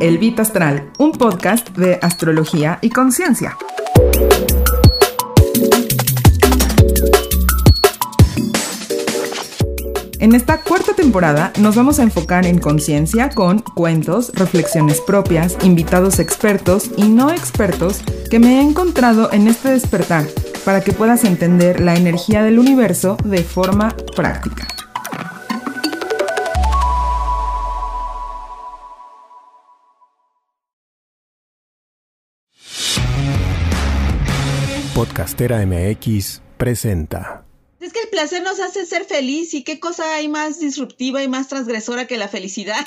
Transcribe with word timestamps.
El 0.00 0.18
Vita 0.18 0.42
Astral, 0.42 0.90
un 0.98 1.12
podcast 1.12 1.70
de 1.76 1.98
astrología 2.02 2.78
y 2.82 2.90
conciencia. 2.90 3.56
En 10.20 10.34
esta 10.34 10.62
cuarta 10.62 10.94
temporada 10.94 11.52
nos 11.60 11.76
vamos 11.76 11.98
a 11.98 12.02
enfocar 12.02 12.46
en 12.46 12.58
conciencia 12.58 13.28
con 13.28 13.58
cuentos, 13.58 14.32
reflexiones 14.34 15.00
propias, 15.00 15.56
invitados 15.62 16.18
expertos 16.18 16.90
y 16.96 17.08
no 17.08 17.30
expertos 17.30 18.00
que 18.30 18.38
me 18.38 18.58
he 18.58 18.62
encontrado 18.62 19.30
en 19.32 19.48
este 19.48 19.70
despertar 19.70 20.24
para 20.64 20.80
que 20.80 20.92
puedas 20.92 21.24
entender 21.24 21.80
la 21.80 21.94
energía 21.94 22.42
del 22.42 22.58
universo 22.58 23.18
de 23.22 23.42
forma 23.42 23.94
práctica. 24.16 24.73
Podcastera 35.04 35.66
MX 35.66 36.40
presenta. 36.56 37.44
Es 37.78 37.92
que 37.92 38.00
el 38.00 38.08
placer 38.08 38.42
nos 38.42 38.58
hace 38.58 38.86
ser 38.86 39.04
feliz 39.04 39.52
y 39.52 39.62
qué 39.62 39.78
cosa 39.78 40.14
hay 40.14 40.28
más 40.28 40.60
disruptiva 40.60 41.22
y 41.22 41.28
más 41.28 41.48
transgresora 41.48 42.06
que 42.06 42.16
la 42.16 42.26
felicidad. 42.26 42.86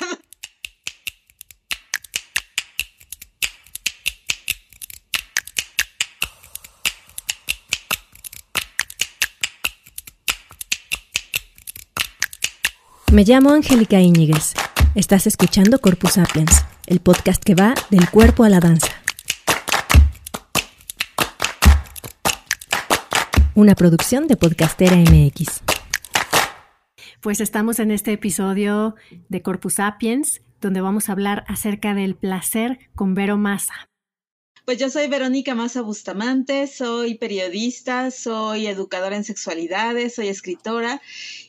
Me 13.12 13.22
llamo 13.22 13.52
Angélica 13.52 14.00
Íñiguez. 14.00 14.54
Estás 14.96 15.28
escuchando 15.28 15.80
Corpus 15.80 16.14
Sapiens, 16.14 16.64
el 16.86 16.98
podcast 16.98 17.44
que 17.44 17.54
va 17.54 17.74
del 17.90 18.10
cuerpo 18.10 18.42
a 18.42 18.48
la 18.48 18.58
danza. 18.58 18.97
Una 23.58 23.74
producción 23.74 24.28
de 24.28 24.36
Podcastera 24.36 24.94
MX. 24.94 25.62
Pues 27.20 27.40
estamos 27.40 27.80
en 27.80 27.90
este 27.90 28.12
episodio 28.12 28.94
de 29.28 29.42
Corpus 29.42 29.74
Sapiens, 29.74 30.42
donde 30.60 30.80
vamos 30.80 31.08
a 31.08 31.12
hablar 31.12 31.42
acerca 31.48 31.92
del 31.92 32.14
placer 32.14 32.78
con 32.94 33.14
Vero 33.14 33.36
Massa. 33.36 33.74
Pues 34.68 34.76
yo 34.76 34.90
soy 34.90 35.08
Verónica 35.08 35.54
Massa 35.54 35.80
Bustamante, 35.80 36.66
soy 36.66 37.14
periodista, 37.14 38.10
soy 38.10 38.66
educadora 38.66 39.16
en 39.16 39.24
sexualidades, 39.24 40.14
soy 40.16 40.28
escritora 40.28 41.00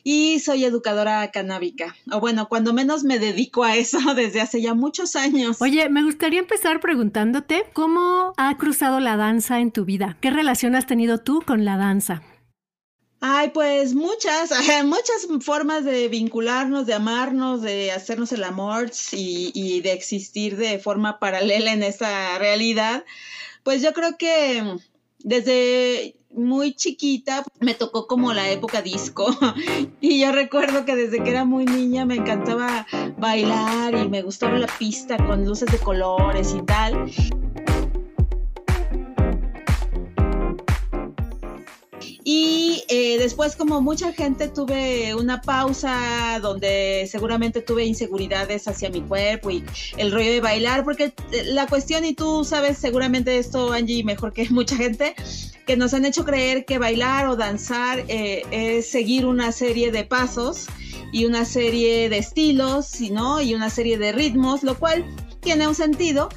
y 0.02 0.38
soy 0.38 0.64
educadora 0.64 1.30
canábica. 1.30 1.94
O 2.10 2.20
bueno, 2.20 2.48
cuando 2.48 2.72
menos 2.72 3.04
me 3.04 3.18
dedico 3.18 3.62
a 3.62 3.76
eso 3.76 3.98
desde 4.16 4.40
hace 4.40 4.62
ya 4.62 4.72
muchos 4.72 5.16
años. 5.16 5.60
Oye, 5.60 5.86
me 5.90 6.02
gustaría 6.02 6.38
empezar 6.40 6.80
preguntándote 6.80 7.64
cómo 7.74 8.32
ha 8.38 8.56
cruzado 8.56 9.00
la 9.00 9.18
danza 9.18 9.60
en 9.60 9.70
tu 9.70 9.84
vida. 9.84 10.16
¿Qué 10.22 10.30
relación 10.30 10.74
has 10.74 10.86
tenido 10.86 11.18
tú 11.18 11.42
con 11.42 11.66
la 11.66 11.76
danza? 11.76 12.22
Ay, 13.20 13.50
pues 13.50 13.94
muchas, 13.94 14.50
muchas 14.84 15.28
formas 15.42 15.84
de 15.84 16.08
vincularnos, 16.08 16.86
de 16.86 16.94
amarnos, 16.94 17.60
de 17.60 17.92
hacernos 17.92 18.32
el 18.32 18.44
amor 18.44 18.90
y, 19.12 19.52
y, 19.54 19.80
de 19.82 19.92
existir 19.92 20.56
de 20.56 20.78
forma 20.78 21.18
paralela 21.18 21.72
en 21.72 21.82
esta 21.82 22.38
realidad. 22.38 23.04
Pues 23.62 23.82
yo 23.82 23.92
creo 23.92 24.16
que 24.16 24.78
desde 25.18 26.16
muy 26.30 26.74
chiquita 26.74 27.44
me 27.58 27.74
tocó 27.74 28.06
como 28.06 28.32
la 28.32 28.50
época 28.50 28.82
disco 28.82 29.26
y 30.00 30.20
yo 30.20 30.32
recuerdo 30.32 30.84
que 30.84 30.94
desde 30.94 31.22
que 31.22 31.30
era 31.30 31.44
muy 31.44 31.64
niña 31.64 32.06
me 32.06 32.14
encantaba 32.14 32.86
bailar 33.18 33.94
y 33.96 34.08
me 34.08 34.22
gustaba 34.22 34.58
la 34.58 34.68
pista 34.78 35.16
con 35.26 35.44
luces 35.44 35.70
de 35.70 35.78
colores 35.78 36.54
y 36.56 36.62
tal. 36.62 37.10
Y 42.32 42.84
eh, 42.86 43.18
después, 43.18 43.56
como 43.56 43.80
mucha 43.80 44.12
gente, 44.12 44.46
tuve 44.46 45.16
una 45.16 45.40
pausa 45.40 46.38
donde 46.40 47.08
seguramente 47.10 47.60
tuve 47.60 47.84
inseguridades 47.84 48.68
hacia 48.68 48.88
mi 48.88 49.00
cuerpo 49.00 49.50
y 49.50 49.64
el 49.96 50.12
rollo 50.12 50.30
de 50.30 50.40
bailar, 50.40 50.84
porque 50.84 51.12
eh, 51.32 51.42
la 51.46 51.66
cuestión, 51.66 52.04
y 52.04 52.14
tú 52.14 52.44
sabes 52.44 52.78
seguramente 52.78 53.36
esto, 53.36 53.72
Angie, 53.72 54.04
mejor 54.04 54.32
que 54.32 54.48
mucha 54.50 54.76
gente, 54.76 55.16
que 55.66 55.76
nos 55.76 55.92
han 55.92 56.04
hecho 56.04 56.24
creer 56.24 56.64
que 56.66 56.78
bailar 56.78 57.26
o 57.26 57.34
danzar 57.34 58.04
eh, 58.06 58.44
es 58.52 58.88
seguir 58.88 59.26
una 59.26 59.50
serie 59.50 59.90
de 59.90 60.04
pasos 60.04 60.68
y 61.10 61.24
una 61.24 61.44
serie 61.44 62.08
de 62.08 62.18
estilos, 62.18 63.00
¿no? 63.10 63.40
Y 63.40 63.54
una 63.54 63.70
serie 63.70 63.98
de 63.98 64.12
ritmos, 64.12 64.62
lo 64.62 64.78
cual 64.78 65.04
tiene 65.40 65.66
un 65.66 65.74
sentido, 65.74 66.28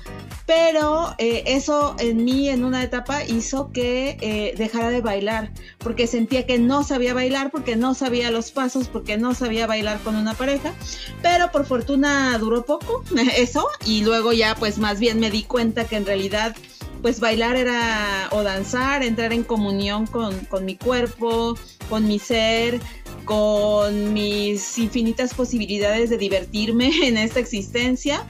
pero 0.46 1.16
eh, 1.18 1.44
eso 1.48 1.96
en 2.00 2.26
mí 2.26 2.50
en 2.50 2.66
una 2.66 2.84
etapa 2.84 3.24
hizo 3.24 3.72
que 3.72 4.18
eh, 4.22 4.54
dejara 4.58 4.90
de 4.90 5.02
bailar, 5.02 5.52
porque 5.78 6.08
sentía 6.08 6.46
que 6.46 6.60
no 6.60 6.84
sabía 6.84 7.14
bailar, 7.14 7.52
porque 7.52 7.76
no 7.76 7.94
sabía 7.94 8.32
los 8.32 8.52
pasos, 8.52 8.88
porque 8.88 9.18
no 9.18 9.34
sabía 9.34 9.68
bailar 9.68 10.00
con 10.00 10.16
una 10.16 10.34
pareja, 10.34 10.74
pero 11.22 11.52
por 11.52 11.66
fortuna 11.66 12.38
duró 12.38 12.66
poco 12.66 13.04
eso 13.38 13.68
y 13.86 14.04
luego 14.04 14.34
ya 14.34 14.56
pues 14.56 14.78
más 14.78 15.00
bien 15.00 15.20
me 15.20 15.32
di 15.32 15.44
cuenta 15.44 15.86
que 15.86 15.96
en 15.96 16.06
realidad 16.06 16.56
pues 17.02 17.20
bailar 17.20 17.58
era 17.58 18.30
o 18.32 18.44
danzar, 18.44 19.04
entrar 19.04 19.34
en 19.34 19.44
comunión 19.44 20.08
con, 20.08 20.40
con 20.46 20.64
mi 20.64 20.78
cuerpo, 20.78 21.58
con 21.90 22.08
mi 22.08 22.18
ser, 22.18 22.80
con 23.26 24.14
mis 24.14 24.78
infinitas 24.78 25.34
posibilidades 25.34 26.10
de 26.10 26.18
divertirme 26.18 26.92
en 27.04 27.18
esta 27.18 27.40
existencia 27.40 28.26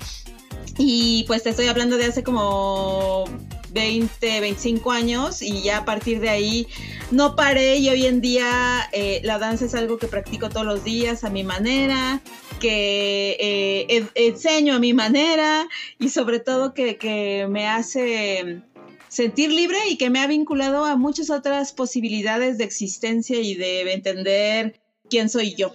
y 0.78 1.23
pues 1.28 1.44
te 1.44 1.50
estoy 1.50 1.67
hablando 1.67 1.97
de 1.97 2.06
hace 2.06 2.23
como 2.23 3.25
20, 3.73 4.39
25 4.39 4.91
años 4.91 5.41
y 5.41 5.61
ya 5.61 5.79
a 5.79 5.85
partir 5.85 6.19
de 6.19 6.29
ahí 6.29 6.67
no 7.11 7.35
paré 7.35 7.78
y 7.78 7.89
hoy 7.89 8.06
en 8.06 8.22
día 8.22 8.89
eh, 8.91 9.22
la 9.23 9.39
danza 9.39 9.66
es 9.66 9.75
algo 9.75 9.97
que 9.97 10.07
practico 10.07 10.50
todos 10.50 10.66
los 10.66 10.84
días 10.84 11.23
a 11.23 11.29
mi 11.29 11.44
manera, 11.44 12.22
que 12.59 13.38
eh, 13.39 14.06
enseño 14.16 14.75
a 14.75 14.79
mi 14.79 14.94
manera 14.94 15.67
y 16.00 16.09
sobre 16.09 16.39
todo 16.39 16.73
que, 16.73 16.97
que 16.97 17.47
me 17.50 17.67
hace 17.67 18.61
sentir 19.09 19.51
libre 19.51 19.78
y 19.90 19.97
que 19.97 20.09
me 20.09 20.19
ha 20.19 20.28
vinculado 20.28 20.85
a 20.85 20.95
muchas 20.95 21.29
otras 21.29 21.72
posibilidades 21.72 22.57
de 22.57 22.63
existencia 22.63 23.40
y 23.40 23.55
de 23.55 23.94
entender 23.94 24.79
quién 25.09 25.29
soy 25.29 25.55
yo. 25.55 25.72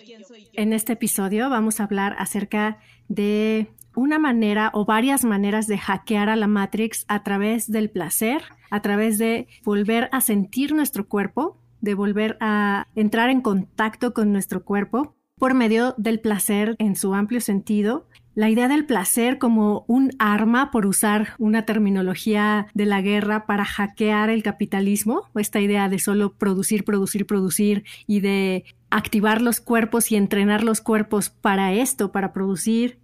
En 0.54 0.72
este 0.72 0.94
episodio 0.94 1.48
vamos 1.50 1.78
a 1.78 1.84
hablar 1.84 2.16
acerca 2.18 2.78
de 3.08 3.68
una 3.98 4.20
manera 4.20 4.70
o 4.74 4.84
varias 4.84 5.24
maneras 5.24 5.66
de 5.66 5.76
hackear 5.76 6.28
a 6.28 6.36
la 6.36 6.46
Matrix 6.46 7.04
a 7.08 7.24
través 7.24 7.70
del 7.70 7.90
placer, 7.90 8.42
a 8.70 8.80
través 8.80 9.18
de 9.18 9.48
volver 9.64 10.08
a 10.12 10.20
sentir 10.20 10.72
nuestro 10.72 11.08
cuerpo, 11.08 11.58
de 11.80 11.94
volver 11.94 12.36
a 12.40 12.86
entrar 12.94 13.28
en 13.28 13.40
contacto 13.40 14.14
con 14.14 14.32
nuestro 14.32 14.64
cuerpo 14.64 15.16
por 15.36 15.54
medio 15.54 15.94
del 15.98 16.20
placer 16.20 16.76
en 16.78 16.94
su 16.94 17.12
amplio 17.14 17.40
sentido. 17.40 18.06
La 18.34 18.48
idea 18.48 18.68
del 18.68 18.86
placer 18.86 19.38
como 19.38 19.84
un 19.88 20.12
arma, 20.20 20.70
por 20.70 20.86
usar 20.86 21.30
una 21.38 21.64
terminología 21.64 22.68
de 22.74 22.86
la 22.86 23.02
guerra, 23.02 23.46
para 23.46 23.64
hackear 23.64 24.30
el 24.30 24.44
capitalismo, 24.44 25.24
esta 25.34 25.60
idea 25.60 25.88
de 25.88 25.98
solo 25.98 26.34
producir, 26.34 26.84
producir, 26.84 27.26
producir 27.26 27.84
y 28.06 28.20
de 28.20 28.64
activar 28.90 29.42
los 29.42 29.60
cuerpos 29.60 30.12
y 30.12 30.16
entrenar 30.16 30.62
los 30.62 30.80
cuerpos 30.80 31.30
para 31.30 31.72
esto, 31.72 32.12
para 32.12 32.32
producir 32.32 33.00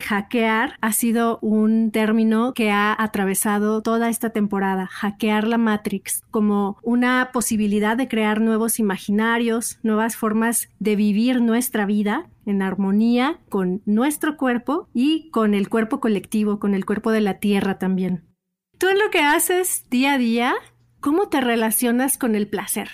Hackear 0.00 0.76
ha 0.80 0.92
sido 0.92 1.38
un 1.42 1.90
término 1.90 2.52
que 2.54 2.70
ha 2.70 2.94
atravesado 2.96 3.82
toda 3.82 4.08
esta 4.08 4.30
temporada, 4.30 4.86
hackear 4.86 5.48
la 5.48 5.58
Matrix, 5.58 6.22
como 6.30 6.78
una 6.82 7.30
posibilidad 7.32 7.96
de 7.96 8.06
crear 8.06 8.40
nuevos 8.40 8.78
imaginarios, 8.78 9.78
nuevas 9.82 10.16
formas 10.16 10.68
de 10.78 10.96
vivir 10.96 11.40
nuestra 11.40 11.86
vida 11.86 12.28
en 12.44 12.62
armonía 12.62 13.40
con 13.48 13.82
nuestro 13.84 14.36
cuerpo 14.36 14.88
y 14.94 15.30
con 15.30 15.54
el 15.54 15.68
cuerpo 15.68 15.98
colectivo, 15.98 16.60
con 16.60 16.74
el 16.74 16.84
cuerpo 16.84 17.10
de 17.10 17.22
la 17.22 17.38
Tierra 17.40 17.78
también. 17.78 18.24
Tú 18.78 18.88
en 18.88 18.98
lo 18.98 19.10
que 19.10 19.20
haces 19.20 19.86
día 19.90 20.14
a 20.14 20.18
día, 20.18 20.54
¿cómo 21.00 21.28
te 21.28 21.40
relacionas 21.40 22.18
con 22.18 22.34
el 22.34 22.48
placer? 22.48 22.90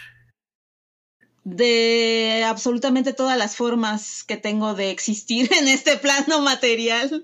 De 1.44 2.44
absolutamente 2.46 3.12
todas 3.12 3.36
las 3.36 3.56
formas 3.56 4.22
que 4.24 4.36
tengo 4.36 4.74
de 4.74 4.90
existir 4.90 5.50
en 5.58 5.68
este 5.68 5.96
plano 5.96 6.40
material. 6.40 7.22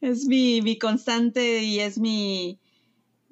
Es 0.00 0.26
mi, 0.26 0.62
mi 0.62 0.78
constante 0.78 1.62
y 1.62 1.80
es 1.80 1.98
mi, 1.98 2.58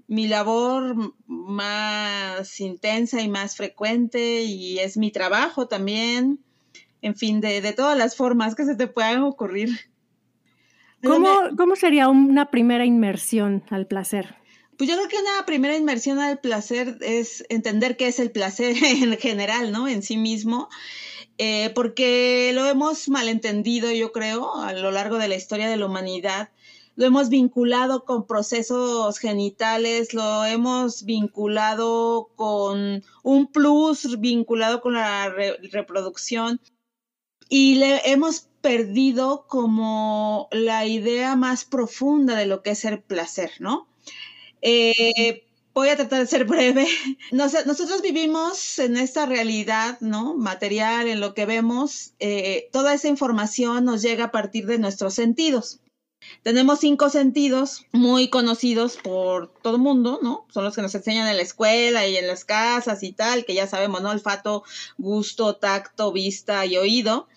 mi 0.06 0.26
labor 0.26 1.15
más 1.26 2.61
intensa 2.61 3.20
y 3.20 3.29
más 3.29 3.56
frecuente 3.56 4.43
y 4.43 4.79
es 4.79 4.97
mi 4.97 5.11
trabajo 5.11 5.69
también. 5.69 6.41
En 7.00 7.15
fin, 7.15 7.41
de, 7.41 7.61
de 7.61 7.73
todas 7.73 7.97
las 7.97 8.17
formas 8.17 8.56
que 8.56 8.65
se 8.65 8.75
te 8.75 8.88
puedan 8.88 9.23
ocurrir. 9.23 9.70
¿Cómo, 11.05 11.29
¿Cómo 11.56 11.76
sería 11.76 12.09
una 12.09 12.50
primera 12.50 12.85
inmersión 12.85 13.62
al 13.70 13.87
placer? 13.87 14.38
Pues 14.78 14.88
yo 14.88 14.96
creo 14.96 15.08
que 15.08 15.19
una 15.19 15.44
primera 15.44 15.76
inmersión 15.76 16.20
al 16.20 16.38
placer 16.38 16.98
es 17.00 17.44
entender 17.48 17.96
qué 17.96 18.06
es 18.06 18.20
el 18.20 18.30
placer 18.30 18.76
en 18.84 19.19
general, 19.19 19.72
¿no? 19.72 19.88
En 19.88 20.02
sí 20.02 20.16
mismo, 20.16 20.69
eh, 21.36 21.70
porque 21.75 22.52
lo 22.54 22.64
hemos 22.64 23.08
malentendido, 23.08 23.90
yo 23.92 24.12
creo, 24.12 24.54
a 24.54 24.72
lo 24.72 24.92
largo 24.92 25.19
de 25.19 25.26
la 25.28 25.34
historia 25.34 25.69
de 25.69 25.76
la 25.76 25.86
humanidad. 25.86 26.50
lo 26.94 27.06
hemos 27.06 27.28
vinculado 27.28 28.04
con 28.04 28.26
procesos 28.26 29.19
genitales, 29.19 30.14
lo 30.14 30.44
hemos 30.44 31.04
vinculado 31.04 32.31
con 32.36 33.04
un 33.24 33.52
plus 33.52 34.20
vinculado 34.20 34.81
con 34.81 34.94
la 34.94 35.28
reproducción 35.72 36.60
y 37.48 37.76
le 37.76 38.00
hemos 38.04 38.48
perdido 38.60 39.46
como 39.48 40.48
la 40.52 40.86
idea 40.86 41.36
más 41.36 41.64
profunda 41.64 42.36
de 42.36 42.46
lo 42.46 42.62
que 42.62 42.70
es 42.70 42.84
el 42.84 43.02
placer, 43.02 43.52
¿no? 43.60 43.88
Eh, 44.62 45.44
voy 45.75 45.88
a 45.88 45.96
tratar 45.96 46.20
de 46.20 46.26
ser 46.26 46.44
breve. 46.46 46.87
nosotros 47.32 48.02
vivimos 48.02 48.78
en 48.78 48.96
esta 48.96 49.26
realidad, 49.26 49.99
¿no? 50.00 50.34
Material, 50.34 51.08
en 51.08 51.20
lo 51.20 51.34
que 51.34 51.46
vemos, 51.46 52.14
eh, 52.19 52.69
toda 52.72 52.94
esa 52.94 53.08
información 53.08 53.84
nos 53.84 54.02
llega 54.02 54.25
a 54.25 54.31
partir 54.32 54.66
de 54.66 54.78
nuestros 54.78 55.14
sentidos. 55.14 55.81
Tenemos 56.43 56.81
cinco 56.81 57.10
sentidos 57.10 57.87
muy 57.93 58.28
conocidos 58.28 58.96
por 58.96 59.52
todo 59.62 59.76
el 59.76 59.82
mundo, 59.82 60.19
¿no? 60.20 60.46
Son 60.52 60.64
los 60.64 60.75
que 60.75 60.82
nos 60.82 60.94
enseñan 60.94 61.28
en 61.28 61.37
la 61.37 61.43
escuela 61.43 62.06
y 62.08 62.16
en 62.16 62.26
las 62.26 62.44
casas 62.44 63.02
y 63.05 63.12
tal, 63.12 63.44
que 63.44 63.55
ya 63.55 63.69
sabemos, 63.69 64.02
¿no? 64.02 64.10
Olfato, 64.10 64.64
gusto, 64.99 65.56
tacto, 65.56 66.12
vista 66.12 66.66
y 66.66 66.76
oído. 66.76 67.28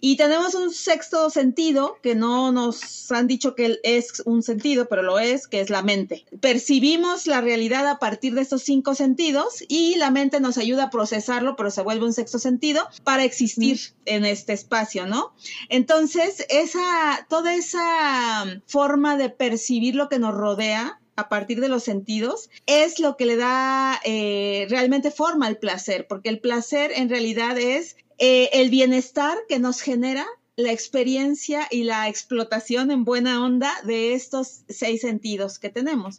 Y 0.00 0.16
tenemos 0.16 0.54
un 0.54 0.72
sexto 0.72 1.28
sentido 1.30 1.98
que 2.02 2.14
no 2.14 2.52
nos 2.52 3.10
han 3.12 3.26
dicho 3.26 3.54
que 3.54 3.78
es 3.82 4.22
un 4.24 4.42
sentido, 4.42 4.88
pero 4.88 5.02
lo 5.02 5.18
es, 5.18 5.46
que 5.46 5.60
es 5.60 5.70
la 5.70 5.82
mente. 5.82 6.24
Percibimos 6.40 7.26
la 7.26 7.40
realidad 7.40 7.86
a 7.86 7.98
partir 7.98 8.34
de 8.34 8.40
estos 8.40 8.62
cinco 8.62 8.94
sentidos 8.94 9.62
y 9.68 9.96
la 9.96 10.10
mente 10.10 10.40
nos 10.40 10.58
ayuda 10.58 10.84
a 10.84 10.90
procesarlo, 10.90 11.56
pero 11.56 11.70
se 11.70 11.82
vuelve 11.82 12.06
un 12.06 12.12
sexto 12.12 12.38
sentido 12.38 12.88
para 13.04 13.24
existir 13.24 13.78
en 14.06 14.24
este 14.24 14.52
espacio, 14.52 15.06
¿no? 15.06 15.32
Entonces, 15.68 16.46
esa, 16.48 17.26
toda 17.28 17.54
esa 17.54 18.44
forma 18.66 19.16
de 19.16 19.28
percibir 19.28 19.94
lo 19.94 20.08
que 20.08 20.18
nos 20.18 20.34
rodea 20.34 21.00
a 21.16 21.28
partir 21.28 21.60
de 21.60 21.68
los 21.68 21.84
sentidos 21.84 22.48
es 22.66 22.98
lo 22.98 23.16
que 23.16 23.26
le 23.26 23.36
da 23.36 24.00
eh, 24.04 24.66
realmente 24.70 25.10
forma 25.10 25.46
al 25.46 25.58
placer, 25.58 26.06
porque 26.08 26.30
el 26.30 26.40
placer 26.40 26.92
en 26.94 27.10
realidad 27.10 27.58
es 27.58 27.96
eh, 28.20 28.50
el 28.52 28.68
bienestar 28.68 29.38
que 29.48 29.58
nos 29.58 29.80
genera 29.80 30.26
la 30.54 30.72
experiencia 30.72 31.66
y 31.70 31.84
la 31.84 32.06
explotación 32.06 32.90
en 32.90 33.04
buena 33.04 33.42
onda 33.42 33.72
de 33.84 34.12
estos 34.12 34.62
seis 34.68 35.00
sentidos 35.00 35.58
que 35.58 35.70
tenemos. 35.70 36.18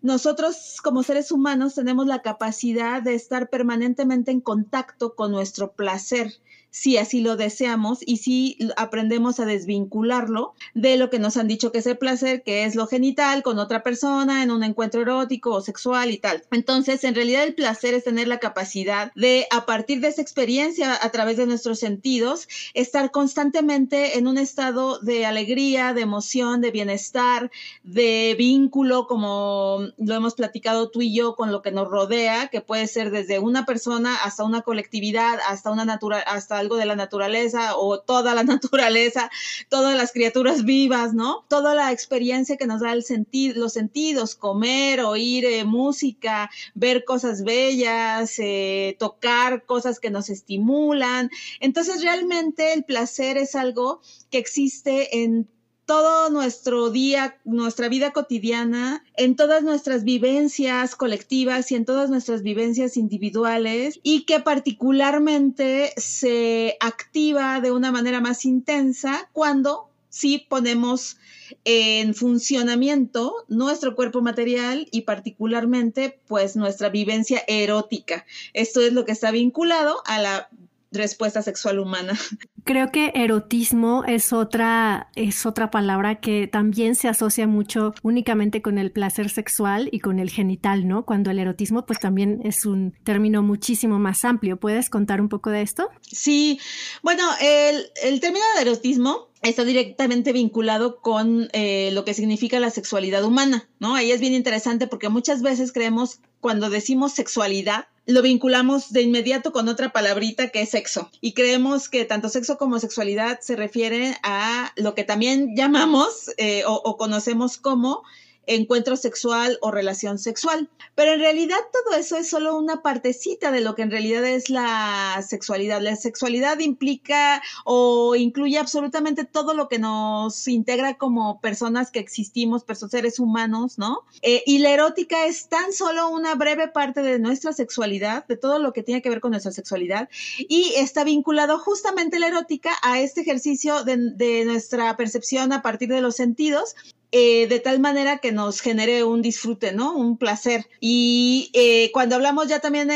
Nosotros 0.00 0.78
como 0.82 1.02
seres 1.02 1.30
humanos 1.30 1.74
tenemos 1.74 2.06
la 2.06 2.22
capacidad 2.22 3.02
de 3.02 3.14
estar 3.14 3.50
permanentemente 3.50 4.30
en 4.30 4.40
contacto 4.40 5.14
con 5.14 5.30
nuestro 5.30 5.72
placer 5.72 6.32
si 6.72 6.96
así 6.96 7.20
lo 7.20 7.36
deseamos 7.36 7.98
y 8.04 8.16
si 8.16 8.58
aprendemos 8.76 9.38
a 9.38 9.44
desvincularlo 9.44 10.54
de 10.74 10.96
lo 10.96 11.10
que 11.10 11.18
nos 11.18 11.36
han 11.36 11.46
dicho 11.46 11.70
que 11.70 11.78
es 11.78 11.86
el 11.86 11.98
placer, 11.98 12.42
que 12.42 12.64
es 12.64 12.74
lo 12.74 12.86
genital 12.86 13.42
con 13.42 13.58
otra 13.58 13.82
persona 13.82 14.42
en 14.42 14.50
un 14.50 14.64
encuentro 14.64 15.02
erótico 15.02 15.50
o 15.50 15.60
sexual 15.60 16.10
y 16.10 16.18
tal. 16.18 16.42
Entonces, 16.50 17.04
en 17.04 17.14
realidad 17.14 17.44
el 17.44 17.54
placer 17.54 17.92
es 17.94 18.04
tener 18.04 18.26
la 18.26 18.38
capacidad 18.38 19.12
de, 19.14 19.46
a 19.50 19.66
partir 19.66 20.00
de 20.00 20.08
esa 20.08 20.22
experiencia, 20.22 20.98
a 21.00 21.10
través 21.10 21.36
de 21.36 21.46
nuestros 21.46 21.78
sentidos, 21.78 22.48
estar 22.72 23.10
constantemente 23.10 24.16
en 24.16 24.26
un 24.26 24.38
estado 24.38 24.98
de 25.00 25.26
alegría, 25.26 25.92
de 25.92 26.00
emoción, 26.00 26.62
de 26.62 26.70
bienestar, 26.70 27.50
de 27.82 28.34
vínculo, 28.38 29.06
como 29.06 29.80
lo 29.98 30.14
hemos 30.14 30.34
platicado 30.34 30.88
tú 30.88 31.02
y 31.02 31.14
yo 31.14 31.36
con 31.36 31.52
lo 31.52 31.60
que 31.60 31.70
nos 31.70 31.88
rodea, 31.88 32.48
que 32.48 32.62
puede 32.62 32.86
ser 32.86 33.10
desde 33.10 33.38
una 33.38 33.66
persona 33.66 34.16
hasta 34.24 34.44
una 34.44 34.62
colectividad, 34.62 35.38
hasta 35.46 35.70
una 35.70 35.84
natural, 35.84 36.24
hasta 36.26 36.61
algo 36.62 36.76
de 36.76 36.86
la 36.86 36.96
naturaleza 36.96 37.76
o 37.76 38.00
toda 38.00 38.34
la 38.34 38.44
naturaleza, 38.54 39.30
todas 39.68 39.96
las 39.96 40.12
criaturas 40.12 40.64
vivas, 40.64 41.12
¿no? 41.12 41.44
Toda 41.48 41.74
la 41.74 41.92
experiencia 41.92 42.56
que 42.56 42.66
nos 42.66 42.80
da 42.80 42.92
el 42.92 43.04
sentido, 43.04 43.60
los 43.60 43.74
sentidos, 43.74 44.34
comer, 44.34 45.00
oír 45.00 45.44
eh, 45.44 45.64
música, 45.64 46.50
ver 46.74 47.04
cosas 47.04 47.44
bellas, 47.44 48.38
eh, 48.38 48.96
tocar 48.98 49.64
cosas 49.64 50.00
que 50.00 50.10
nos 50.10 50.30
estimulan. 50.30 51.30
Entonces, 51.60 52.02
realmente 52.02 52.72
el 52.72 52.84
placer 52.84 53.36
es 53.36 53.54
algo 53.54 54.00
que 54.30 54.38
existe 54.38 55.22
en 55.22 55.48
todo 55.86 56.30
nuestro 56.30 56.90
día, 56.90 57.38
nuestra 57.44 57.88
vida 57.88 58.12
cotidiana, 58.12 59.04
en 59.16 59.36
todas 59.36 59.62
nuestras 59.62 60.04
vivencias 60.04 60.96
colectivas 60.96 61.70
y 61.70 61.74
en 61.74 61.84
todas 61.84 62.10
nuestras 62.10 62.42
vivencias 62.42 62.96
individuales 62.96 64.00
y 64.02 64.24
que 64.24 64.40
particularmente 64.40 65.92
se 65.96 66.76
activa 66.80 67.60
de 67.60 67.72
una 67.72 67.90
manera 67.90 68.20
más 68.20 68.44
intensa 68.44 69.28
cuando 69.32 69.88
sí 70.08 70.46
ponemos 70.48 71.16
en 71.64 72.14
funcionamiento 72.14 73.44
nuestro 73.48 73.94
cuerpo 73.94 74.20
material 74.20 74.88
y 74.90 75.02
particularmente 75.02 76.20
pues 76.28 76.56
nuestra 76.56 76.88
vivencia 76.90 77.42
erótica. 77.46 78.24
Esto 78.52 78.80
es 78.80 78.92
lo 78.92 79.04
que 79.04 79.12
está 79.12 79.30
vinculado 79.30 80.02
a 80.06 80.20
la 80.20 80.48
respuesta 80.92 81.42
sexual 81.42 81.78
humana. 81.78 82.12
Creo 82.64 82.92
que 82.92 83.12
erotismo 83.14 84.04
es 84.06 84.32
otra, 84.32 85.10
es 85.16 85.46
otra 85.46 85.70
palabra 85.70 86.20
que 86.20 86.46
también 86.46 86.94
se 86.94 87.08
asocia 87.08 87.46
mucho 87.46 87.94
únicamente 88.02 88.62
con 88.62 88.78
el 88.78 88.92
placer 88.92 89.30
sexual 89.30 89.88
y 89.90 89.98
con 89.98 90.20
el 90.20 90.30
genital, 90.30 90.86
¿no? 90.86 91.04
Cuando 91.04 91.30
el 91.30 91.40
erotismo 91.40 91.84
pues 91.86 91.98
también 91.98 92.40
es 92.44 92.64
un 92.64 92.94
término 93.02 93.42
muchísimo 93.42 93.98
más 93.98 94.24
amplio. 94.24 94.58
¿Puedes 94.58 94.90
contar 94.90 95.20
un 95.20 95.28
poco 95.28 95.50
de 95.50 95.62
esto? 95.62 95.88
Sí, 96.02 96.60
bueno, 97.02 97.24
el, 97.40 97.90
el 98.02 98.20
término 98.20 98.44
de 98.56 98.62
erotismo 98.62 99.32
está 99.42 99.64
directamente 99.64 100.32
vinculado 100.32 101.00
con 101.00 101.48
eh, 101.52 101.90
lo 101.92 102.04
que 102.04 102.14
significa 102.14 102.60
la 102.60 102.70
sexualidad 102.70 103.24
humana, 103.24 103.68
¿no? 103.80 103.96
Ahí 103.96 104.12
es 104.12 104.20
bien 104.20 104.34
interesante 104.34 104.86
porque 104.86 105.08
muchas 105.08 105.42
veces 105.42 105.72
creemos 105.72 106.20
cuando 106.42 106.68
decimos 106.68 107.12
sexualidad, 107.12 107.86
lo 108.04 108.20
vinculamos 108.20 108.92
de 108.92 109.02
inmediato 109.02 109.52
con 109.52 109.68
otra 109.68 109.92
palabrita 109.92 110.48
que 110.48 110.62
es 110.62 110.70
sexo. 110.70 111.08
Y 111.20 111.34
creemos 111.34 111.88
que 111.88 112.04
tanto 112.04 112.28
sexo 112.28 112.58
como 112.58 112.80
sexualidad 112.80 113.38
se 113.40 113.54
refieren 113.54 114.16
a 114.24 114.72
lo 114.74 114.94
que 114.96 115.04
también 115.04 115.54
llamamos 115.56 116.32
eh, 116.38 116.64
o, 116.66 116.96
conocemos 116.96 117.58
como 117.58 118.02
encuentro 118.46 118.96
sexual 118.96 119.58
o 119.60 119.70
relación 119.70 120.18
sexual. 120.18 120.68
Pero 120.94 121.12
en 121.12 121.20
realidad 121.20 121.58
todo 121.72 121.96
eso 121.96 122.16
es 122.16 122.28
solo 122.28 122.56
una 122.56 122.82
partecita 122.82 123.50
de 123.50 123.60
lo 123.60 123.74
que 123.74 123.82
en 123.82 123.90
realidad 123.90 124.24
es 124.24 124.50
la 124.50 125.24
sexualidad. 125.26 125.80
La 125.80 125.96
sexualidad 125.96 126.58
implica 126.58 127.42
o 127.64 128.14
incluye 128.14 128.58
absolutamente 128.58 129.24
todo 129.24 129.54
lo 129.54 129.68
que 129.68 129.78
nos 129.78 130.48
integra 130.48 130.94
como 130.94 131.40
personas 131.40 131.90
que 131.90 131.98
existimos, 131.98 132.64
personas, 132.64 132.92
seres 132.92 133.18
humanos, 133.18 133.78
¿no? 133.78 134.00
Eh, 134.22 134.42
y 134.46 134.58
la 134.58 134.70
erótica 134.70 135.26
es 135.26 135.48
tan 135.48 135.72
solo 135.72 136.10
una 136.10 136.34
breve 136.34 136.68
parte 136.68 137.02
de 137.02 137.18
nuestra 137.18 137.52
sexualidad, 137.52 138.26
de 138.26 138.36
todo 138.36 138.58
lo 138.58 138.72
que 138.72 138.82
tiene 138.82 139.02
que 139.02 139.08
ver 139.08 139.20
con 139.20 139.30
nuestra 139.30 139.52
sexualidad, 139.52 140.08
y 140.38 140.74
está 140.76 141.04
vinculado 141.04 141.58
justamente 141.58 142.18
la 142.18 142.28
erótica 142.28 142.72
a 142.82 143.00
este 143.00 143.22
ejercicio 143.22 143.84
de, 143.84 143.96
de 144.14 144.44
nuestra 144.44 144.96
percepción 144.96 145.52
a 145.52 145.62
partir 145.62 145.88
de 145.88 146.00
los 146.00 146.16
sentidos 146.16 146.74
eh, 147.12 147.46
de 147.46 147.60
tal 147.60 147.78
manera 147.80 148.18
que 148.18 148.32
nos 148.32 148.60
genere 148.60 149.04
un 149.04 149.22
disfrute, 149.22 149.72
¿no? 149.72 149.94
Un 149.96 150.16
placer. 150.18 150.66
Y 150.80 151.50
eh, 151.52 151.90
cuando 151.92 152.16
hablamos 152.16 152.48
ya 152.48 152.60
también 152.60 152.90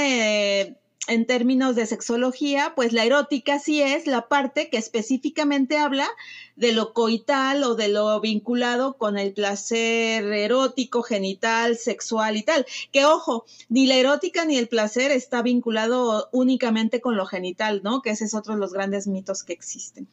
en 1.09 1.27
términos 1.27 1.77
de 1.77 1.87
sexología, 1.87 2.73
pues 2.75 2.93
la 2.93 3.05
erótica 3.05 3.59
sí 3.59 3.81
es 3.81 4.07
la 4.07 4.29
parte 4.29 4.71
que 4.71 4.77
específicamente 4.77 5.79
habla 5.79 6.09
de 6.57 6.73
lo 6.73 6.93
coital 6.93 7.63
o 7.65 7.75
de 7.75 7.89
lo 7.89 8.21
vinculado 8.21 8.97
con 8.97 9.19
el 9.19 9.33
placer 9.33 10.25
erótico, 10.25 11.03
genital, 11.03 11.77
sexual 11.77 12.37
y 12.37 12.43
tal. 12.43 12.67
Que 12.93 13.05
ojo, 13.05 13.45
ni 13.69 13.87
la 13.87 13.97
erótica 13.97 14.45
ni 14.45 14.57
el 14.57 14.69
placer 14.69 15.11
está 15.13 15.43
vinculado 15.43 16.29
únicamente 16.33 17.01
con 17.01 17.17
lo 17.17 17.27
genital, 17.27 17.83
¿no? 17.85 18.03
Que 18.03 18.11
ese 18.11 18.25
es 18.25 18.35
otro 18.35 18.55
de 18.55 18.61
los 18.61 18.73
grandes 18.73 19.07
mitos 19.07 19.45
que 19.45 19.53
existen. 19.53 20.09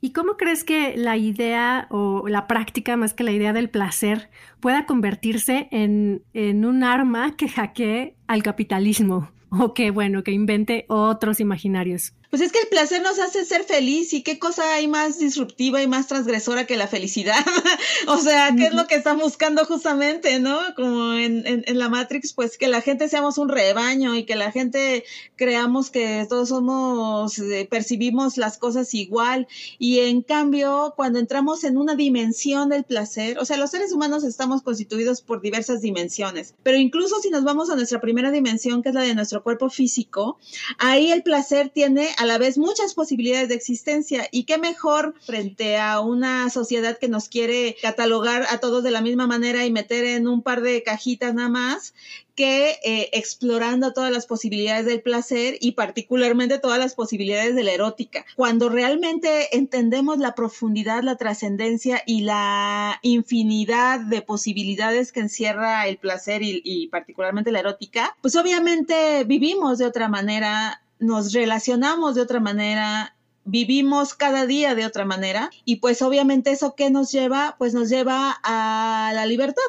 ¿Y 0.00 0.12
cómo 0.12 0.36
crees 0.36 0.64
que 0.64 0.96
la 0.96 1.16
idea 1.16 1.86
o 1.90 2.28
la 2.28 2.46
práctica, 2.46 2.96
más 2.96 3.14
que 3.14 3.24
la 3.24 3.32
idea 3.32 3.52
del 3.52 3.70
placer, 3.70 4.30
pueda 4.60 4.86
convertirse 4.86 5.68
en, 5.70 6.22
en 6.32 6.64
un 6.64 6.84
arma 6.84 7.36
que 7.36 7.48
hackee 7.48 8.14
al 8.26 8.42
capitalismo 8.42 9.30
o 9.50 9.74
que, 9.74 9.90
bueno, 9.90 10.22
que 10.22 10.32
invente 10.32 10.84
otros 10.88 11.40
imaginarios? 11.40 12.14
Pues 12.30 12.42
es 12.42 12.52
que 12.52 12.60
el 12.60 12.68
placer 12.68 13.02
nos 13.02 13.18
hace 13.18 13.44
ser 13.44 13.64
feliz 13.64 14.12
y 14.12 14.22
qué 14.22 14.38
cosa 14.38 14.74
hay 14.74 14.86
más 14.86 15.18
disruptiva 15.18 15.82
y 15.82 15.88
más 15.88 16.06
transgresora 16.06 16.64
que 16.64 16.76
la 16.76 16.86
felicidad. 16.86 17.44
o 18.06 18.18
sea, 18.18 18.54
¿qué 18.56 18.66
es 18.66 18.72
lo 18.74 18.86
que 18.86 18.94
están 18.94 19.18
buscando 19.18 19.64
justamente, 19.64 20.38
no? 20.38 20.60
Como 20.76 21.14
en, 21.14 21.42
en, 21.44 21.78
la 21.78 21.88
Matrix, 21.88 22.32
pues 22.32 22.56
que 22.56 22.68
la 22.68 22.82
gente 22.82 23.08
seamos 23.08 23.36
un 23.36 23.48
rebaño 23.48 24.14
y 24.14 24.26
que 24.26 24.36
la 24.36 24.52
gente 24.52 25.02
creamos 25.34 25.90
que 25.90 26.24
todos 26.28 26.50
somos, 26.50 27.36
eh, 27.40 27.66
percibimos 27.68 28.36
las 28.36 28.58
cosas 28.58 28.94
igual. 28.94 29.48
Y 29.80 29.98
en 29.98 30.22
cambio, 30.22 30.94
cuando 30.96 31.18
entramos 31.18 31.64
en 31.64 31.76
una 31.76 31.96
dimensión 31.96 32.68
del 32.68 32.84
placer, 32.84 33.40
o 33.40 33.44
sea, 33.44 33.56
los 33.56 33.72
seres 33.72 33.92
humanos 33.92 34.22
estamos 34.22 34.62
constituidos 34.62 35.20
por 35.20 35.40
diversas 35.40 35.80
dimensiones, 35.80 36.54
pero 36.62 36.76
incluso 36.76 37.20
si 37.20 37.30
nos 37.30 37.42
vamos 37.42 37.70
a 37.70 37.74
nuestra 37.74 38.00
primera 38.00 38.30
dimensión, 38.30 38.84
que 38.84 38.90
es 38.90 38.94
la 38.94 39.02
de 39.02 39.16
nuestro 39.16 39.42
cuerpo 39.42 39.68
físico, 39.68 40.38
ahí 40.78 41.10
el 41.10 41.24
placer 41.24 41.70
tiene 41.70 42.08
a 42.20 42.26
la 42.26 42.36
vez 42.36 42.58
muchas 42.58 42.92
posibilidades 42.92 43.48
de 43.48 43.54
existencia. 43.54 44.28
Y 44.30 44.44
qué 44.44 44.58
mejor 44.58 45.14
frente 45.22 45.78
a 45.78 46.00
una 46.00 46.50
sociedad 46.50 46.98
que 46.98 47.08
nos 47.08 47.30
quiere 47.30 47.76
catalogar 47.80 48.44
a 48.50 48.58
todos 48.58 48.84
de 48.84 48.90
la 48.90 49.00
misma 49.00 49.26
manera 49.26 49.64
y 49.64 49.70
meter 49.70 50.04
en 50.04 50.28
un 50.28 50.42
par 50.42 50.60
de 50.60 50.82
cajitas 50.82 51.32
nada 51.32 51.48
más, 51.48 51.94
que 52.34 52.78
eh, 52.84 53.08
explorando 53.14 53.94
todas 53.94 54.12
las 54.12 54.26
posibilidades 54.26 54.84
del 54.84 55.00
placer 55.00 55.56
y 55.62 55.72
particularmente 55.72 56.58
todas 56.58 56.78
las 56.78 56.94
posibilidades 56.94 57.54
de 57.54 57.64
la 57.64 57.72
erótica. 57.72 58.26
Cuando 58.36 58.68
realmente 58.68 59.56
entendemos 59.56 60.18
la 60.18 60.34
profundidad, 60.34 61.02
la 61.02 61.16
trascendencia 61.16 62.02
y 62.04 62.20
la 62.20 62.98
infinidad 63.00 64.00
de 64.00 64.20
posibilidades 64.20 65.10
que 65.10 65.20
encierra 65.20 65.88
el 65.88 65.96
placer 65.96 66.42
y, 66.42 66.60
y 66.64 66.88
particularmente 66.88 67.50
la 67.50 67.60
erótica, 67.60 68.14
pues 68.20 68.36
obviamente 68.36 69.24
vivimos 69.24 69.78
de 69.78 69.86
otra 69.86 70.08
manera, 70.08 70.82
nos 71.00 71.32
relacionamos 71.32 72.14
de 72.14 72.20
otra 72.20 72.40
manera, 72.40 73.16
vivimos 73.44 74.14
cada 74.14 74.46
día 74.46 74.74
de 74.74 74.86
otra 74.86 75.04
manera 75.04 75.50
y 75.64 75.76
pues 75.76 76.02
obviamente 76.02 76.52
eso 76.52 76.74
que 76.74 76.90
nos 76.90 77.10
lleva, 77.10 77.56
pues 77.58 77.74
nos 77.74 77.88
lleva 77.88 78.38
a 78.44 79.12
la 79.14 79.26
libertad. 79.26 79.62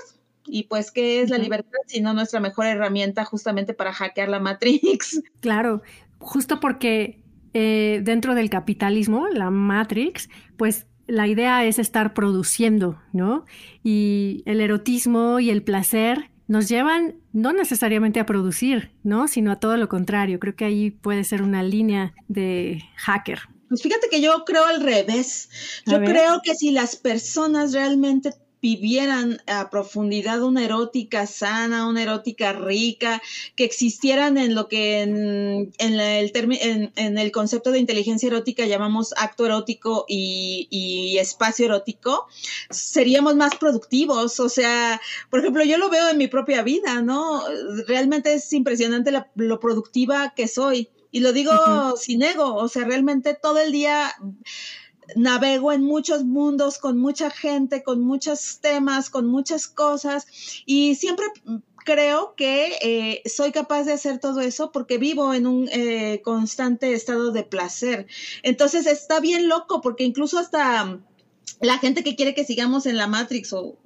Y 0.45 0.63
pues, 0.63 0.91
¿qué 0.91 1.21
es 1.21 1.29
la 1.29 1.37
libertad 1.37 1.79
sino 1.85 2.13
nuestra 2.13 2.39
mejor 2.39 2.65
herramienta 2.65 3.23
justamente 3.25 3.73
para 3.73 3.93
hackear 3.93 4.27
la 4.29 4.39
Matrix? 4.39 5.21
Claro, 5.39 5.81
justo 6.19 6.59
porque 6.59 7.21
eh, 7.53 8.01
dentro 8.03 8.35
del 8.35 8.49
capitalismo, 8.49 9.27
la 9.27 9.49
Matrix, 9.49 10.29
pues 10.57 10.87
la 11.07 11.27
idea 11.27 11.65
es 11.65 11.79
estar 11.79 12.13
produciendo, 12.13 12.99
¿no? 13.11 13.45
Y 13.83 14.43
el 14.45 14.61
erotismo 14.61 15.39
y 15.39 15.49
el 15.49 15.63
placer 15.63 16.31
nos 16.51 16.67
llevan 16.67 17.15
no 17.31 17.53
necesariamente 17.53 18.19
a 18.19 18.25
producir, 18.25 18.91
¿no? 19.03 19.29
Sino 19.29 19.53
a 19.53 19.61
todo 19.61 19.77
lo 19.77 19.87
contrario. 19.87 20.37
Creo 20.37 20.53
que 20.53 20.65
ahí 20.65 20.91
puede 20.91 21.23
ser 21.23 21.43
una 21.43 21.63
línea 21.63 22.13
de 22.27 22.83
hacker. 22.97 23.39
Pues 23.69 23.81
fíjate 23.81 24.09
que 24.09 24.19
yo 24.19 24.43
creo 24.45 24.65
al 24.65 24.81
revés. 24.81 25.47
Yo 25.85 25.99
creo 25.99 26.41
que 26.43 26.53
si 26.55 26.71
las 26.71 26.97
personas 26.97 27.71
realmente 27.71 28.33
vivieran 28.61 29.41
a 29.47 29.69
profundidad 29.69 30.41
una 30.43 30.63
erótica 30.63 31.25
sana, 31.25 31.87
una 31.87 32.03
erótica 32.03 32.53
rica, 32.53 33.21
que 33.55 33.63
existieran 33.63 34.37
en 34.37 34.55
lo 34.55 34.67
que 34.67 35.01
en, 35.01 35.73
en, 35.79 35.99
el, 35.99 36.31
en, 36.35 36.91
en 36.95 37.17
el 37.17 37.31
concepto 37.31 37.71
de 37.71 37.79
inteligencia 37.79 38.27
erótica 38.27 38.65
llamamos 38.65 39.13
acto 39.17 39.45
erótico 39.45 40.05
y, 40.07 40.67
y, 40.69 41.17
espacio 41.17 41.65
erótico, 41.65 42.27
seríamos 42.69 43.35
más 43.35 43.55
productivos. 43.55 44.39
O 44.39 44.49
sea, 44.49 45.01
por 45.29 45.39
ejemplo, 45.39 45.63
yo 45.63 45.77
lo 45.77 45.89
veo 45.89 46.09
en 46.09 46.17
mi 46.17 46.27
propia 46.27 46.61
vida, 46.61 47.01
¿no? 47.01 47.43
Realmente 47.87 48.33
es 48.33 48.53
impresionante 48.53 49.11
la, 49.11 49.29
lo 49.35 49.59
productiva 49.59 50.33
que 50.35 50.47
soy. 50.47 50.89
Y 51.13 51.19
lo 51.19 51.33
digo 51.33 51.51
sin 51.97 52.21
ego, 52.21 52.55
o 52.55 52.69
sea, 52.69 52.85
realmente 52.85 53.33
todo 53.33 53.59
el 53.59 53.73
día 53.73 54.15
navego 55.15 55.71
en 55.71 55.83
muchos 55.83 56.23
mundos, 56.23 56.77
con 56.77 56.97
mucha 56.97 57.29
gente, 57.29 57.83
con 57.83 58.01
muchos 58.01 58.59
temas, 58.61 59.09
con 59.09 59.27
muchas 59.27 59.67
cosas 59.67 60.27
y 60.65 60.95
siempre 60.95 61.25
creo 61.83 62.35
que 62.35 62.77
eh, 62.81 63.21
soy 63.29 63.51
capaz 63.51 63.83
de 63.83 63.93
hacer 63.93 64.19
todo 64.19 64.41
eso 64.41 64.71
porque 64.71 64.97
vivo 64.97 65.33
en 65.33 65.47
un 65.47 65.69
eh, 65.71 66.21
constante 66.23 66.93
estado 66.93 67.31
de 67.31 67.43
placer. 67.43 68.07
Entonces 68.43 68.85
está 68.85 69.19
bien 69.19 69.47
loco 69.47 69.81
porque 69.81 70.03
incluso 70.03 70.39
hasta 70.39 70.99
la 71.59 71.77
gente 71.77 72.03
que 72.03 72.15
quiere 72.15 72.33
que 72.33 72.45
sigamos 72.45 72.85
en 72.85 72.97
la 72.97 73.07
Matrix 73.07 73.53
o 73.53 73.77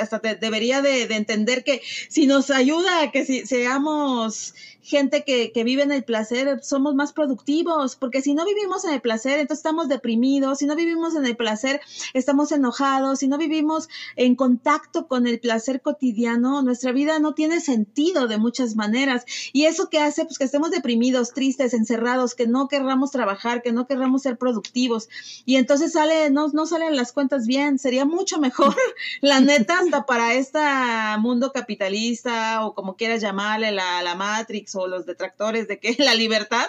hasta 0.00 0.18
debería 0.18 0.82
de, 0.82 1.02
entender 1.14 1.64
que 1.64 1.80
si 2.08 2.26
nos 2.26 2.50
ayuda 2.50 3.02
a 3.02 3.10
que 3.10 3.24
si, 3.24 3.46
seamos 3.46 4.54
gente 4.82 5.22
que, 5.24 5.52
que, 5.52 5.64
vive 5.64 5.82
en 5.82 5.92
el 5.92 6.02
placer, 6.02 6.60
somos 6.62 6.94
más 6.94 7.12
productivos, 7.12 7.96
porque 7.96 8.22
si 8.22 8.32
no 8.32 8.46
vivimos 8.46 8.84
en 8.86 8.94
el 8.94 9.00
placer, 9.02 9.38
entonces 9.38 9.58
estamos 9.58 9.88
deprimidos, 9.88 10.58
si 10.58 10.66
no 10.66 10.74
vivimos 10.76 11.14
en 11.14 11.26
el 11.26 11.36
placer, 11.36 11.80
estamos 12.14 12.52
enojados, 12.52 13.18
si 13.18 13.28
no 13.28 13.36
vivimos 13.36 13.88
en 14.16 14.34
contacto 14.34 15.06
con 15.06 15.26
el 15.26 15.40
placer 15.40 15.82
cotidiano, 15.82 16.62
nuestra 16.62 16.92
vida 16.92 17.18
no 17.18 17.34
tiene 17.34 17.60
sentido 17.60 18.28
de 18.28 18.38
muchas 18.38 18.76
maneras. 18.76 19.24
Y 19.52 19.64
eso 19.64 19.90
que 19.90 19.98
hace, 19.98 20.24
pues 20.24 20.38
que 20.38 20.44
estemos 20.44 20.70
deprimidos, 20.70 21.34
tristes, 21.34 21.74
encerrados, 21.74 22.34
que 22.34 22.46
no 22.46 22.68
querramos 22.68 23.10
trabajar, 23.10 23.62
que 23.62 23.72
no 23.72 23.86
querramos 23.86 24.22
ser 24.22 24.38
productivos. 24.38 25.08
Y 25.44 25.56
entonces 25.56 25.92
sale, 25.92 26.30
no, 26.30 26.48
no 26.48 26.64
salen 26.66 26.96
las 26.98 27.12
cuentas 27.12 27.46
bien, 27.46 27.78
sería 27.78 28.04
mucho 28.04 28.38
mejor, 28.38 28.74
la 29.22 29.40
neta, 29.40 29.78
hasta 29.78 30.04
para 30.04 30.34
este 30.34 30.58
mundo 31.20 31.52
capitalista 31.52 32.66
o 32.66 32.74
como 32.74 32.96
quieras 32.96 33.22
llamarle, 33.22 33.72
la, 33.72 34.02
la 34.02 34.14
Matrix 34.14 34.74
o 34.74 34.86
los 34.86 35.06
detractores 35.06 35.68
de 35.68 35.78
que 35.78 35.96
la 36.02 36.14
libertad, 36.14 36.66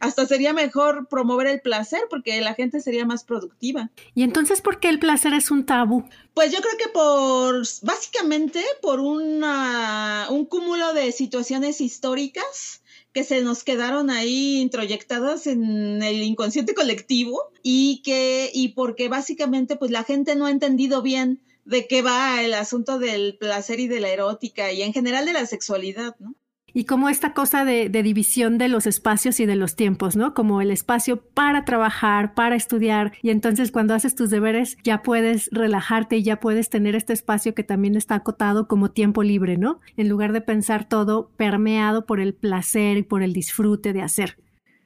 hasta 0.00 0.26
sería 0.26 0.52
mejor 0.52 1.08
promover 1.08 1.46
el 1.46 1.60
placer 1.60 2.00
porque 2.10 2.40
la 2.40 2.54
gente 2.54 2.80
sería 2.80 3.06
más 3.06 3.24
productiva. 3.24 3.90
¿Y 4.14 4.24
entonces 4.24 4.60
por 4.60 4.80
qué 4.80 4.88
el 4.88 4.98
placer 4.98 5.32
es 5.32 5.50
un 5.50 5.64
tabú? 5.64 6.04
Pues 6.34 6.52
yo 6.52 6.58
creo 6.58 6.76
que 6.76 6.88
por, 6.88 7.62
básicamente 7.82 8.62
por 8.82 9.00
una, 9.00 10.26
un 10.30 10.44
cúmulo 10.44 10.92
de 10.92 11.12
situaciones 11.12 11.80
históricas 11.80 12.82
que 13.12 13.24
se 13.24 13.42
nos 13.42 13.64
quedaron 13.64 14.10
ahí 14.10 14.60
introyectadas 14.60 15.46
en 15.46 16.02
el 16.02 16.22
inconsciente 16.22 16.74
colectivo 16.74 17.50
y 17.62 18.02
que 18.02 18.50
y 18.52 18.68
porque 18.68 19.08
básicamente 19.08 19.76
pues 19.76 19.90
la 19.90 20.04
gente 20.04 20.36
no 20.36 20.46
ha 20.46 20.50
entendido 20.50 21.02
bien 21.02 21.40
de 21.64 21.86
qué 21.86 22.02
va 22.02 22.42
el 22.42 22.54
asunto 22.54 22.98
del 22.98 23.36
placer 23.36 23.80
y 23.80 23.88
de 23.88 24.00
la 24.00 24.08
erótica 24.08 24.72
y 24.72 24.82
en 24.82 24.92
general 24.92 25.26
de 25.26 25.34
la 25.34 25.46
sexualidad, 25.46 26.16
¿no? 26.18 26.34
Y 26.72 26.84
como 26.84 27.08
esta 27.08 27.32
cosa 27.32 27.64
de, 27.64 27.88
división 27.88 28.58
de 28.58 28.68
los 28.68 28.86
espacios 28.86 29.40
y 29.40 29.46
de 29.46 29.56
los 29.56 29.74
tiempos, 29.76 30.16
¿no? 30.16 30.34
Como 30.34 30.60
el 30.60 30.70
espacio 30.70 31.20
para 31.20 31.64
trabajar, 31.64 32.34
para 32.34 32.56
estudiar, 32.56 33.12
y 33.22 33.30
entonces 33.30 33.72
cuando 33.72 33.94
haces 33.94 34.14
tus 34.14 34.30
deberes 34.30 34.76
ya 34.84 35.02
puedes 35.02 35.48
relajarte 35.52 36.18
y 36.18 36.22
ya 36.22 36.40
puedes 36.40 36.70
tener 36.70 36.94
este 36.94 37.12
espacio 37.12 37.54
que 37.54 37.64
también 37.64 37.96
está 37.96 38.16
acotado 38.16 38.68
como 38.68 38.90
tiempo 38.90 39.22
libre, 39.22 39.56
¿no? 39.56 39.80
En 39.96 40.08
lugar 40.08 40.32
de 40.32 40.40
pensar 40.40 40.88
todo 40.88 41.30
permeado 41.36 42.06
por 42.06 42.20
el 42.20 42.34
placer 42.34 42.96
y 42.98 43.02
por 43.02 43.22
el 43.22 43.32
disfrute 43.32 43.92
de 43.92 44.02
hacer. 44.02 44.36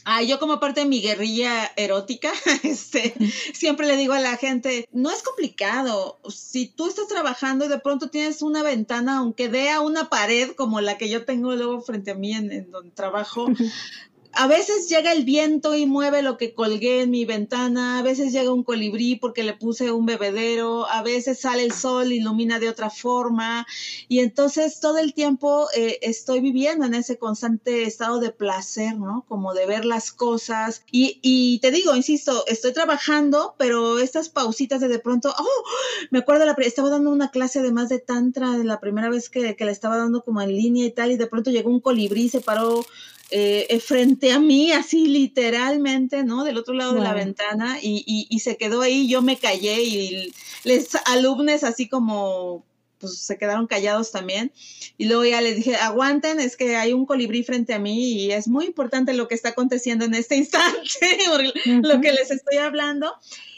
Ah, 0.05 0.23
yo 0.23 0.39
como 0.39 0.59
parte 0.61 0.81
de 0.81 0.87
mi 0.87 1.01
guerrilla 1.01 1.71
erótica, 1.77 2.33
este, 2.63 3.15
siempre 3.55 3.87
le 3.87 3.97
digo 3.97 4.13
a 4.15 4.21
la 4.21 4.37
gente, 4.37 4.89
no 4.93 5.11
es 5.11 5.23
complicado. 5.23 6.19
Si 6.29 6.67
tú 6.67 6.89
estás 6.89 7.09
trabajando 7.09 7.65
y 7.65 7.69
de 7.69 7.79
pronto 7.79 8.09
tienes 8.11 8.43
una 8.43 8.63
ventana, 8.63 9.19
aunque 9.19 9.49
dé 9.49 9.71
a 9.71 9.81
una 9.81 10.09
pared 10.09 10.53
como 10.53 10.81
la 10.81 10.99
que 10.99 11.09
yo 11.09 11.25
tengo 11.25 11.55
luego 11.55 11.81
frente 11.81 12.13
a 12.13 12.15
mí 12.15 12.33
en, 12.33 12.51
en 12.53 12.71
donde 12.71 12.91
trabajo, 12.91 13.47
a 14.35 14.47
veces 14.47 14.89
llega 14.89 15.13
el 15.13 15.25
viento 15.25 15.75
y 15.75 15.87
mueve 15.87 16.23
lo 16.23 16.37
que 16.37 16.55
colgué 16.55 17.03
en 17.03 17.11
mi 17.11 17.25
ventana, 17.25 17.99
a 17.99 18.03
veces 18.03 18.33
llega 18.33 18.53
un 18.53 18.63
colibrí 18.63 19.17
porque 19.17 19.43
le 19.43 19.55
puse 19.55 19.91
un 19.91 20.07
bebedero, 20.07 20.89
a 20.89 21.03
veces 21.03 21.41
sale 21.41 21.65
el 21.65 21.73
sol, 21.73 22.13
ilumina 22.13 22.59
de 22.59 22.69
otra 22.69 22.91
forma. 22.91 23.67
Y 24.09 24.21
entonces 24.21 24.81
todo 24.81 24.99
el 24.99 25.15
tiempo 25.15 25.67
eh, 25.75 25.99
estoy 26.03 26.41
viviendo 26.41 26.87
en 26.87 26.95
ese 26.95 27.19
constante 27.19 27.83
estado 27.83 28.21
de 28.21 28.31
placer, 28.31 28.97
¿no? 28.97 29.25
Como 29.29 29.53
de 29.53 29.67
ver 29.67 29.85
las 29.85 30.13
cosas. 30.13 30.83
Y, 30.91 31.19
y 31.23 31.59
te 31.59 31.71
digo, 31.71 31.95
insisto, 31.97 32.45
estoy 32.47 32.73
trabajando, 32.73 33.55
pero 33.59 33.99
estas 33.99 34.29
pausitas 34.29 34.81
de 34.81 34.93
de 34.93 34.99
pronto, 34.99 35.35
oh, 35.37 35.65
me 36.11 36.21
acuerdo, 36.21 36.45
la, 36.45 36.53
estaba 36.59 36.91
dando 36.91 37.11
una 37.11 37.31
clase 37.31 37.63
de 37.63 37.73
más 37.73 37.89
de 37.89 37.99
tantra 37.99 38.59
la 38.59 38.79
primera 38.79 39.09
vez 39.09 39.29
que, 39.29 39.57
que 39.57 39.65
la 39.65 39.73
estaba 39.73 39.97
dando 39.97 40.23
como 40.23 40.41
en 40.43 40.55
línea 40.55 40.87
y 40.87 40.91
tal 40.91 41.11
y 41.11 41.17
de 41.17 41.27
pronto 41.27 41.51
llegó 41.51 41.71
un 41.71 41.81
colibrí, 41.81 42.29
se 42.29 42.41
paró 42.41 42.85
eh, 43.35 43.81
frente 43.81 44.31
a 44.31 44.39
mí, 44.39 44.73
así 44.73 45.07
literalmente, 45.07 46.23
¿no? 46.23 46.45
Del 46.45 46.59
otro 46.59 46.75
lado 46.75 46.93
de 46.93 47.01
la 47.01 47.15
ventana 47.15 47.79
y, 47.81 48.05
y, 48.29 48.39
se 48.41 48.59
quedó 48.59 48.83
ahí, 48.83 49.09
yo 49.09 49.23
me 49.23 49.39
callé 49.39 49.83
y 49.83 50.33
les 50.65 50.95
alumnos 51.07 51.65
así 51.65 51.89
como 51.89 52.65
pues 52.99 53.19
se 53.19 53.39
quedaron 53.39 53.67
callados 53.67 54.13
también. 54.13 54.53
Y 54.99 55.07
luego 55.07 55.25
ya 55.25 55.41
les 55.41 55.57
dije, 55.57 55.77
aguanten, 55.77 56.41
es 56.41 56.57
que 56.57 56.77
hay 56.77 56.93
un 56.93 57.07
colibrí 57.07 57.43
frente 57.43 57.75
a 57.75 57.79
mí 57.79 58.13
y 58.13 58.33
es 58.33 58.49
muy 58.49 58.67
importante 58.67 59.15
lo 59.15 59.29
que 59.29 59.35
está 59.35 59.49
aconteciendo 59.49 60.05
en 60.05 60.15
este 60.15 60.37
instante, 60.37 61.19
lo 61.83 62.01
que 62.01 62.13
les 62.13 62.31
estoy 62.31 62.59
hablando. 62.59 63.13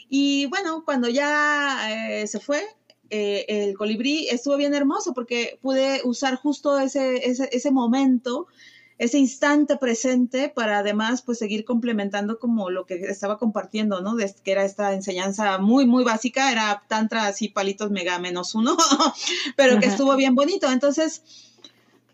Y 0.09 0.45
bueno, 0.47 0.83
cuando 0.85 1.09
ya 1.09 2.21
eh, 2.21 2.27
se 2.27 2.39
fue, 2.39 2.63
eh, 3.09 3.45
el 3.47 3.75
colibrí 3.75 4.29
estuvo 4.29 4.57
bien 4.57 4.73
hermoso 4.73 5.13
porque 5.13 5.59
pude 5.61 6.01
usar 6.05 6.35
justo 6.37 6.79
ese, 6.79 7.29
ese, 7.29 7.49
ese 7.51 7.71
momento 7.71 8.47
ese 8.97 9.17
instante 9.17 9.77
presente 9.77 10.49
para 10.49 10.79
además 10.79 11.21
pues 11.21 11.39
seguir 11.39 11.65
complementando 11.65 12.39
como 12.39 12.69
lo 12.69 12.85
que 12.85 12.95
estaba 12.95 13.37
compartiendo, 13.37 14.01
¿no? 14.01 14.15
De, 14.15 14.33
que 14.43 14.51
era 14.51 14.63
esta 14.63 14.93
enseñanza 14.93 15.57
muy, 15.57 15.85
muy 15.85 16.03
básica, 16.03 16.51
era 16.51 16.83
tantra 16.87 17.27
así 17.27 17.49
palitos 17.49 17.91
mega 17.91 18.19
menos 18.19 18.55
uno, 18.55 18.77
pero 19.57 19.79
que 19.79 19.87
estuvo 19.87 20.15
bien 20.15 20.33
bonito. 20.35 20.71
Entonces, 20.71 21.23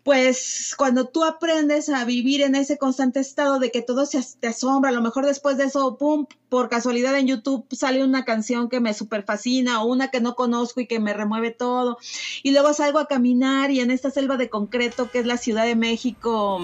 pues 0.04 0.74
cuando 0.76 1.06
tú 1.06 1.24
aprendes 1.24 1.88
a 1.88 2.04
vivir 2.04 2.42
en 2.42 2.54
ese 2.54 2.76
constante 2.76 3.20
estado 3.20 3.58
de 3.58 3.70
que 3.70 3.82
todo 3.82 4.04
se 4.04 4.20
te 4.40 4.48
asombra, 4.48 4.90
a 4.90 4.92
lo 4.92 5.00
mejor 5.00 5.26
después 5.26 5.56
de 5.56 5.64
eso, 5.64 5.96
pum, 5.96 6.26
por 6.48 6.68
casualidad 6.68 7.16
en 7.16 7.28
YouTube 7.28 7.66
sale 7.70 8.02
una 8.02 8.24
canción 8.24 8.68
que 8.68 8.80
me 8.80 8.94
super 8.94 9.22
fascina 9.22 9.82
o 9.82 9.86
una 9.86 10.08
que 10.08 10.20
no 10.20 10.34
conozco 10.34 10.80
y 10.80 10.86
que 10.86 10.98
me 10.98 11.12
remueve 11.12 11.52
todo. 11.52 11.98
Y 12.42 12.50
luego 12.50 12.74
salgo 12.74 12.98
a 12.98 13.06
caminar 13.06 13.70
y 13.70 13.80
en 13.80 13.90
esta 13.90 14.10
selva 14.10 14.36
de 14.36 14.50
concreto 14.50 15.10
que 15.10 15.20
es 15.20 15.26
la 15.26 15.36
Ciudad 15.36 15.64
de 15.64 15.76
México, 15.76 16.60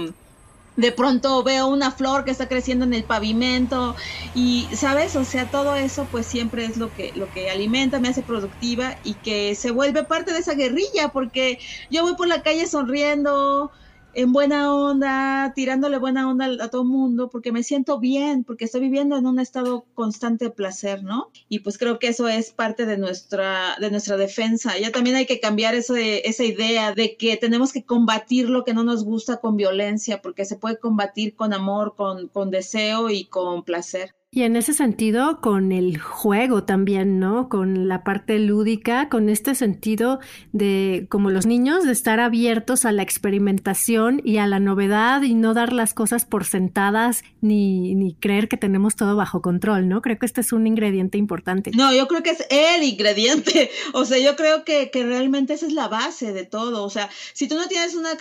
de 0.78 0.92
pronto 0.92 1.42
veo 1.42 1.66
una 1.66 1.90
flor 1.90 2.24
que 2.24 2.30
está 2.30 2.46
creciendo 2.48 2.84
en 2.84 2.94
el 2.94 3.04
pavimento 3.04 3.96
y 4.32 4.70
sabes 4.76 5.16
o 5.16 5.24
sea 5.24 5.50
todo 5.50 5.74
eso 5.74 6.08
pues 6.08 6.28
siempre 6.28 6.64
es 6.66 6.76
lo 6.76 6.92
que 6.92 7.12
lo 7.16 7.30
que 7.30 7.50
alimenta 7.50 7.98
me 8.00 8.08
hace 8.08 8.22
productiva 8.22 8.96
y 9.02 9.16
que 9.20 9.56
se 9.56 9.72
vuelve 9.72 10.04
parte 10.04 10.32
de 10.32 10.38
esa 10.38 10.54
guerrilla 10.54 11.08
porque 11.12 11.58
yo 11.90 12.02
voy 12.04 12.14
por 12.14 12.28
la 12.28 12.42
calle 12.42 12.66
sonriendo 12.68 13.72
en 14.18 14.32
buena 14.32 14.74
onda, 14.74 15.52
tirándole 15.54 15.96
buena 15.96 16.28
onda 16.28 16.46
a 16.60 16.68
todo 16.70 16.82
el 16.82 16.88
mundo, 16.88 17.30
porque 17.30 17.52
me 17.52 17.62
siento 17.62 18.00
bien, 18.00 18.42
porque 18.42 18.64
estoy 18.64 18.80
viviendo 18.80 19.16
en 19.16 19.26
un 19.26 19.38
estado 19.38 19.86
constante 19.94 20.46
de 20.46 20.50
placer, 20.50 21.04
¿no? 21.04 21.30
Y 21.48 21.60
pues 21.60 21.78
creo 21.78 22.00
que 22.00 22.08
eso 22.08 22.26
es 22.26 22.50
parte 22.50 22.84
de 22.84 22.98
nuestra, 22.98 23.76
de 23.80 23.92
nuestra 23.92 24.16
defensa. 24.16 24.76
Ya 24.76 24.90
también 24.90 25.14
hay 25.14 25.26
que 25.26 25.38
cambiar 25.38 25.76
esa 25.76 26.44
idea 26.44 26.92
de 26.94 27.16
que 27.16 27.36
tenemos 27.36 27.72
que 27.72 27.84
combatir 27.84 28.50
lo 28.50 28.64
que 28.64 28.74
no 28.74 28.82
nos 28.82 29.04
gusta 29.04 29.36
con 29.36 29.56
violencia, 29.56 30.20
porque 30.20 30.44
se 30.44 30.56
puede 30.56 30.80
combatir 30.80 31.36
con 31.36 31.52
amor, 31.52 31.94
con, 31.96 32.26
con 32.26 32.50
deseo 32.50 33.10
y 33.10 33.26
con 33.26 33.62
placer. 33.62 34.17
Y 34.30 34.42
en 34.42 34.56
ese 34.56 34.74
sentido, 34.74 35.40
con 35.40 35.72
el 35.72 35.98
juego 35.98 36.64
también, 36.64 37.18
¿no? 37.18 37.48
Con 37.48 37.88
la 37.88 38.04
parte 38.04 38.38
lúdica, 38.38 39.08
con 39.08 39.30
este 39.30 39.54
sentido 39.54 40.20
de, 40.52 41.06
como 41.08 41.30
los 41.30 41.46
niños, 41.46 41.84
de 41.84 41.92
estar 41.92 42.20
abiertos 42.20 42.84
a 42.84 42.92
la 42.92 43.02
experimentación 43.02 44.20
y 44.22 44.36
a 44.36 44.46
la 44.46 44.60
novedad 44.60 45.22
y 45.22 45.32
no 45.32 45.54
dar 45.54 45.72
las 45.72 45.94
cosas 45.94 46.26
por 46.26 46.44
sentadas 46.44 47.24
ni, 47.40 47.94
ni 47.94 48.16
creer 48.16 48.48
que 48.48 48.58
tenemos 48.58 48.96
todo 48.96 49.16
bajo 49.16 49.40
control, 49.40 49.88
¿no? 49.88 50.02
Creo 50.02 50.18
que 50.18 50.26
este 50.26 50.42
es 50.42 50.52
un 50.52 50.66
ingrediente 50.66 51.16
importante. 51.16 51.70
No, 51.74 51.94
yo 51.94 52.06
creo 52.06 52.22
que 52.22 52.30
es 52.30 52.46
el 52.50 52.82
ingrediente. 52.82 53.70
O 53.94 54.04
sea, 54.04 54.18
yo 54.18 54.36
creo 54.36 54.64
que, 54.64 54.90
que 54.90 55.04
realmente 55.04 55.54
esa 55.54 55.66
es 55.66 55.72
la 55.72 55.88
base 55.88 56.32
de 56.32 56.44
todo. 56.44 56.84
O 56.84 56.90
sea, 56.90 57.08
si 57.32 57.48
tú 57.48 57.54
no 57.54 57.66
tienes 57.68 57.94
una 57.94 58.16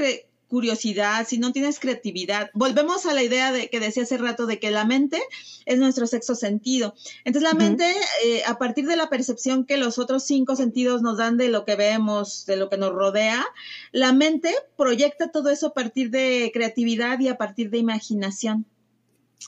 curiosidad, 0.47 1.27
si 1.27 1.37
no 1.37 1.51
tienes 1.51 1.79
creatividad, 1.79 2.49
volvemos 2.53 3.05
a 3.05 3.13
la 3.13 3.23
idea 3.23 3.51
de 3.51 3.69
que 3.69 3.79
decía 3.79 4.03
hace 4.03 4.17
rato 4.17 4.45
de 4.45 4.59
que 4.59 4.71
la 4.71 4.85
mente 4.85 5.21
es 5.65 5.77
nuestro 5.77 6.07
sexto 6.07 6.35
sentido. 6.35 6.95
Entonces 7.25 7.51
la 7.51 7.57
mente, 7.57 7.85
eh, 8.25 8.43
a 8.45 8.57
partir 8.57 8.87
de 8.87 8.95
la 8.95 9.09
percepción 9.09 9.65
que 9.65 9.77
los 9.77 9.99
otros 9.99 10.23
cinco 10.23 10.55
sentidos 10.55 11.01
nos 11.01 11.17
dan 11.17 11.37
de 11.37 11.49
lo 11.49 11.65
que 11.65 11.75
vemos, 11.75 12.45
de 12.45 12.57
lo 12.57 12.69
que 12.69 12.77
nos 12.77 12.93
rodea, 12.93 13.45
la 13.91 14.13
mente 14.13 14.53
proyecta 14.77 15.31
todo 15.31 15.49
eso 15.49 15.67
a 15.67 15.73
partir 15.73 16.09
de 16.09 16.51
creatividad 16.53 17.19
y 17.19 17.27
a 17.27 17.37
partir 17.37 17.69
de 17.69 17.77
imaginación. 17.77 18.65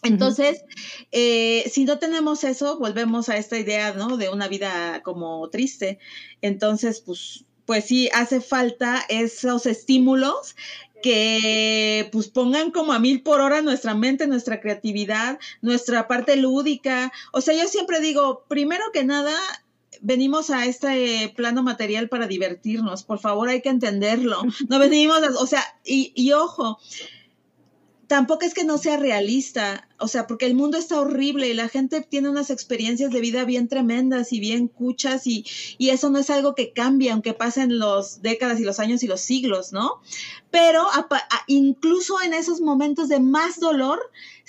Entonces, 0.03 0.63
eh, 1.11 1.69
si 1.71 1.83
no 1.83 1.99
tenemos 1.99 2.43
eso, 2.43 2.77
volvemos 2.77 3.27
a 3.29 3.37
esta 3.37 3.57
idea, 3.57 3.93
¿no? 3.93 4.17
De 4.17 4.29
una 4.29 4.47
vida 4.47 5.01
como 5.03 5.49
triste. 5.49 5.99
Entonces, 6.41 7.01
pues, 7.01 7.45
pues 7.65 7.85
sí, 7.85 8.09
hace 8.13 8.39
falta 8.39 9.03
esos 9.09 9.65
estímulos 9.65 10.55
que 11.01 12.09
pues 12.11 12.27
pongan 12.27 12.71
como 12.71 12.93
a 12.93 12.99
mil 12.99 13.21
por 13.21 13.41
hora 13.41 13.61
nuestra 13.61 13.93
mente, 13.93 14.27
nuestra 14.27 14.59
creatividad, 14.59 15.39
nuestra 15.61 16.07
parte 16.07 16.35
lúdica. 16.35 17.11
O 17.31 17.41
sea, 17.41 17.55
yo 17.55 17.67
siempre 17.67 17.99
digo, 17.99 18.45
primero 18.47 18.85
que 18.93 19.03
nada, 19.03 19.33
venimos 20.01 20.49
a 20.49 20.65
este 20.65 21.33
plano 21.35 21.63
material 21.63 22.09
para 22.09 22.27
divertirnos, 22.27 23.03
por 23.03 23.19
favor 23.19 23.49
hay 23.49 23.61
que 23.61 23.69
entenderlo. 23.69 24.41
No 24.69 24.79
venimos, 24.79 25.19
o 25.39 25.47
sea, 25.47 25.63
y, 25.83 26.13
y 26.15 26.31
ojo, 26.33 26.79
tampoco 28.07 28.45
es 28.45 28.53
que 28.53 28.63
no 28.63 28.77
sea 28.77 28.97
realista, 28.97 29.88
o 29.99 30.07
sea, 30.07 30.27
porque 30.27 30.45
el 30.45 30.55
mundo 30.55 30.77
está 30.77 30.99
horrible 30.99 31.49
y 31.49 31.53
la 31.53 31.69
gente 31.69 32.01
tiene 32.01 32.29
unas 32.29 32.49
experiencias 32.49 33.11
de 33.11 33.21
vida 33.21 33.43
bien 33.43 33.67
tremendas 33.67 34.33
y 34.33 34.39
bien 34.39 34.67
cuchas 34.67 35.27
y, 35.27 35.45
y 35.77 35.89
eso 35.89 36.09
no 36.09 36.19
es 36.19 36.29
algo 36.29 36.55
que 36.55 36.73
cambie, 36.73 37.11
aunque 37.11 37.33
pasen 37.33 37.79
los 37.79 38.21
décadas 38.21 38.59
y 38.59 38.63
los 38.63 38.79
años 38.79 39.03
y 39.03 39.07
los 39.07 39.21
siglos, 39.21 39.73
¿no? 39.73 40.01
Pero 40.51 40.87
incluso 41.47 42.21
en 42.21 42.33
esos 42.33 42.59
momentos 42.61 43.07
de 43.07 43.19
más 43.19 43.59
dolor, 43.59 43.99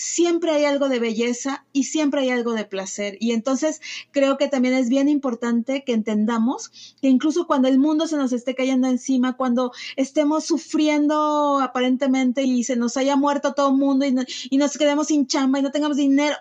siempre 0.00 0.52
hay 0.52 0.64
algo 0.64 0.88
de 0.88 0.98
belleza 0.98 1.66
y 1.74 1.84
siempre 1.84 2.22
hay 2.22 2.30
algo 2.30 2.54
de 2.54 2.64
placer. 2.64 3.18
Y 3.20 3.32
entonces 3.32 3.82
creo 4.12 4.38
que 4.38 4.48
también 4.48 4.72
es 4.72 4.88
bien 4.88 5.10
importante 5.10 5.84
que 5.84 5.92
entendamos 5.92 6.94
que 7.02 7.08
incluso 7.08 7.46
cuando 7.46 7.68
el 7.68 7.78
mundo 7.78 8.06
se 8.06 8.16
nos 8.16 8.32
esté 8.32 8.54
cayendo 8.54 8.88
encima, 8.88 9.36
cuando 9.36 9.72
estemos 9.96 10.44
sufriendo 10.44 11.60
aparentemente 11.60 12.44
y 12.44 12.64
se 12.64 12.76
nos 12.76 12.96
haya 12.96 13.14
muerto 13.16 13.52
todo 13.52 13.70
el 13.70 13.76
mundo 13.76 14.06
y, 14.06 14.56
nos 14.56 14.78
quedemos 14.78 15.08
sin 15.08 15.26
y 15.42 15.62
no 15.62 15.70
tengamos 15.70 15.96
dinero, 15.96 16.36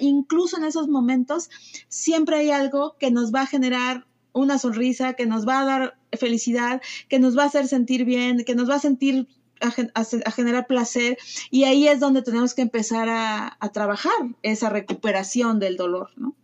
incluso 0.00 0.56
en 0.56 0.64
esos 0.64 0.88
momentos, 0.88 1.50
siempre 1.88 2.36
hay 2.36 2.50
algo 2.50 2.96
que 2.98 3.10
nos 3.10 3.34
va 3.34 3.42
a 3.42 3.46
generar 3.46 4.06
una 4.32 4.58
sonrisa, 4.58 5.14
que 5.14 5.26
nos 5.26 5.46
va 5.46 5.60
a 5.60 5.64
dar 5.64 5.98
felicidad, 6.18 6.80
que 7.08 7.18
nos 7.18 7.36
va 7.36 7.44
a 7.44 7.46
hacer 7.46 7.68
sentir 7.68 8.04
bien, 8.04 8.44
que 8.44 8.54
nos 8.54 8.68
va 8.70 8.76
a 8.76 8.80
sentir 8.80 9.26
a, 9.60 10.30
generar 10.30 10.66
placer 10.66 11.18
y 11.50 11.64
ahí 11.64 11.88
es 11.88 11.98
donde 11.98 12.22
tenemos 12.22 12.54
que 12.54 12.62
empezar 12.62 13.08
a, 13.08 13.56
a 13.58 13.72
trabajar 13.72 14.12
esa 14.42 14.68
recuperación 14.68 15.58
del 15.58 15.76
dolor, 15.76 16.10
¿no? 16.16 16.36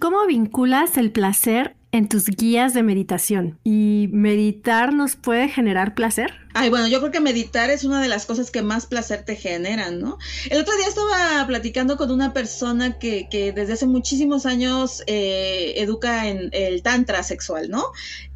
¿Cómo 0.00 0.26
vinculas 0.26 0.96
el 0.96 1.12
placer 1.12 1.76
en 1.92 2.08
tus 2.08 2.26
guías 2.26 2.74
de 2.74 2.82
meditación? 2.82 3.58
¿Y 3.62 4.08
meditar 4.12 4.92
nos 4.94 5.14
puede 5.14 5.48
generar 5.48 5.94
placer? 5.94 6.32
Ay, 6.54 6.70
bueno, 6.70 6.88
yo 6.88 6.98
creo 7.00 7.12
que 7.12 7.20
meditar 7.20 7.70
es 7.70 7.84
una 7.84 8.00
de 8.02 8.08
las 8.08 8.26
cosas 8.26 8.50
que 8.50 8.62
más 8.62 8.86
placer 8.86 9.24
te 9.24 9.36
generan, 9.36 10.00
¿no? 10.00 10.18
El 10.50 10.60
otro 10.60 10.74
día 10.76 10.88
estaba 10.88 11.46
platicando 11.46 11.96
con 11.96 12.10
una 12.10 12.32
persona 12.32 12.98
que, 12.98 13.28
que 13.30 13.52
desde 13.52 13.74
hace 13.74 13.86
muchísimos 13.86 14.44
años 14.46 15.02
eh, 15.06 15.74
educa 15.76 16.28
en 16.28 16.50
el 16.52 16.82
tantra 16.82 17.22
sexual, 17.22 17.70
¿no? 17.70 17.84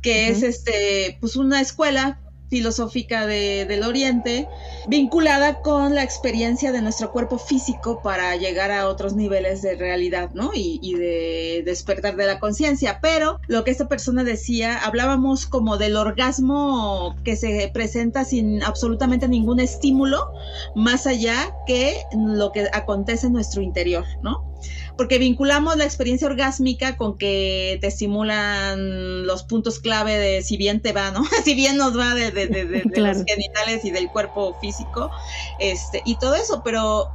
Que 0.02 0.28
es 0.28 0.42
este, 0.42 1.18
pues 1.20 1.36
una 1.36 1.60
escuela 1.60 2.20
filosófica 2.56 3.26
del 3.26 3.82
Oriente, 3.82 4.48
vinculada 4.88 5.60
con 5.60 5.94
la 5.94 6.02
experiencia 6.02 6.72
de 6.72 6.80
nuestro 6.80 7.12
cuerpo 7.12 7.36
físico 7.36 8.00
para 8.02 8.34
llegar 8.36 8.70
a 8.70 8.88
otros 8.88 9.14
niveles 9.14 9.60
de 9.60 9.76
realidad, 9.76 10.30
¿no? 10.32 10.52
Y, 10.54 10.78
y 10.82 10.94
de 10.94 11.62
despertar 11.66 12.16
de 12.16 12.26
la 12.26 12.38
conciencia. 12.38 12.98
Pero 13.02 13.38
lo 13.46 13.62
que 13.62 13.72
esta 13.72 13.88
persona 13.88 14.24
decía, 14.24 14.78
hablábamos 14.78 15.46
como 15.46 15.76
del 15.76 15.96
orgasmo 15.96 17.14
que 17.24 17.36
se 17.36 17.70
presenta 17.74 18.24
sin 18.24 18.62
absolutamente 18.62 19.28
ningún 19.28 19.60
estímulo, 19.60 20.32
más 20.74 21.06
allá 21.06 21.54
que 21.66 21.94
lo 22.16 22.52
que 22.52 22.68
acontece 22.72 23.26
en 23.26 23.34
nuestro 23.34 23.60
interior, 23.60 24.06
¿no? 24.22 24.55
Porque 24.96 25.18
vinculamos 25.18 25.76
la 25.76 25.84
experiencia 25.84 26.26
orgásmica 26.26 26.96
con 26.96 27.18
que 27.18 27.78
te 27.80 27.86
estimulan 27.86 29.26
los 29.26 29.44
puntos 29.44 29.78
clave 29.78 30.18
de 30.18 30.42
si 30.42 30.56
bien 30.56 30.80
te 30.80 30.92
va, 30.92 31.10
¿no? 31.10 31.22
si 31.44 31.54
bien 31.54 31.76
nos 31.76 31.98
va 31.98 32.14
de, 32.14 32.30
de, 32.30 32.46
de, 32.46 32.82
los 33.00 33.24
genitales 33.24 33.84
y 33.84 33.90
del 33.90 34.08
cuerpo 34.08 34.54
físico, 34.60 35.10
este, 35.58 36.02
y 36.04 36.16
todo 36.16 36.34
eso, 36.34 36.62
pero 36.64 37.10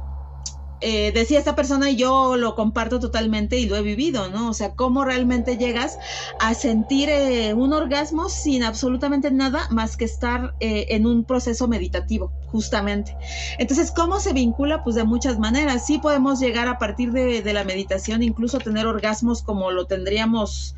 eh, 0.82 1.12
decía 1.12 1.38
esta 1.38 1.54
persona 1.54 1.90
y 1.90 1.96
yo 1.96 2.36
lo 2.36 2.56
comparto 2.56 2.98
totalmente 2.98 3.58
y 3.58 3.66
lo 3.66 3.76
he 3.76 3.82
vivido, 3.82 4.28
¿no? 4.28 4.50
O 4.50 4.52
sea, 4.52 4.74
cómo 4.74 5.04
realmente 5.04 5.56
llegas 5.56 5.96
a 6.40 6.54
sentir 6.54 7.08
eh, 7.08 7.54
un 7.54 7.72
orgasmo 7.72 8.28
sin 8.28 8.64
absolutamente 8.64 9.30
nada 9.30 9.68
más 9.70 9.96
que 9.96 10.04
estar 10.04 10.54
eh, 10.60 10.86
en 10.90 11.06
un 11.06 11.24
proceso 11.24 11.68
meditativo, 11.68 12.32
justamente. 12.46 13.16
Entonces, 13.58 13.92
¿cómo 13.92 14.18
se 14.18 14.32
vincula? 14.32 14.82
Pues 14.82 14.96
de 14.96 15.04
muchas 15.04 15.38
maneras. 15.38 15.86
Sí 15.86 15.98
podemos 15.98 16.40
llegar 16.40 16.66
a 16.66 16.78
partir 16.78 17.12
de, 17.12 17.42
de 17.42 17.52
la 17.52 17.62
meditación, 17.62 18.22
incluso 18.22 18.58
tener 18.58 18.86
orgasmos 18.86 19.42
como 19.42 19.70
lo 19.70 19.86
tendríamos 19.86 20.74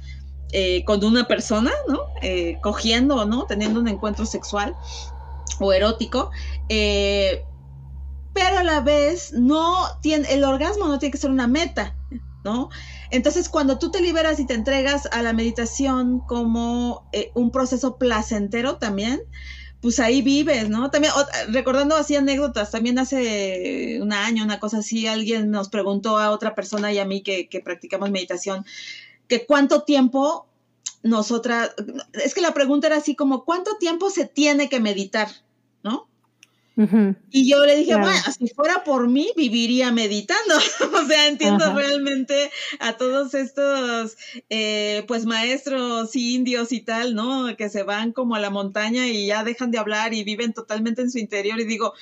con 0.84 1.04
una 1.04 1.26
persona, 1.26 1.72
¿no? 1.88 1.98
cogiendo, 2.62 3.24
¿no? 3.24 3.42
Teniendo 3.42 3.80
un 3.80 3.88
encuentro 3.88 4.24
sexual 4.24 4.76
o 5.58 5.72
erótico. 5.72 6.30
Pero 8.34 8.58
a 8.58 8.64
la 8.64 8.80
vez 8.80 9.32
no 9.32 9.86
tiene, 10.02 10.30
el 10.32 10.44
orgasmo 10.44 10.86
no 10.86 10.98
tiene 10.98 11.12
que 11.12 11.18
ser 11.18 11.30
una 11.30 11.46
meta, 11.46 11.96
¿no? 12.44 12.68
Entonces, 13.10 13.48
cuando 13.48 13.78
tú 13.78 13.90
te 13.90 14.02
liberas 14.02 14.40
y 14.40 14.46
te 14.46 14.54
entregas 14.54 15.08
a 15.12 15.22
la 15.22 15.32
meditación 15.32 16.20
como 16.20 17.08
eh, 17.12 17.30
un 17.34 17.50
proceso 17.52 17.96
placentero 17.96 18.76
también, 18.76 19.22
pues 19.80 20.00
ahí 20.00 20.20
vives, 20.20 20.68
¿no? 20.68 20.90
También, 20.90 21.12
recordando 21.48 21.94
así 21.94 22.16
anécdotas, 22.16 22.70
también 22.70 22.98
hace 22.98 23.98
un 24.00 24.12
año, 24.12 24.42
una 24.42 24.58
cosa 24.58 24.78
así, 24.78 25.06
alguien 25.06 25.50
nos 25.50 25.68
preguntó 25.68 26.18
a 26.18 26.30
otra 26.30 26.54
persona 26.54 26.92
y 26.92 26.98
a 26.98 27.04
mí 27.04 27.22
que, 27.22 27.48
que 27.48 27.60
practicamos 27.60 28.10
meditación, 28.10 28.64
que 29.28 29.46
cuánto 29.46 29.82
tiempo 29.82 30.48
nosotras, 31.02 31.74
es 32.14 32.34
que 32.34 32.40
la 32.40 32.54
pregunta 32.54 32.86
era 32.86 32.96
así 32.96 33.14
como, 33.14 33.44
¿cuánto 33.44 33.76
tiempo 33.76 34.10
se 34.10 34.24
tiene 34.24 34.68
que 34.68 34.80
meditar? 34.80 35.28
¿No? 35.82 36.08
Y 37.30 37.48
yo 37.48 37.64
le 37.64 37.76
dije, 37.76 37.94
bueno, 37.94 38.20
si 38.36 38.48
fuera 38.48 38.82
por 38.82 39.08
mí, 39.08 39.30
viviría 39.36 39.92
meditando. 39.92 40.56
o 41.02 41.06
sea, 41.06 41.28
entiendo 41.28 41.72
realmente 41.72 42.50
a 42.80 42.96
todos 42.96 43.34
estos, 43.34 44.16
eh, 44.50 45.04
pues, 45.06 45.24
maestros 45.24 46.14
indios 46.16 46.72
y 46.72 46.80
tal, 46.80 47.14
¿no? 47.14 47.56
Que 47.56 47.68
se 47.68 47.84
van 47.84 48.12
como 48.12 48.34
a 48.34 48.40
la 48.40 48.50
montaña 48.50 49.06
y 49.06 49.26
ya 49.26 49.44
dejan 49.44 49.70
de 49.70 49.78
hablar 49.78 50.14
y 50.14 50.24
viven 50.24 50.52
totalmente 50.52 51.02
en 51.02 51.10
su 51.10 51.18
interior. 51.18 51.60
Y 51.60 51.64
digo, 51.64 51.94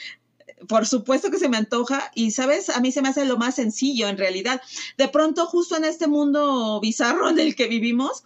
por 0.69 0.87
supuesto 0.87 1.31
que 1.31 1.39
se 1.39 1.49
me 1.49 1.57
antoja 1.57 2.11
y, 2.15 2.31
¿sabes? 2.31 2.71
A 2.71 2.81
mí 2.81 2.93
se 2.93 3.03
me 3.03 3.09
hace 3.09 3.25
lo 3.25 3.37
más 3.37 3.57
sencillo 3.57 4.09
en 4.09 4.19
realidad. 4.19 4.63
De 4.97 5.09
pronto, 5.09 5.47
justo 5.47 5.77
en 5.77 5.85
este 5.85 6.07
mundo 6.07 6.81
bizarro 6.81 7.29
en 7.29 7.39
el 7.39 7.55
que 7.55 7.67
vivimos, 7.67 8.25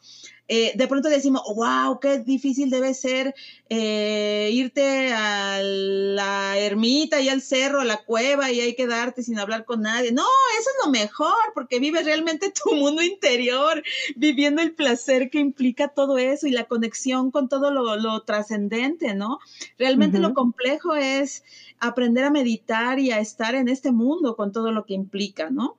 eh, 0.48 0.72
de 0.76 0.86
pronto 0.86 1.08
decimos, 1.08 1.42
wow, 1.54 1.98
qué 1.98 2.18
difícil 2.20 2.70
debe 2.70 2.94
ser 2.94 3.34
eh, 3.68 4.50
irte 4.52 5.12
a 5.12 5.60
la 5.60 6.56
ermita 6.58 7.20
y 7.20 7.28
al 7.28 7.42
cerro, 7.42 7.80
a 7.80 7.84
la 7.84 8.04
cueva 8.04 8.52
y 8.52 8.60
hay 8.60 8.76
que 8.76 8.86
quedarte 8.86 9.22
sin 9.22 9.38
hablar 9.38 9.64
con 9.64 9.82
nadie. 9.82 10.12
No, 10.12 10.22
eso 10.60 10.70
es 10.70 10.86
lo 10.86 10.92
mejor, 10.92 11.34
porque 11.54 11.80
vives 11.80 12.04
realmente 12.04 12.52
tu 12.64 12.74
mundo 12.76 13.02
interior, 13.02 13.82
viviendo 14.14 14.62
el 14.62 14.74
placer 14.74 15.30
que 15.30 15.40
implica 15.40 15.88
todo 15.88 16.18
eso 16.18 16.46
y 16.46 16.52
la 16.52 16.64
conexión 16.64 17.30
con 17.30 17.48
todo 17.48 17.72
lo, 17.72 18.22
trascendente, 18.22 19.14
¿no? 19.14 19.38
Realmente 19.78 20.18
lo 20.18 20.34
complejo 20.34 20.94
es 20.94 21.42
aprender 21.80 22.24
a 22.24 22.30
meditar 22.30 22.98
y 22.98 23.10
a 23.10 23.18
estar 23.18 23.54
en 23.54 23.68
este 23.68 23.90
mundo 23.90 24.36
con 24.36 24.52
todo 24.52 24.70
lo 24.70 24.84
que 24.84 24.94
implica, 24.94 25.50
¿no? 25.50 25.76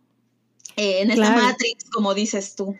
Eh, 0.78 1.02
en 1.02 1.10
esta 1.10 1.32
matrix, 1.32 1.90
como 1.90 2.14
dices 2.14 2.56
tú. 2.56 2.76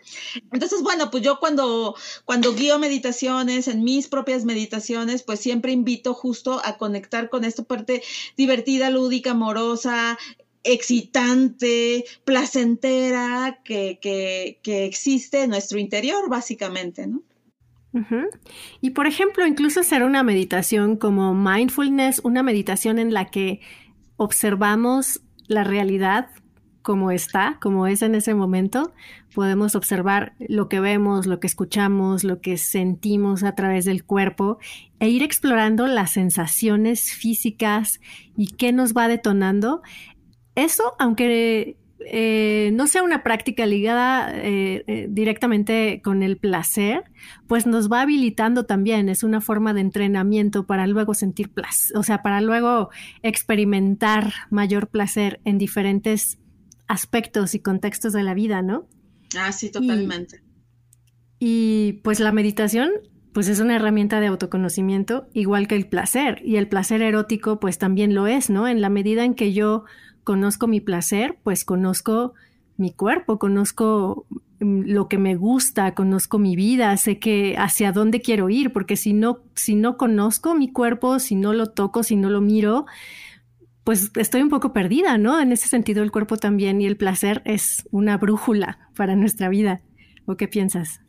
Entonces, 0.52 0.82
bueno, 0.82 1.10
pues 1.10 1.24
yo 1.24 1.40
cuando, 1.40 1.96
cuando 2.24 2.54
guío 2.54 2.78
meditaciones, 2.78 3.66
en 3.66 3.82
mis 3.82 4.06
propias 4.06 4.44
meditaciones, 4.44 5.24
pues 5.24 5.40
siempre 5.40 5.72
invito 5.72 6.14
justo 6.14 6.62
a 6.64 6.78
conectar 6.78 7.28
con 7.28 7.44
esta 7.44 7.64
parte 7.64 8.04
divertida, 8.36 8.88
lúdica, 8.90 9.32
amorosa, 9.32 10.16
excitante, 10.62 12.04
placentera 12.24 13.60
que, 13.64 13.98
que, 14.00 14.60
que 14.62 14.84
existe 14.84 15.42
en 15.42 15.50
nuestro 15.50 15.80
interior, 15.80 16.28
básicamente, 16.28 17.08
¿no? 17.08 17.22
Y 18.80 18.90
por 18.90 19.08
ejemplo, 19.08 19.44
incluso 19.44 19.80
hacer 19.80 20.04
una 20.04 20.22
meditación 20.22 20.96
como 20.96 21.34
mindfulness, 21.34 22.20
una 22.22 22.44
meditación 22.44 23.00
en 23.00 23.12
la 23.12 23.28
que 23.28 23.60
observamos 24.16 25.20
la 25.48 25.64
realidad 25.64 26.28
como 26.88 27.10
está, 27.10 27.58
como 27.60 27.86
es 27.86 28.00
en 28.00 28.14
ese 28.14 28.32
momento, 28.32 28.94
podemos 29.34 29.74
observar 29.74 30.32
lo 30.38 30.70
que 30.70 30.80
vemos, 30.80 31.26
lo 31.26 31.38
que 31.38 31.46
escuchamos, 31.46 32.24
lo 32.24 32.40
que 32.40 32.56
sentimos 32.56 33.44
a 33.44 33.54
través 33.54 33.84
del 33.84 34.04
cuerpo 34.04 34.56
e 34.98 35.10
ir 35.10 35.22
explorando 35.22 35.86
las 35.86 36.12
sensaciones 36.12 37.12
físicas 37.12 38.00
y 38.38 38.46
qué 38.56 38.72
nos 38.72 38.94
va 38.94 39.06
detonando. 39.06 39.82
Eso, 40.54 40.94
aunque 40.98 41.76
eh, 42.06 42.70
no 42.72 42.86
sea 42.86 43.02
una 43.02 43.22
práctica 43.22 43.66
ligada 43.66 44.34
eh, 44.34 44.82
eh, 44.86 45.08
directamente 45.10 46.00
con 46.02 46.22
el 46.22 46.38
placer, 46.38 47.04
pues 47.46 47.66
nos 47.66 47.92
va 47.92 48.00
habilitando 48.00 48.64
también, 48.64 49.10
es 49.10 49.22
una 49.22 49.42
forma 49.42 49.74
de 49.74 49.82
entrenamiento 49.82 50.64
para 50.64 50.86
luego 50.86 51.12
sentir 51.12 51.50
placer, 51.50 51.98
o 51.98 52.02
sea, 52.02 52.22
para 52.22 52.40
luego 52.40 52.88
experimentar 53.22 54.32
mayor 54.48 54.88
placer 54.88 55.42
en 55.44 55.58
diferentes 55.58 56.38
aspectos 56.88 57.54
y 57.54 57.60
contextos 57.60 58.12
de 58.12 58.22
la 58.22 58.34
vida, 58.34 58.62
¿no? 58.62 58.88
Ah, 59.38 59.52
sí, 59.52 59.70
totalmente. 59.70 60.42
Y, 61.38 62.00
pues 62.02 62.18
la 62.18 62.32
meditación, 62.32 62.90
pues 63.32 63.48
es 63.48 63.60
una 63.60 63.76
herramienta 63.76 64.20
de 64.20 64.26
autoconocimiento, 64.26 65.28
igual 65.34 65.68
que 65.68 65.76
el 65.76 65.86
placer, 65.86 66.40
y 66.44 66.56
el 66.56 66.68
placer 66.68 67.02
erótico, 67.02 67.60
pues 67.60 67.78
también 67.78 68.14
lo 68.14 68.26
es, 68.26 68.50
¿no? 68.50 68.66
En 68.66 68.80
la 68.80 68.88
medida 68.88 69.24
en 69.24 69.34
que 69.34 69.52
yo 69.52 69.84
conozco 70.24 70.66
mi 70.66 70.80
placer, 70.80 71.38
pues 71.44 71.64
conozco 71.64 72.34
mi 72.76 72.92
cuerpo, 72.92 73.38
conozco 73.38 74.26
mm, 74.60 74.82
lo 74.86 75.08
que 75.08 75.18
me 75.18 75.36
gusta, 75.36 75.94
conozco 75.94 76.38
mi 76.38 76.56
vida, 76.56 76.96
sé 76.96 77.18
que 77.18 77.54
hacia 77.58 77.92
dónde 77.92 78.20
quiero 78.20 78.48
ir, 78.48 78.72
porque 78.72 78.96
si 78.96 79.12
no, 79.12 79.40
si 79.54 79.74
no 79.74 79.96
conozco 79.96 80.54
mi 80.54 80.72
cuerpo, 80.72 81.18
si 81.18 81.34
no 81.34 81.52
lo 81.52 81.66
toco, 81.66 82.02
si 82.02 82.16
no 82.16 82.30
lo 82.30 82.40
miro, 82.40 82.86
pues 83.88 84.10
estoy 84.16 84.42
un 84.42 84.50
poco 84.50 84.74
perdida, 84.74 85.16
¿no? 85.16 85.40
En 85.40 85.50
ese 85.50 85.66
sentido, 85.66 86.02
el 86.02 86.12
cuerpo 86.12 86.36
también 86.36 86.78
y 86.82 86.86
el 86.86 86.98
placer 86.98 87.40
es 87.46 87.84
una 87.90 88.18
brújula 88.18 88.90
para 88.94 89.16
nuestra 89.16 89.48
vida. 89.48 89.80
¿O 90.26 90.36
qué 90.36 90.46
piensas? 90.46 91.00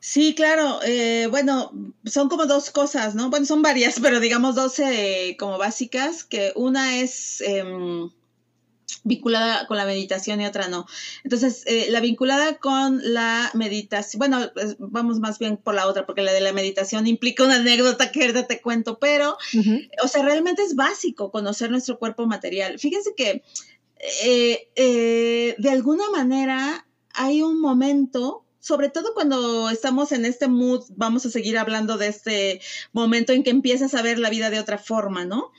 Sí, 0.00 0.34
claro. 0.34 0.80
Eh, 0.84 1.28
bueno, 1.30 1.70
son 2.04 2.28
como 2.28 2.46
dos 2.46 2.72
cosas, 2.72 3.14
¿no? 3.14 3.30
Bueno, 3.30 3.46
son 3.46 3.62
varias, 3.62 4.00
pero 4.02 4.18
digamos 4.18 4.56
dos 4.56 4.80
eh, 4.80 5.36
como 5.38 5.56
básicas, 5.56 6.24
que 6.24 6.52
una 6.56 6.98
es... 6.98 7.40
Em, 7.42 8.10
vinculada 9.04 9.66
con 9.66 9.76
la 9.76 9.84
meditación 9.84 10.40
y 10.40 10.46
otra 10.46 10.68
no. 10.68 10.86
Entonces, 11.22 11.62
eh, 11.66 11.86
la 11.90 12.00
vinculada 12.00 12.56
con 12.56 13.00
la 13.02 13.50
meditación, 13.54 14.18
bueno, 14.18 14.50
pues, 14.52 14.76
vamos 14.78 15.20
más 15.20 15.38
bien 15.38 15.56
por 15.58 15.74
la 15.74 15.86
otra, 15.86 16.06
porque 16.06 16.22
la 16.22 16.32
de 16.32 16.40
la 16.40 16.52
meditación 16.52 17.06
implica 17.06 17.44
una 17.44 17.56
anécdota 17.56 18.10
que 18.10 18.22
ahorita 18.22 18.46
te 18.46 18.60
cuento, 18.60 18.98
pero, 18.98 19.36
o 20.02 20.08
sea, 20.08 20.22
realmente 20.22 20.62
es 20.62 20.74
básico 20.74 21.30
conocer 21.30 21.70
nuestro 21.70 21.98
cuerpo 21.98 22.26
material. 22.26 22.78
Fíjense 22.78 23.14
que 23.14 23.42
eh, 24.24 24.68
eh, 24.74 25.54
de 25.58 25.70
alguna 25.70 26.10
manera 26.10 26.86
hay 27.14 27.42
un 27.42 27.60
momento 27.60 28.44
sobre 28.64 28.88
todo 28.88 29.12
cuando 29.12 29.68
estamos 29.68 30.10
en 30.12 30.24
este 30.24 30.48
mood, 30.48 30.84
vamos 30.96 31.26
a 31.26 31.30
seguir 31.30 31.58
hablando 31.58 31.98
de 31.98 32.06
este 32.06 32.62
momento 32.94 33.34
en 33.34 33.42
que 33.42 33.50
empiezas 33.50 33.92
a 33.94 34.00
ver 34.00 34.18
la 34.18 34.30
vida 34.30 34.48
de 34.48 34.58
otra 34.58 34.78
forma, 34.78 35.26
¿no? 35.26 35.52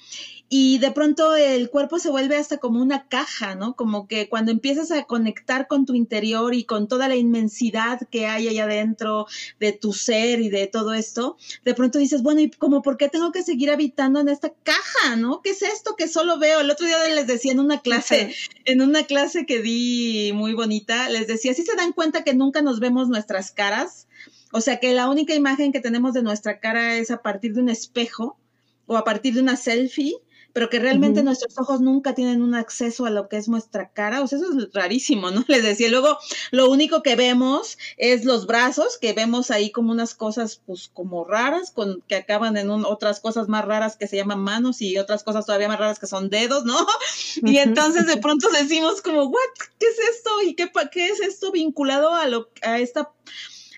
Y 0.47 0.77
de 0.77 0.91
pronto 0.91 1.35
el 1.35 1.71
cuerpo 1.71 1.97
se 1.97 2.11
vuelve 2.11 2.37
hasta 2.37 2.57
como 2.57 2.79
una 2.79 3.07
caja, 3.07 3.55
¿no? 3.55 3.75
Como 3.75 4.07
que 4.07 4.29
cuando 4.29 4.51
empiezas 4.51 4.91
a 4.91 5.03
conectar 5.03 5.67
con 5.67 5.85
tu 5.87 5.95
interior 5.95 6.53
y 6.53 6.65
con 6.65 6.87
toda 6.87 7.07
la 7.07 7.15
inmensidad 7.15 7.99
que 8.11 8.27
hay 8.27 8.47
allá 8.47 8.65
adentro 8.65 9.25
de 9.59 9.71
tu 9.71 9.91
ser 9.91 10.41
y 10.41 10.49
de 10.49 10.67
todo 10.67 10.93
esto, 10.93 11.37
de 11.63 11.73
pronto 11.73 11.97
dices, 11.97 12.21
bueno, 12.21 12.41
¿y 12.41 12.51
como 12.51 12.83
por 12.83 12.97
qué 12.97 13.09
tengo 13.09 13.31
que 13.31 13.41
seguir 13.41 13.71
habitando 13.71 14.19
en 14.19 14.29
esta 14.29 14.53
caja, 14.63 15.15
¿no? 15.15 15.41
¿Qué 15.41 15.49
es 15.49 15.63
esto 15.63 15.95
que 15.95 16.07
solo 16.07 16.37
veo? 16.37 16.59
El 16.59 16.69
otro 16.69 16.85
día 16.85 17.03
les 17.07 17.25
decía 17.25 17.51
en 17.51 17.59
una 17.59 17.81
clase, 17.81 18.35
en 18.65 18.81
una 18.81 19.03
clase 19.03 19.47
que 19.47 19.61
di 19.61 20.31
muy 20.33 20.53
bonita, 20.53 21.09
les 21.09 21.25
decía, 21.25 21.55
¿sí 21.55 21.63
se 21.63 21.75
dan 21.75 21.91
cuenta 21.91 22.23
que 22.23 22.35
nunca 22.35 22.61
nos 22.61 22.79
vemos 22.79 23.09
nuestras 23.09 23.49
caras? 23.51 24.07
O 24.51 24.61
sea, 24.61 24.79
que 24.79 24.93
la 24.93 25.09
única 25.09 25.33
imagen 25.33 25.71
que 25.71 25.81
tenemos 25.81 26.13
de 26.13 26.21
nuestra 26.21 26.59
cara 26.59 26.97
es 26.97 27.09
a 27.09 27.23
partir 27.23 27.53
de 27.53 27.61
un 27.61 27.69
espejo 27.69 28.37
o 28.85 28.95
a 28.95 29.03
partir 29.03 29.33
de 29.33 29.41
una 29.41 29.57
selfie 29.57 30.13
pero 30.55 30.69
que 30.69 30.79
realmente 30.79 31.21
nuestros 31.21 31.59
ojos 31.59 31.81
nunca 31.81 32.15
tienen 32.15 32.41
un 32.41 32.55
acceso 32.55 33.05
a 33.05 33.09
lo 33.09 33.27
que 33.27 33.35
es 33.35 33.49
nuestra 33.49 33.89
cara, 33.89 34.21
o 34.21 34.27
sea, 34.27 34.39
eso 34.39 34.57
es 34.57 34.69
rarísimo, 34.73 35.29
¿no? 35.29 35.43
Les 35.49 35.61
decía, 35.61 35.89
luego 35.89 36.17
lo 36.51 36.69
único 36.71 37.03
que 37.03 37.17
vemos 37.17 37.77
es 37.97 38.23
los 38.23 38.47
brazos, 38.47 38.97
que 38.97 39.11
vemos 39.11 39.51
ahí 39.51 39.69
como 39.69 39.91
unas 39.91 40.15
cosas, 40.15 40.61
pues, 40.65 40.89
como 40.93 41.25
raras, 41.25 41.71
con, 41.71 42.01
que 42.07 42.15
acaban 42.15 42.55
en 42.55 42.69
otras 42.69 43.19
cosas 43.19 43.49
más 43.49 43.65
raras 43.65 43.97
que 43.97 44.07
se 44.07 44.15
llaman 44.15 44.39
manos 44.39 44.81
y 44.81 44.97
otras 44.97 45.25
cosas 45.25 45.45
todavía 45.45 45.67
más 45.67 45.77
raras 45.77 45.99
que 45.99 46.07
son 46.07 46.29
dedos, 46.29 46.63
¿no? 46.63 46.77
Y 47.43 47.57
entonces 47.57 48.07
de 48.07 48.15
pronto 48.21 48.49
decimos 48.49 49.01
como, 49.01 49.25
¿what? 49.25 49.51
¿Qué 49.77 49.87
es 49.87 49.99
esto? 50.15 50.41
¿Y 50.41 50.55
qué, 50.55 50.71
qué 50.89 51.09
es 51.09 51.19
esto 51.19 51.51
vinculado 51.51 52.13
a, 52.13 52.27
lo, 52.27 52.47
a 52.61 52.79
esta, 52.79 53.11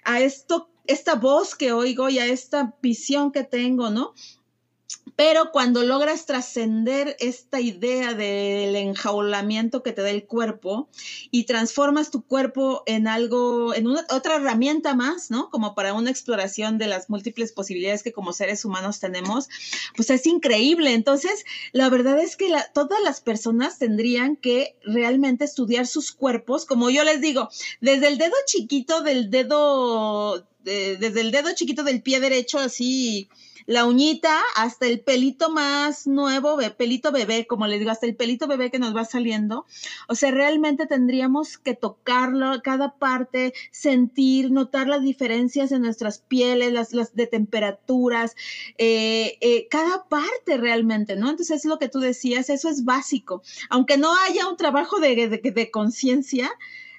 a 0.04 0.20
esto, 0.20 0.70
esta 0.86 1.16
voz 1.16 1.56
que 1.56 1.72
oigo 1.72 2.08
y 2.10 2.20
a 2.20 2.28
esta 2.28 2.76
visión 2.84 3.32
que 3.32 3.44
tengo, 3.44 3.90
¿no? 3.90 4.14
Pero 5.18 5.52
cuando 5.52 5.84
logras 5.84 6.28
trascender 6.28 7.18
esta 7.20 7.60
idea 7.60 8.14
del 8.14 8.76
enjaulamiento 8.76 9.82
que 9.82 9.92
te 9.92 10.04
da 10.04 10.12
el 10.12 10.28
cuerpo 10.28 10.90
y 11.32 11.46
transformas 11.46 12.12
tu 12.12 12.22
cuerpo 12.22 12.84
en 12.86 13.08
algo, 13.08 13.74
en 13.74 13.88
una, 13.88 14.06
otra 14.12 14.36
herramienta 14.36 14.94
más, 14.94 15.32
¿no? 15.32 15.50
Como 15.50 15.74
para 15.74 15.96
una 15.96 16.12
exploración 16.12 16.78
de 16.78 16.86
las 16.86 17.10
múltiples 17.10 17.52
posibilidades 17.52 18.04
que 18.04 18.14
como 18.14 18.32
seres 18.32 18.64
humanos 18.64 19.00
tenemos, 19.00 19.50
pues 19.96 20.12
es 20.12 20.28
increíble. 20.28 20.94
Entonces, 20.94 21.46
la 21.72 21.90
verdad 21.90 22.20
es 22.20 22.36
que 22.36 22.54
todas 22.76 23.02
las 23.02 23.20
personas 23.20 23.80
tendrían 23.80 24.36
que 24.36 24.78
realmente 24.84 25.46
estudiar 25.46 25.88
sus 25.88 26.12
cuerpos, 26.12 26.66
como 26.66 26.92
yo 26.92 27.04
les 27.04 27.22
digo, 27.22 27.50
desde 27.82 28.10
el 28.10 28.20
dedo 28.20 28.36
chiquito 28.46 29.02
del 29.02 29.32
dedo, 29.32 30.48
desde 30.64 31.22
el 31.22 31.32
dedo 31.32 31.56
chiquito 31.56 31.84
del 31.84 32.04
pie 32.04 32.20
derecho, 32.20 32.60
así 32.60 33.30
la 33.68 33.86
uñita 33.86 34.42
hasta 34.56 34.88
el 34.88 35.02
pelito 35.02 35.52
más 35.52 36.08
nuevo, 36.08 36.58
pelito 36.78 37.12
bebé, 37.12 37.46
como 37.46 37.68
les 37.68 37.80
digo, 37.80 37.92
hasta 37.92 38.08
el 38.08 38.16
pelito 38.16 38.48
bebé 38.48 38.72
que 38.72 38.80
nos 38.80 38.96
va 38.96 39.04
saliendo. 39.04 39.66
O 40.08 40.16
sea, 40.16 40.32
realmente 40.32 40.88
tendríamos 40.88 41.58
que 41.58 41.76
tocarlo, 41.76 42.62
cada 42.64 42.96
parte, 42.96 43.54
sentir, 43.72 44.52
notar 44.52 44.88
las 44.88 45.02
diferencias 45.02 45.74
en 45.74 45.82
nuestras 45.82 46.20
pieles, 46.20 46.72
las, 46.72 46.94
las 46.94 47.14
de 47.14 47.28
temperaturas, 47.28 48.36
eh, 48.78 49.38
eh, 49.42 49.68
cada 49.70 50.08
parte 50.08 50.56
realmente, 50.58 51.18
¿no? 51.18 51.30
Entonces 51.30 51.58
es 51.58 51.66
lo 51.66 51.78
que 51.78 51.90
tú 51.90 52.00
decías, 52.00 52.50
eso 52.50 52.70
es 52.70 52.86
básico. 52.86 53.44
Aunque 53.70 53.98
no 53.98 54.14
haya 54.26 54.48
un 54.48 54.56
trabajo 54.56 55.00
de, 55.02 55.28
de, 55.28 55.52
de 55.52 55.72
conciencia, 55.72 56.50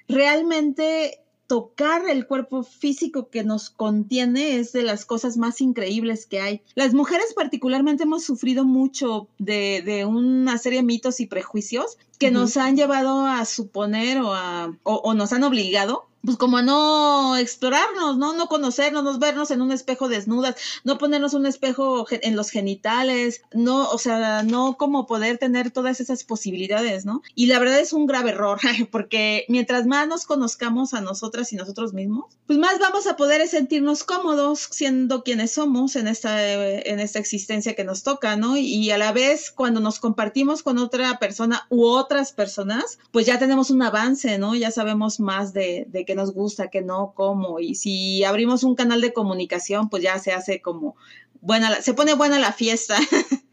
realmente 0.07 1.23
tocar 1.49 2.07
el 2.07 2.27
cuerpo 2.27 2.61
físico 2.61 3.29
que 3.31 3.43
nos 3.43 3.71
contiene 3.71 4.57
es 4.57 4.71
de 4.71 4.83
las 4.83 5.03
cosas 5.03 5.35
más 5.35 5.61
increíbles 5.61 6.27
que 6.27 6.39
hay. 6.39 6.61
Las 6.75 6.93
mujeres 6.93 7.33
particularmente 7.35 8.03
hemos 8.03 8.23
sufrido 8.23 8.65
mucho 8.65 9.27
de, 9.39 10.05
una 10.07 10.59
serie 10.59 10.79
de 10.79 10.83
mitos 10.83 11.19
y 11.19 11.25
prejuicios 11.25 11.97
que 12.19 12.31
nos 12.31 12.57
han 12.57 12.75
llevado 12.75 13.25
a 13.25 13.45
suponer 13.45 14.19
o, 14.19 14.33
a, 14.33 14.77
o, 14.83 15.13
nos 15.13 15.33
han 15.33 15.43
obligado 15.43 16.09
pues 16.23 16.37
como 16.37 16.57
a 16.57 16.61
no 16.61 17.37
explorarnos, 17.37 18.17
¿no? 18.17 18.33
No 18.33 18.47
conocernos, 18.47 19.03
no 19.03 19.17
vernos 19.19 19.51
en 19.51 19.61
un 19.61 19.71
espejo 19.71 20.09
desnudas, 20.09 20.55
no 20.83 20.97
ponernos 20.97 21.33
un 21.33 21.45
espejo 21.45 22.05
en 22.09 22.35
los 22.35 22.49
genitales, 22.49 23.41
no, 23.53 23.89
o 23.89 23.97
sea, 23.97 24.43
no 24.43 24.75
como 24.77 25.07
poder 25.07 25.37
tener 25.37 25.71
todas 25.71 26.01
esas 26.01 26.23
posibilidades, 26.23 27.05
¿no? 27.05 27.21
Y 27.35 27.45
la 27.45 27.59
verdad 27.59 27.79
es 27.79 27.93
un 27.93 28.05
grave 28.05 28.31
error, 28.31 28.59
porque 28.91 29.45
mientras 29.47 29.85
más 29.85 30.07
nos 30.07 30.25
conozcamos 30.25 30.93
a 30.93 31.01
nosotras 31.01 31.53
y 31.53 31.55
nosotros 31.55 31.93
mismos, 31.93 32.25
pues 32.47 32.59
más 32.59 32.79
vamos 32.79 33.07
a 33.07 33.15
poder 33.15 33.47
sentirnos 33.47 34.03
cómodos 34.03 34.67
siendo 34.71 35.23
quienes 35.23 35.51
somos 35.51 35.95
en 35.95 36.07
esta, 36.07 36.45
en 36.51 36.99
esta 36.99 37.19
existencia 37.19 37.75
que 37.75 37.85
nos 37.85 38.03
toca, 38.03 38.35
¿no? 38.35 38.57
Y 38.57 38.91
a 38.91 38.97
la 38.97 39.13
vez, 39.13 39.51
cuando 39.51 39.79
nos 39.79 39.99
compartimos 39.99 40.63
con 40.63 40.79
otra 40.79 41.17
persona 41.19 41.65
u 41.69 41.85
otras 42.09 42.33
personas, 42.33 42.97
pues 43.11 43.27
ya 43.27 43.37
tenemos 43.37 43.69
un 43.69 43.83
avance, 43.83 44.39
¿no? 44.39 44.55
Ya 44.55 44.71
sabemos 44.71 45.19
más 45.19 45.53
de, 45.53 45.85
de 45.89 46.05
que 46.05 46.15
nos 46.15 46.33
gusta, 46.33 46.69
que 46.69 46.81
no, 46.81 47.13
cómo. 47.15 47.59
Y 47.59 47.75
si 47.75 48.23
abrimos 48.23 48.63
un 48.63 48.73
canal 48.73 48.99
de 48.99 49.13
comunicación, 49.13 49.89
pues 49.89 50.01
ya 50.01 50.17
se 50.17 50.31
hace 50.31 50.59
como 50.59 50.95
buena, 51.39 51.81
se 51.81 51.93
pone 51.93 52.15
buena 52.15 52.39
la 52.39 52.51
fiesta. 52.51 52.97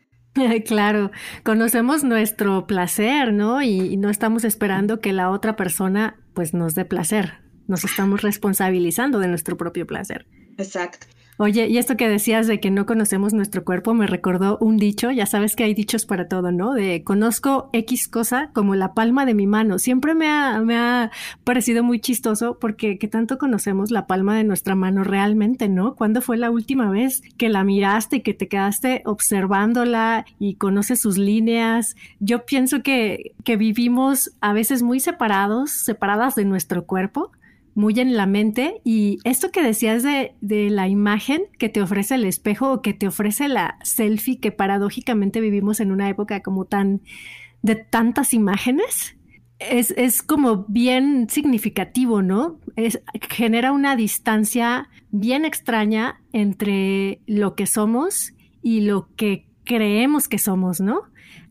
Claro, 0.66 1.10
conocemos 1.44 2.04
nuestro 2.04 2.66
placer, 2.66 3.32
¿no? 3.32 3.62
Y, 3.62 3.96
no 3.96 4.10
estamos 4.10 4.44
esperando 4.44 5.00
que 5.00 5.14
la 5.14 5.30
otra 5.30 5.56
persona 5.56 6.20
pues 6.34 6.52
nos 6.52 6.74
dé 6.74 6.84
placer. 6.84 7.38
Nos 7.66 7.84
estamos 7.84 8.20
responsabilizando 8.20 9.18
de 9.18 9.28
nuestro 9.28 9.56
propio 9.56 9.86
placer. 9.86 10.26
Exacto. 10.58 11.06
Oye, 11.38 11.68
y 11.68 11.76
esto 11.76 11.98
que 11.98 12.08
decías 12.08 12.46
de 12.46 12.60
que 12.60 12.70
no 12.70 12.86
conocemos 12.86 13.34
nuestro 13.34 13.62
cuerpo 13.62 13.92
me 13.92 14.06
recordó 14.06 14.56
un 14.58 14.78
dicho, 14.78 15.10
ya 15.10 15.26
sabes 15.26 15.54
que 15.54 15.64
hay 15.64 15.74
dichos 15.74 16.06
para 16.06 16.28
todo, 16.28 16.50
¿no? 16.50 16.72
De 16.72 17.04
conozco 17.04 17.68
X 17.74 18.08
cosa 18.08 18.50
como 18.54 18.74
la 18.74 18.94
palma 18.94 19.26
de 19.26 19.34
mi 19.34 19.46
mano. 19.46 19.78
Siempre 19.78 20.14
me 20.14 20.30
ha, 20.30 20.62
me 20.62 20.78
ha 20.78 21.10
parecido 21.44 21.84
muy 21.84 22.00
chistoso 22.00 22.58
porque 22.58 22.98
que 22.98 23.06
tanto 23.06 23.36
conocemos 23.36 23.90
la 23.90 24.06
palma 24.06 24.34
de 24.34 24.44
nuestra 24.44 24.74
mano 24.76 25.04
realmente, 25.04 25.68
¿no? 25.68 25.94
¿Cuándo 25.94 26.22
fue 26.22 26.38
la 26.38 26.50
última 26.50 26.88
vez 26.88 27.20
que 27.36 27.50
la 27.50 27.64
miraste 27.64 28.16
y 28.16 28.20
que 28.22 28.32
te 28.32 28.48
quedaste 28.48 29.02
observándola 29.04 30.24
y 30.38 30.54
conoces 30.54 31.02
sus 31.02 31.18
líneas? 31.18 31.96
Yo 32.18 32.46
pienso 32.46 32.82
que, 32.82 33.32
que 33.44 33.56
vivimos 33.56 34.32
a 34.40 34.54
veces 34.54 34.82
muy 34.82 35.00
separados, 35.00 35.70
separadas 35.70 36.34
de 36.34 36.46
nuestro 36.46 36.86
cuerpo 36.86 37.30
muy 37.76 38.00
en 38.00 38.16
la 38.16 38.26
mente. 38.26 38.80
Y 38.82 39.18
esto 39.22 39.52
que 39.52 39.62
decías 39.62 40.02
de, 40.02 40.34
de, 40.40 40.70
la 40.70 40.88
imagen 40.88 41.42
que 41.58 41.68
te 41.68 41.82
ofrece 41.82 42.16
el 42.16 42.24
espejo 42.24 42.72
o 42.72 42.82
que 42.82 42.94
te 42.94 43.06
ofrece 43.06 43.46
la 43.48 43.78
selfie, 43.84 44.40
que 44.40 44.50
paradójicamente 44.50 45.40
vivimos 45.40 45.78
en 45.78 45.92
una 45.92 46.08
época 46.08 46.40
como 46.40 46.64
tan 46.64 47.02
de 47.62 47.76
tantas 47.76 48.32
imágenes, 48.32 49.16
es, 49.58 49.92
es 49.96 50.22
como 50.22 50.64
bien 50.68 51.28
significativo, 51.28 52.22
¿no? 52.22 52.58
Es, 52.76 53.00
genera 53.30 53.72
una 53.72 53.94
distancia 53.94 54.88
bien 55.10 55.44
extraña 55.44 56.20
entre 56.32 57.20
lo 57.26 57.54
que 57.54 57.66
somos 57.66 58.32
y 58.62 58.82
lo 58.82 59.14
que 59.16 59.46
creemos 59.64 60.28
que 60.28 60.38
somos, 60.38 60.80
¿no? 60.80 61.02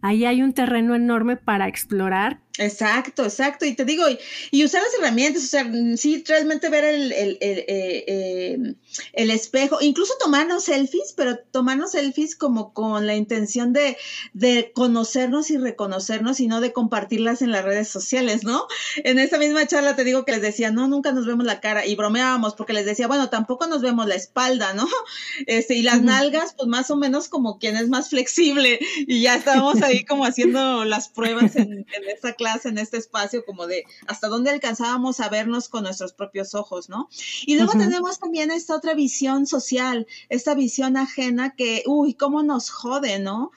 Ahí 0.02 0.26
hay 0.26 0.42
un 0.42 0.54
terreno 0.54 0.96
enorme 0.96 1.36
para 1.36 1.68
explorar 1.68 2.42
Exacto, 2.58 3.24
exacto. 3.24 3.66
Y 3.66 3.74
te 3.76 3.84
digo, 3.84 4.06
y, 4.52 4.64
usar 4.64 4.82
las 4.82 4.94
herramientas, 4.98 5.44
o 5.44 5.48
sea, 5.48 5.70
sí, 5.98 6.24
realmente 6.26 6.70
ver 6.70 6.86
el, 6.86 7.12
el, 7.12 7.38
el, 7.42 7.60
eh, 7.68 8.54
em, 8.54 8.76
el, 9.14 9.32
espejo, 9.32 9.80
incluso 9.82 10.14
tomarnos 10.20 10.64
selfies, 10.64 11.14
pero 11.18 11.38
tomarnos 11.52 11.92
selfies 11.92 12.36
como 12.36 12.74
con 12.74 13.08
la 13.08 13.16
intención 13.16 13.74
de, 13.74 13.98
de 14.34 14.72
conocernos 14.74 15.52
y 15.52 15.58
reconocernos 15.58 16.40
y 16.40 16.48
no 16.48 16.62
de 16.62 16.72
compartirlas 16.72 17.42
en 17.42 17.52
las 17.52 17.66
redes 17.66 17.90
sociales, 17.90 18.44
¿no? 18.46 18.68
En 19.04 19.20
esa 19.20 19.38
misma 19.38 19.68
charla 19.68 19.96
te 19.96 20.06
digo 20.06 20.24
que 20.24 20.32
les 20.32 20.42
decía, 20.42 20.72
no, 20.72 20.88
nunca 20.88 21.12
nos 21.12 21.26
vemos 21.26 21.46
la 21.46 21.60
cara 21.60 21.86
y 21.86 21.96
bromeábamos 21.96 22.56
porque 22.56 22.74
les 22.74 22.86
decía, 22.86 23.08
bueno, 23.08 23.30
tampoco 23.30 23.68
nos 23.68 23.82
vemos 23.82 24.08
la 24.08 24.16
espalda, 24.16 24.74
¿no? 24.74 24.88
Este, 25.48 25.76
y 25.76 25.82
las 25.82 26.02
nalgas, 26.02 26.54
pues 26.58 26.68
más 26.68 26.90
o 26.90 26.96
menos 26.96 27.28
como 27.28 27.60
quien 27.60 27.76
es 27.76 27.90
más 27.90 28.10
flexible 28.10 28.80
y 29.06 29.22
ya 29.22 29.36
estábamos 29.36 29.82
ahí 29.82 30.06
como 30.06 30.26
haciendo 30.26 30.86
las 30.86 31.10
pruebas 31.10 31.56
en, 31.56 31.72
en 31.72 32.10
esa 32.10 32.34
clase 32.34 32.45
en 32.66 32.78
este 32.78 32.98
espacio 32.98 33.44
como 33.44 33.66
de 33.66 33.86
hasta 34.08 34.28
dónde 34.28 34.52
alcanzábamos 34.52 35.20
a 35.20 35.30
vernos 35.30 35.68
con 35.68 35.84
nuestros 35.84 36.14
propios 36.14 36.54
ojos, 36.54 36.90
¿no? 36.90 37.10
Y 37.46 37.56
luego 37.56 37.74
tenemos 37.74 38.20
también 38.20 38.52
esta 38.52 38.76
otra 38.76 38.94
visión 38.94 39.48
social, 39.48 40.06
esta 40.30 40.54
visión 40.54 40.96
ajena 40.96 41.56
que, 41.56 41.84
uy, 41.88 42.14
cómo 42.14 42.44
nos 42.44 42.70
jode, 42.70 43.20
¿no? 43.20 43.52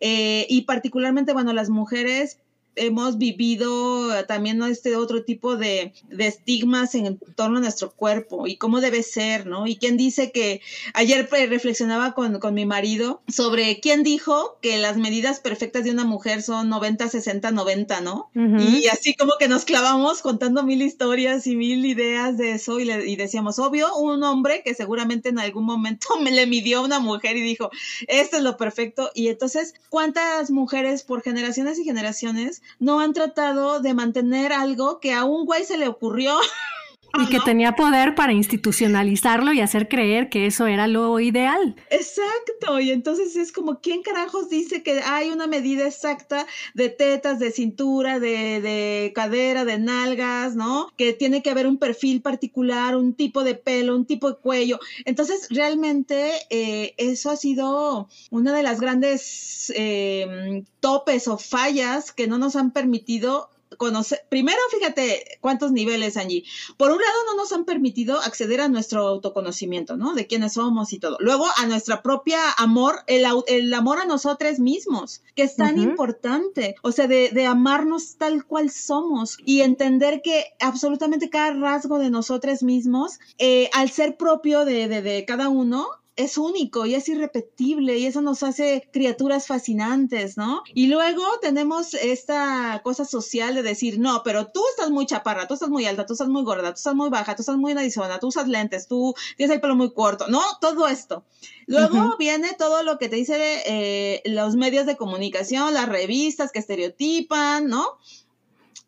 Eh, 0.00 0.46
y 0.50 0.62
particularmente, 0.62 1.32
bueno, 1.32 1.52
las 1.52 1.70
mujeres 1.70 2.38
hemos 2.76 3.18
vivido 3.18 4.16
eh, 4.16 4.24
también 4.24 4.62
este 4.62 4.96
otro 4.96 5.24
tipo 5.24 5.56
de, 5.56 5.92
estigmas 6.18 6.94
en 6.94 7.18
torno 7.34 7.58
a 7.58 7.60
nuestro 7.60 7.92
cuerpo 7.92 8.46
y 8.46 8.56
cómo 8.56 8.80
debe 8.80 9.02
ser, 9.02 9.46
¿no? 9.46 9.66
Y 9.66 9.76
quién 9.76 9.96
dice 9.96 10.32
que 10.32 10.60
ayer 10.94 11.28
reflexionaba 11.30 12.14
con, 12.14 12.40
mi 12.54 12.66
marido 12.66 13.22
sobre 13.26 13.80
quién 13.80 14.02
dijo 14.02 14.58
que 14.60 14.76
las 14.76 14.96
medidas 14.96 15.40
perfectas 15.40 15.84
de 15.84 15.90
una 15.90 16.04
mujer 16.04 16.42
son 16.42 16.68
90, 16.68 17.08
60, 17.08 17.50
90, 17.50 18.00
¿no? 18.00 18.30
Y 18.34 18.86
así 18.88 19.14
como 19.14 19.32
que 19.38 19.48
nos 19.48 19.64
clavamos 19.64 20.20
contando 20.20 20.62
mil 20.62 20.82
historias 20.82 21.46
y 21.46 21.56
mil 21.56 21.84
ideas 21.86 22.36
de 22.36 22.52
eso 22.52 22.78
y, 22.80 22.84
le, 22.84 23.08
y 23.08 23.16
decíamos, 23.16 23.58
obvio, 23.58 23.96
un 23.96 24.22
hombre 24.22 24.62
que 24.64 24.74
seguramente 24.74 25.30
en 25.30 25.38
algún 25.38 25.64
momento 25.64 26.08
me 26.20 26.30
le 26.30 26.46
midió 26.46 26.78
a 26.78 26.82
una 26.82 27.00
mujer 27.00 27.36
y 27.36 27.42
dijo, 27.42 27.70
esto 28.08 28.36
es 28.36 28.42
lo 28.42 28.56
perfecto. 28.56 29.10
Y 29.14 29.28
entonces, 29.28 29.74
¿cuántas 29.88 30.50
mujeres 30.50 31.02
por 31.02 31.22
generaciones 31.22 31.78
y 31.78 31.84
generaciones 31.84 32.62
no 32.78 33.00
han 33.00 33.12
tratado 33.12 33.80
de 33.80 33.94
mantener 33.94 34.52
algo 34.52 35.00
que 35.00 35.12
a 35.12 35.24
un 35.24 35.46
güey 35.46 35.64
se 35.64 35.78
le 35.78 35.88
ocurrió. 35.88 36.38
Y 37.22 37.26
que 37.26 37.40
tenía 37.40 37.72
poder 37.72 38.14
para 38.14 38.32
institucionalizarlo 38.32 39.52
y 39.52 39.60
hacer 39.60 39.88
creer 39.88 40.28
que 40.28 40.46
eso 40.46 40.66
era 40.66 40.86
lo 40.86 41.20
ideal. 41.20 41.76
Exacto, 41.90 42.80
y 42.80 42.90
entonces 42.90 43.36
es 43.36 43.52
como, 43.52 43.80
¿quién 43.80 44.02
carajos 44.02 44.48
dice 44.48 44.82
que 44.82 45.00
hay 45.00 45.30
una 45.30 45.46
medida 45.46 45.86
exacta 45.86 46.46
de 46.74 46.88
tetas, 46.88 47.38
de 47.38 47.50
cintura, 47.50 48.18
de, 48.18 48.60
de 48.60 49.12
cadera, 49.14 49.64
de 49.64 49.78
nalgas, 49.78 50.56
¿no? 50.56 50.88
Que 50.96 51.12
tiene 51.12 51.42
que 51.42 51.50
haber 51.50 51.66
un 51.66 51.78
perfil 51.78 52.20
particular, 52.20 52.96
un 52.96 53.14
tipo 53.14 53.44
de 53.44 53.54
pelo, 53.54 53.94
un 53.94 54.06
tipo 54.06 54.30
de 54.30 54.36
cuello. 54.36 54.78
Entonces, 55.04 55.48
realmente 55.50 56.32
eh, 56.50 56.94
eso 56.96 57.30
ha 57.30 57.36
sido 57.36 58.08
una 58.30 58.52
de 58.52 58.62
las 58.62 58.80
grandes 58.80 59.72
eh, 59.76 60.64
topes 60.80 61.28
o 61.28 61.38
fallas 61.38 62.12
que 62.12 62.26
no 62.26 62.38
nos 62.38 62.56
han 62.56 62.70
permitido 62.72 63.48
conocer, 63.76 64.20
primero 64.28 64.58
fíjate 64.70 65.38
cuántos 65.40 65.72
niveles, 65.72 66.16
allí 66.16 66.44
Por 66.76 66.90
un 66.90 66.98
lado, 67.00 67.14
no 67.26 67.36
nos 67.36 67.52
han 67.52 67.64
permitido 67.64 68.20
acceder 68.20 68.60
a 68.60 68.68
nuestro 68.68 69.06
autoconocimiento, 69.06 69.96
¿no? 69.96 70.14
De 70.14 70.26
quiénes 70.26 70.54
somos 70.54 70.92
y 70.92 70.98
todo. 70.98 71.16
Luego, 71.20 71.46
a 71.56 71.66
nuestra 71.66 72.02
propia 72.02 72.50
amor, 72.56 73.00
el, 73.06 73.24
el 73.46 73.72
amor 73.74 73.98
a 73.98 74.04
nosotros 74.04 74.58
mismos, 74.58 75.22
que 75.34 75.42
es 75.42 75.56
tan 75.56 75.78
importante. 75.78 76.76
O 76.82 76.92
sea, 76.92 77.06
de, 77.06 77.30
de, 77.30 77.46
amarnos 77.46 78.16
tal 78.16 78.44
cual 78.44 78.70
somos 78.70 79.38
y 79.44 79.60
entender 79.60 80.22
que 80.22 80.54
absolutamente 80.60 81.30
cada 81.30 81.52
rasgo 81.52 81.98
de 81.98 82.10
nosotros 82.10 82.62
mismos, 82.62 83.18
eh, 83.38 83.70
al 83.72 83.90
ser 83.90 84.16
propio 84.16 84.64
de, 84.64 84.88
de, 84.88 85.02
de 85.02 85.24
cada 85.24 85.48
uno, 85.48 85.88
es 86.16 86.38
único 86.38 86.86
y 86.86 86.94
es 86.94 87.08
irrepetible 87.08 87.98
y 87.98 88.06
eso 88.06 88.22
nos 88.22 88.42
hace 88.42 88.88
criaturas 88.92 89.46
fascinantes, 89.46 90.36
¿no? 90.36 90.62
Y 90.72 90.86
luego 90.86 91.22
tenemos 91.40 91.94
esta 91.94 92.80
cosa 92.84 93.04
social 93.04 93.54
de 93.54 93.62
decir, 93.62 93.98
no, 93.98 94.22
pero 94.22 94.46
tú 94.46 94.62
estás 94.70 94.90
muy 94.90 95.06
chaparra, 95.06 95.48
tú 95.48 95.54
estás 95.54 95.70
muy 95.70 95.86
alta, 95.86 96.06
tú 96.06 96.12
estás 96.12 96.28
muy 96.28 96.44
gorda, 96.44 96.70
tú 96.70 96.76
estás 96.76 96.94
muy 96.94 97.10
baja, 97.10 97.34
tú 97.34 97.42
estás 97.42 97.56
muy 97.56 97.74
narizona, 97.74 98.20
tú 98.20 98.28
usas 98.28 98.46
lentes, 98.46 98.86
tú 98.86 99.14
tienes 99.36 99.54
el 99.54 99.60
pelo 99.60 99.74
muy 99.74 99.92
corto, 99.92 100.28
¿no? 100.28 100.40
Todo 100.60 100.86
esto. 100.86 101.24
Luego 101.66 102.16
viene 102.18 102.54
todo 102.56 102.82
lo 102.82 102.98
que 102.98 103.08
te 103.08 103.16
dice 103.16 103.62
eh, 103.66 104.22
los 104.26 104.54
medios 104.54 104.86
de 104.86 104.96
comunicación, 104.96 105.74
las 105.74 105.88
revistas 105.88 106.52
que 106.52 106.60
estereotipan, 106.60 107.66
¿no? 107.66 107.98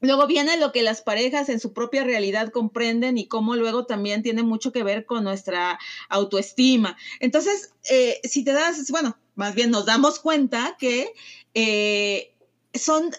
Luego 0.01 0.27
viene 0.27 0.59
lo 0.59 0.73
que 0.73 0.83
las 0.83 1.01
parejas 1.01 1.49
en 1.49 1.61
su 1.61 1.73
propia 1.73 2.05
realidad 2.05 2.51
comprenden 2.51 3.19
y 3.19 3.27
cómo 3.27 3.57
luego 3.57 3.87
también 3.87 4.23
tiene 4.23 4.43
mucho 4.43 4.73
que 4.73 4.83
ver 4.83 5.07
con 5.07 5.25
nuestra 5.25 5.79
autoestima. 6.09 6.97
Entonces, 7.21 7.73
eh, 7.91 8.21
si 8.25 8.45
te 8.45 8.53
das, 8.53 8.91
bueno, 8.91 9.17
más 9.35 9.55
bien 9.55 9.71
nos 9.71 9.87
damos 9.87 10.19
cuenta 10.19 10.77
que 10.79 11.13
eh, 11.55 12.35
son 12.75 13.11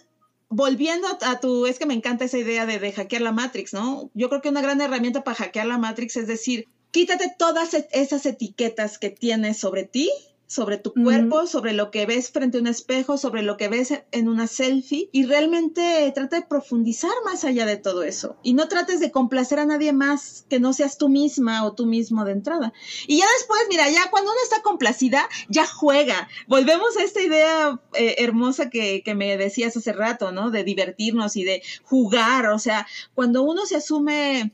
volviendo 0.49 1.07
a 1.21 1.39
tu, 1.39 1.65
es 1.65 1.79
que 1.79 1.85
me 1.85 1.93
encanta 1.93 2.25
esa 2.25 2.37
idea 2.37 2.65
de, 2.65 2.79
de, 2.79 2.93
hackear 2.93 3.21
la 3.21 3.31
Matrix, 3.31 3.73
¿no? 3.73 4.09
Yo 4.13 4.29
creo 4.29 4.41
que 4.41 4.49
una 4.49 4.61
gran 4.61 4.79
herramienta 4.79 5.23
para 5.23 5.35
hackear 5.35 5.65
la 5.65 5.77
Matrix 5.77 6.15
es 6.15 6.27
decir, 6.27 6.67
quítate 6.91 7.33
todas 7.37 7.73
e-, 7.73 7.87
esas 7.91 8.25
etiquetas 8.25 8.97
que 8.97 9.09
tienes 9.09 9.57
sobre 9.57 9.83
ti 9.83 10.09
sobre 10.47 10.77
tu 10.77 10.93
cuerpo, 10.93 11.45
sobre 11.45 11.73
lo 11.73 11.91
que 11.91 12.05
ves 12.05 12.31
frente 12.31 12.57
a 12.57 12.61
un 12.61 12.67
espejo, 12.67 13.17
sobre 13.17 13.43
lo 13.43 13.57
que 13.57 13.67
ves 13.67 13.93
en 14.11 14.29
una 14.29 14.47
selfie 14.47 15.09
y 15.11 15.25
realmente 15.25 16.11
trata 16.15 16.37
de 16.37 16.45
profundizar 16.45 17.11
más 17.25 17.43
allá 17.43 17.65
de 17.65 17.77
todo 17.77 18.03
eso 18.03 18.37
y 18.43 18.53
no 18.53 18.67
trates 18.67 18.99
de 18.99 19.11
complacer 19.11 19.59
a 19.59 19.65
nadie 19.65 19.91
más 19.91 20.45
que 20.49 20.59
no 20.59 20.73
seas 20.73 20.97
tú 20.97 21.09
misma 21.09 21.65
o 21.65 21.73
tú 21.73 21.85
mismo 21.85 22.23
de 22.23 22.31
entrada. 22.31 22.73
Y 23.07 23.19
ya 23.19 23.25
después, 23.37 23.61
mira, 23.69 23.89
ya 23.89 24.09
cuando 24.09 24.31
uno 24.31 24.39
está 24.43 24.61
complacida, 24.61 25.27
ya 25.49 25.67
juega. 25.67 26.29
Volvemos 26.47 26.95
a 26.97 27.03
esta 27.03 27.21
idea 27.21 27.79
eh, 27.93 28.15
hermosa 28.19 28.69
que, 28.69 29.03
que 29.03 29.15
me 29.15 29.37
decías 29.37 29.75
hace 29.75 29.91
rato, 29.91 30.31
¿no? 30.31 30.49
De 30.49 30.63
divertirnos 30.63 31.35
y 31.35 31.43
de 31.43 31.61
jugar, 31.83 32.47
o 32.47 32.59
sea, 32.59 32.87
cuando 33.13 33.43
uno 33.43 33.65
se 33.65 33.75
asume 33.75 34.53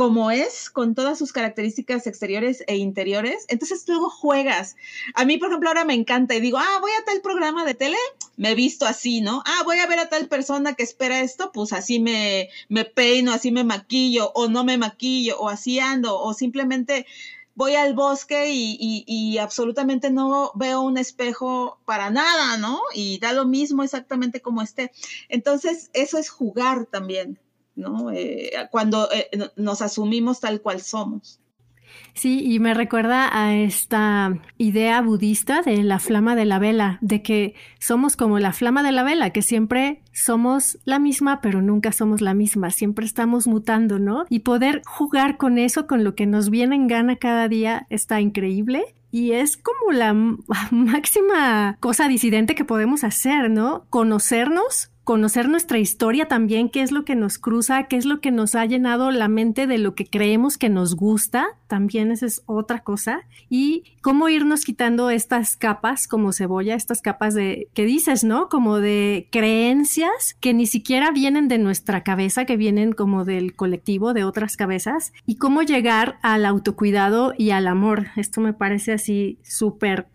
como 0.00 0.30
es, 0.30 0.70
con 0.70 0.94
todas 0.94 1.18
sus 1.18 1.30
características 1.30 2.06
exteriores 2.06 2.64
e 2.66 2.76
interiores, 2.78 3.44
entonces 3.48 3.84
luego 3.86 4.08
juegas. 4.08 4.76
A 5.12 5.26
mí, 5.26 5.36
por 5.36 5.50
ejemplo, 5.50 5.68
ahora 5.68 5.84
me 5.84 5.92
encanta 5.92 6.34
y 6.34 6.40
digo, 6.40 6.56
ah, 6.56 6.78
voy 6.80 6.90
a 6.92 7.04
tal 7.04 7.20
programa 7.20 7.66
de 7.66 7.74
tele, 7.74 7.98
me 8.38 8.54
visto 8.54 8.86
así, 8.86 9.20
¿no? 9.20 9.42
Ah, 9.44 9.62
voy 9.66 9.78
a 9.78 9.86
ver 9.86 9.98
a 9.98 10.08
tal 10.08 10.26
persona 10.26 10.72
que 10.72 10.84
espera 10.84 11.20
esto, 11.20 11.52
pues 11.52 11.74
así 11.74 12.00
me, 12.00 12.48
me 12.70 12.86
peino, 12.86 13.30
así 13.30 13.52
me 13.52 13.62
maquillo, 13.62 14.32
o 14.34 14.48
no 14.48 14.64
me 14.64 14.78
maquillo, 14.78 15.38
o 15.38 15.50
así 15.50 15.80
ando, 15.80 16.18
o 16.18 16.32
simplemente 16.32 17.04
voy 17.54 17.74
al 17.74 17.92
bosque 17.92 18.48
y, 18.54 19.04
y, 19.06 19.36
absolutamente 19.36 20.10
no 20.10 20.50
veo 20.54 20.80
un 20.80 20.96
espejo 20.96 21.78
para 21.84 22.08
nada, 22.08 22.56
¿no? 22.56 22.80
Y 22.94 23.18
da 23.18 23.34
lo 23.34 23.44
mismo 23.44 23.82
exactamente 23.82 24.40
como 24.40 24.62
esté. 24.62 24.92
Entonces, 25.28 25.90
eso 25.92 26.16
es 26.16 26.30
jugar 26.30 26.86
también. 26.86 27.38
¿No? 27.74 28.10
Eh, 28.10 28.52
cuando 28.70 29.08
eh, 29.12 29.30
nos 29.56 29.82
asumimos 29.82 30.40
tal 30.40 30.60
cual 30.60 30.80
somos. 30.80 31.40
Sí, 32.14 32.40
y 32.44 32.58
me 32.58 32.74
recuerda 32.74 33.30
a 33.32 33.54
esta 33.54 34.38
idea 34.58 35.00
budista 35.00 35.62
de 35.62 35.82
la 35.82 35.98
flama 35.98 36.34
de 36.34 36.44
la 36.44 36.58
vela, 36.58 36.98
de 37.00 37.22
que 37.22 37.54
somos 37.78 38.16
como 38.16 38.38
la 38.38 38.52
flama 38.52 38.82
de 38.82 38.92
la 38.92 39.02
vela, 39.02 39.30
que 39.30 39.42
siempre 39.42 40.02
somos 40.12 40.78
la 40.84 40.98
misma, 40.98 41.40
pero 41.40 41.62
nunca 41.62 41.92
somos 41.92 42.20
la 42.20 42.34
misma, 42.34 42.70
siempre 42.70 43.06
estamos 43.06 43.46
mutando, 43.46 43.98
¿no? 43.98 44.24
Y 44.28 44.40
poder 44.40 44.82
jugar 44.86 45.36
con 45.36 45.58
eso, 45.58 45.86
con 45.86 46.04
lo 46.04 46.14
que 46.14 46.26
nos 46.26 46.50
viene 46.50 46.76
en 46.76 46.88
gana 46.88 47.16
cada 47.16 47.48
día, 47.48 47.86
está 47.90 48.20
increíble. 48.20 48.94
Y 49.12 49.32
es 49.32 49.56
como 49.56 49.92
la 49.92 50.12
máxima 50.70 51.76
cosa 51.80 52.08
disidente 52.08 52.54
que 52.54 52.64
podemos 52.64 53.04
hacer, 53.04 53.50
¿no? 53.50 53.86
Conocernos 53.90 54.89
conocer 55.04 55.48
nuestra 55.48 55.78
historia 55.78 56.28
también, 56.28 56.68
qué 56.68 56.82
es 56.82 56.92
lo 56.92 57.04
que 57.04 57.16
nos 57.16 57.38
cruza, 57.38 57.84
qué 57.84 57.96
es 57.96 58.04
lo 58.04 58.20
que 58.20 58.30
nos 58.30 58.54
ha 58.54 58.64
llenado 58.64 59.10
la 59.10 59.28
mente 59.28 59.66
de 59.66 59.78
lo 59.78 59.94
que 59.94 60.06
creemos 60.06 60.58
que 60.58 60.68
nos 60.68 60.94
gusta, 60.94 61.46
también 61.66 62.10
esa 62.10 62.26
es 62.26 62.42
otra 62.46 62.80
cosa, 62.80 63.22
y 63.48 63.84
cómo 64.02 64.28
irnos 64.28 64.64
quitando 64.64 65.10
estas 65.10 65.56
capas 65.56 66.06
como 66.06 66.32
cebolla, 66.32 66.74
estas 66.74 67.02
capas 67.02 67.34
de, 67.34 67.68
que 67.74 67.84
dices, 67.84 68.24
¿no? 68.24 68.48
Como 68.48 68.78
de 68.78 69.28
creencias 69.30 70.36
que 70.40 70.54
ni 70.54 70.66
siquiera 70.66 71.10
vienen 71.10 71.48
de 71.48 71.58
nuestra 71.58 72.02
cabeza, 72.02 72.44
que 72.44 72.56
vienen 72.56 72.92
como 72.92 73.24
del 73.24 73.54
colectivo, 73.54 74.12
de 74.12 74.24
otras 74.24 74.56
cabezas, 74.56 75.12
y 75.26 75.36
cómo 75.36 75.62
llegar 75.62 76.18
al 76.22 76.44
autocuidado 76.44 77.34
y 77.36 77.50
al 77.50 77.66
amor. 77.66 78.08
Esto 78.16 78.40
me 78.40 78.52
parece 78.52 78.92
así 78.92 79.38
súper, 79.42 80.08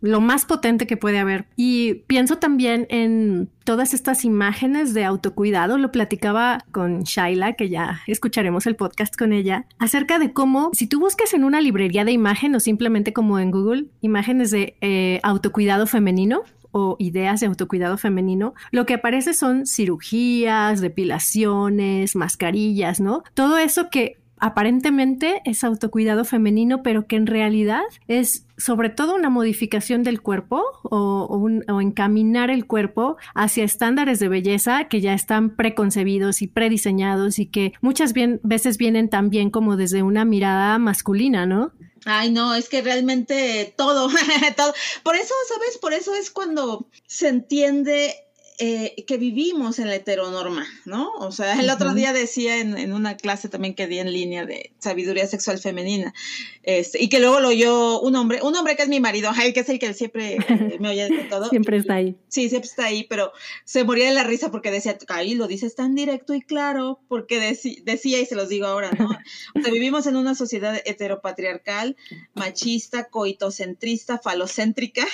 lo 0.00 0.20
más 0.20 0.44
potente 0.44 0.86
que 0.86 0.96
puede 0.96 1.18
haber. 1.18 1.46
Y 1.56 1.94
pienso 2.06 2.38
también 2.38 2.86
en 2.90 3.48
todas 3.64 3.94
estas 3.94 4.24
imágenes 4.24 4.94
de 4.94 5.04
autocuidado. 5.04 5.78
Lo 5.78 5.92
platicaba 5.92 6.64
con 6.72 7.02
Shaila, 7.02 7.54
que 7.54 7.68
ya 7.68 8.00
escucharemos 8.06 8.66
el 8.66 8.76
podcast 8.76 9.16
con 9.16 9.32
ella, 9.32 9.66
acerca 9.78 10.18
de 10.18 10.32
cómo 10.32 10.70
si 10.72 10.86
tú 10.86 11.00
buscas 11.00 11.34
en 11.34 11.44
una 11.44 11.60
librería 11.60 12.04
de 12.04 12.12
imagen 12.12 12.54
o 12.54 12.60
simplemente 12.60 13.12
como 13.12 13.38
en 13.38 13.50
Google, 13.50 13.86
imágenes 14.00 14.50
de 14.50 14.76
eh, 14.80 15.20
autocuidado 15.22 15.86
femenino, 15.86 16.42
o 16.78 16.96
ideas 16.98 17.40
de 17.40 17.46
autocuidado 17.46 17.96
femenino, 17.96 18.52
lo 18.70 18.84
que 18.84 18.94
aparece 18.94 19.32
son 19.32 19.64
cirugías, 19.64 20.82
depilaciones, 20.82 22.14
mascarillas, 22.14 23.00
¿no? 23.00 23.22
Todo 23.32 23.56
eso 23.56 23.88
que 23.88 24.18
aparentemente 24.38 25.42
es 25.44 25.64
autocuidado 25.64 26.24
femenino, 26.24 26.82
pero 26.82 27.06
que 27.06 27.16
en 27.16 27.26
realidad 27.26 27.82
es 28.08 28.46
sobre 28.58 28.88
todo 28.88 29.14
una 29.14 29.30
modificación 29.30 30.02
del 30.02 30.22
cuerpo 30.22 30.62
o, 30.82 31.48
encaminar 31.80 32.50
el 32.50 32.66
cuerpo 32.66 33.16
hacia 33.34 33.64
estándares 33.64 34.18
de 34.18 34.28
belleza 34.28 34.84
que 34.88 35.00
ya 35.00 35.14
están 35.14 35.56
preconcebidos 35.56 36.42
y 36.42 36.46
prediseñados 36.46 37.38
y 37.38 37.46
que 37.46 37.72
muchas 37.80 38.12
veces 38.14 38.78
vienen 38.78 39.08
también 39.08 39.50
como 39.50 39.76
desde 39.76 40.02
una 40.02 40.24
mirada 40.24 40.78
masculina, 40.78 41.46
¿no? 41.46 41.72
Ay, 42.04 42.30
no, 42.30 42.54
es 42.54 42.68
que 42.68 42.82
realmente 42.82 43.74
todo, 43.76 44.08
todo. 44.56 44.74
Por 45.02 45.16
eso, 45.16 45.34
¿sabes? 45.48 45.78
Por 45.78 45.92
eso 45.92 46.14
es 46.14 46.30
cuando 46.30 46.88
se 47.06 47.28
entiende 47.28 48.14
eh, 48.58 49.04
que 49.06 49.18
vivimos 49.18 49.78
en 49.78 49.88
la 49.88 49.96
heteronorma, 49.96 50.66
¿no? 50.86 51.12
O 51.18 51.30
sea, 51.30 51.60
el 51.60 51.68
otro 51.68 51.92
día 51.92 52.14
decía 52.14 52.58
en, 52.58 52.92
una 52.92 53.16
clase 53.16 53.50
también 53.50 53.74
que 53.74 53.86
di 53.86 53.98
en 53.98 54.10
línea 54.10 54.46
de 54.46 54.72
sabiduría 54.78 55.26
sexual 55.26 55.58
femenina, 55.58 56.14
este, 56.62 57.02
y 57.02 57.08
que 57.08 57.20
luego 57.20 57.40
lo 57.40 57.48
oyó 57.48 58.00
un 58.00 58.16
hombre, 58.16 58.40
un 58.42 58.56
hombre 58.56 58.74
que 58.74 58.84
es 58.84 58.88
mi 58.88 58.98
marido, 58.98 59.30
ay, 59.36 59.52
que 59.52 59.60
es 59.60 59.68
el 59.68 59.78
que 59.78 59.92
siempre 59.92 60.38
me 60.80 60.88
oye 60.88 61.08
de 61.08 61.24
todo. 61.24 61.48
siempre 61.50 61.76
está 61.76 61.96
ahí. 61.96 62.16
Sí, 62.28 62.48
siempre 62.48 62.68
está 62.68 62.86
ahí, 62.86 63.04
pero 63.04 63.32
se 63.64 63.84
moría 63.84 64.08
de 64.08 64.14
la 64.14 64.24
risa 64.24 64.50
porque 64.50 64.70
decía, 64.70 64.96
ay, 65.08 65.34
lo 65.34 65.48
dices 65.48 65.74
tan 65.74 65.94
directo 65.94 66.34
y 66.34 66.40
claro, 66.40 67.00
porque 67.08 67.38
decía, 67.38 68.20
y 68.20 68.26
se 68.26 68.34
los 68.36 68.48
digo 68.48 68.66
ahora, 68.66 68.90
¿no? 68.92 69.08
O 69.54 69.60
sea, 69.60 69.72
vivimos 69.72 70.06
en 70.06 70.16
una 70.16 70.34
sociedad 70.34 70.80
heteropatriarcal, 70.84 71.96
machista, 72.34 73.04
coitocentrista, 73.04 74.18
falocéntrica, 74.18 75.06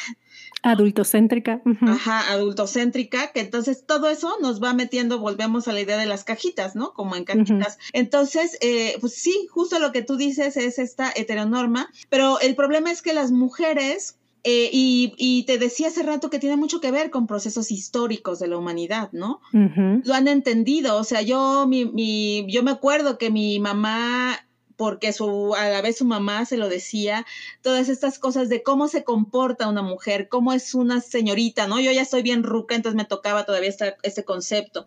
Adultocéntrica. 0.63 1.61
Ajá, 1.83 2.33
adultocéntrica, 2.33 3.33
que 3.33 3.41
entonces 3.41 3.85
todo 3.85 4.09
eso 4.09 4.37
nos 4.41 4.63
va 4.63 4.75
metiendo, 4.75 5.19
volvemos 5.19 5.67
a 5.67 5.73
la 5.73 5.81
idea 5.81 5.97
de 5.97 6.07
las 6.07 6.23
cajitas, 6.23 6.77
¿no? 6.77 6.93
Como 6.95 7.17
en 7.17 7.25
cajitas. 7.25 7.79
Entonces, 7.93 8.59
eh, 8.61 8.97
pues 9.01 9.15
sí, 9.15 9.49
justo 9.51 9.81
lo 9.81 9.91
que 9.91 10.03
tú 10.03 10.17
dices 10.17 10.57
es 10.57 10.79
esta 10.79 11.13
heteronorma, 11.15 11.91
pero 12.09 12.39
el 12.41 12.55
problema 12.55 12.93
es 12.93 13.03
que 13.03 13.13
las 13.13 13.33
mujeres 13.33 14.19
eh, 14.45 14.71
y, 14.73 15.45
te 15.47 15.59
decía 15.59 15.89
hace 15.89 16.03
rato 16.03 16.29
que 16.29 16.41
tiene 16.41 16.57
mucho 16.57 16.81
que 16.81 16.91
ver 16.91 17.11
con 17.11 17.27
procesos 17.27 17.71
históricos 17.71 18.41
de 18.41 18.49
la 18.49 18.57
humanidad, 18.57 19.11
¿no? 19.13 19.41
Lo 19.53 20.15
han 20.15 20.27
entendido, 20.27 20.97
o 20.97 21.05
sea, 21.05 21.23
yo, 21.23 21.67
mi, 21.69 21.85
mi, 21.85 22.47
yo 22.49 22.63
me 22.63 22.73
acuerdo 22.73 23.19
que 23.19 23.31
mi 23.31 23.61
mamá 23.61 24.39
porque 24.77 25.13
su, 25.13 25.55
a 25.55 25.69
la 25.69 25.83
vez 25.83 25.99
su 25.99 26.05
mamá 26.05 26.45
se 26.45 26.57
lo 26.57 26.69
decía, 26.69 27.27
todas 27.63 27.89
estas 27.89 28.19
cosas 28.19 28.49
de 28.49 28.63
cómo 28.63 28.89
se 28.89 29.05
comporta 29.05 29.69
una 29.69 29.83
mujer, 29.83 30.29
cómo 30.29 30.53
es 30.53 30.75
una 30.75 31.01
señorita, 31.01 31.67
¿no? 31.67 31.81
Yo 31.81 31.93
ya 31.93 32.03
estoy 32.03 32.23
bien 32.23 32.43
ruca, 32.43 32.75
entonces 32.75 32.97
me 32.97 33.05
tocaba 33.05 33.45
todavía 33.45 33.69
este, 33.69 33.97
este 34.03 34.25
concepto. 34.25 34.87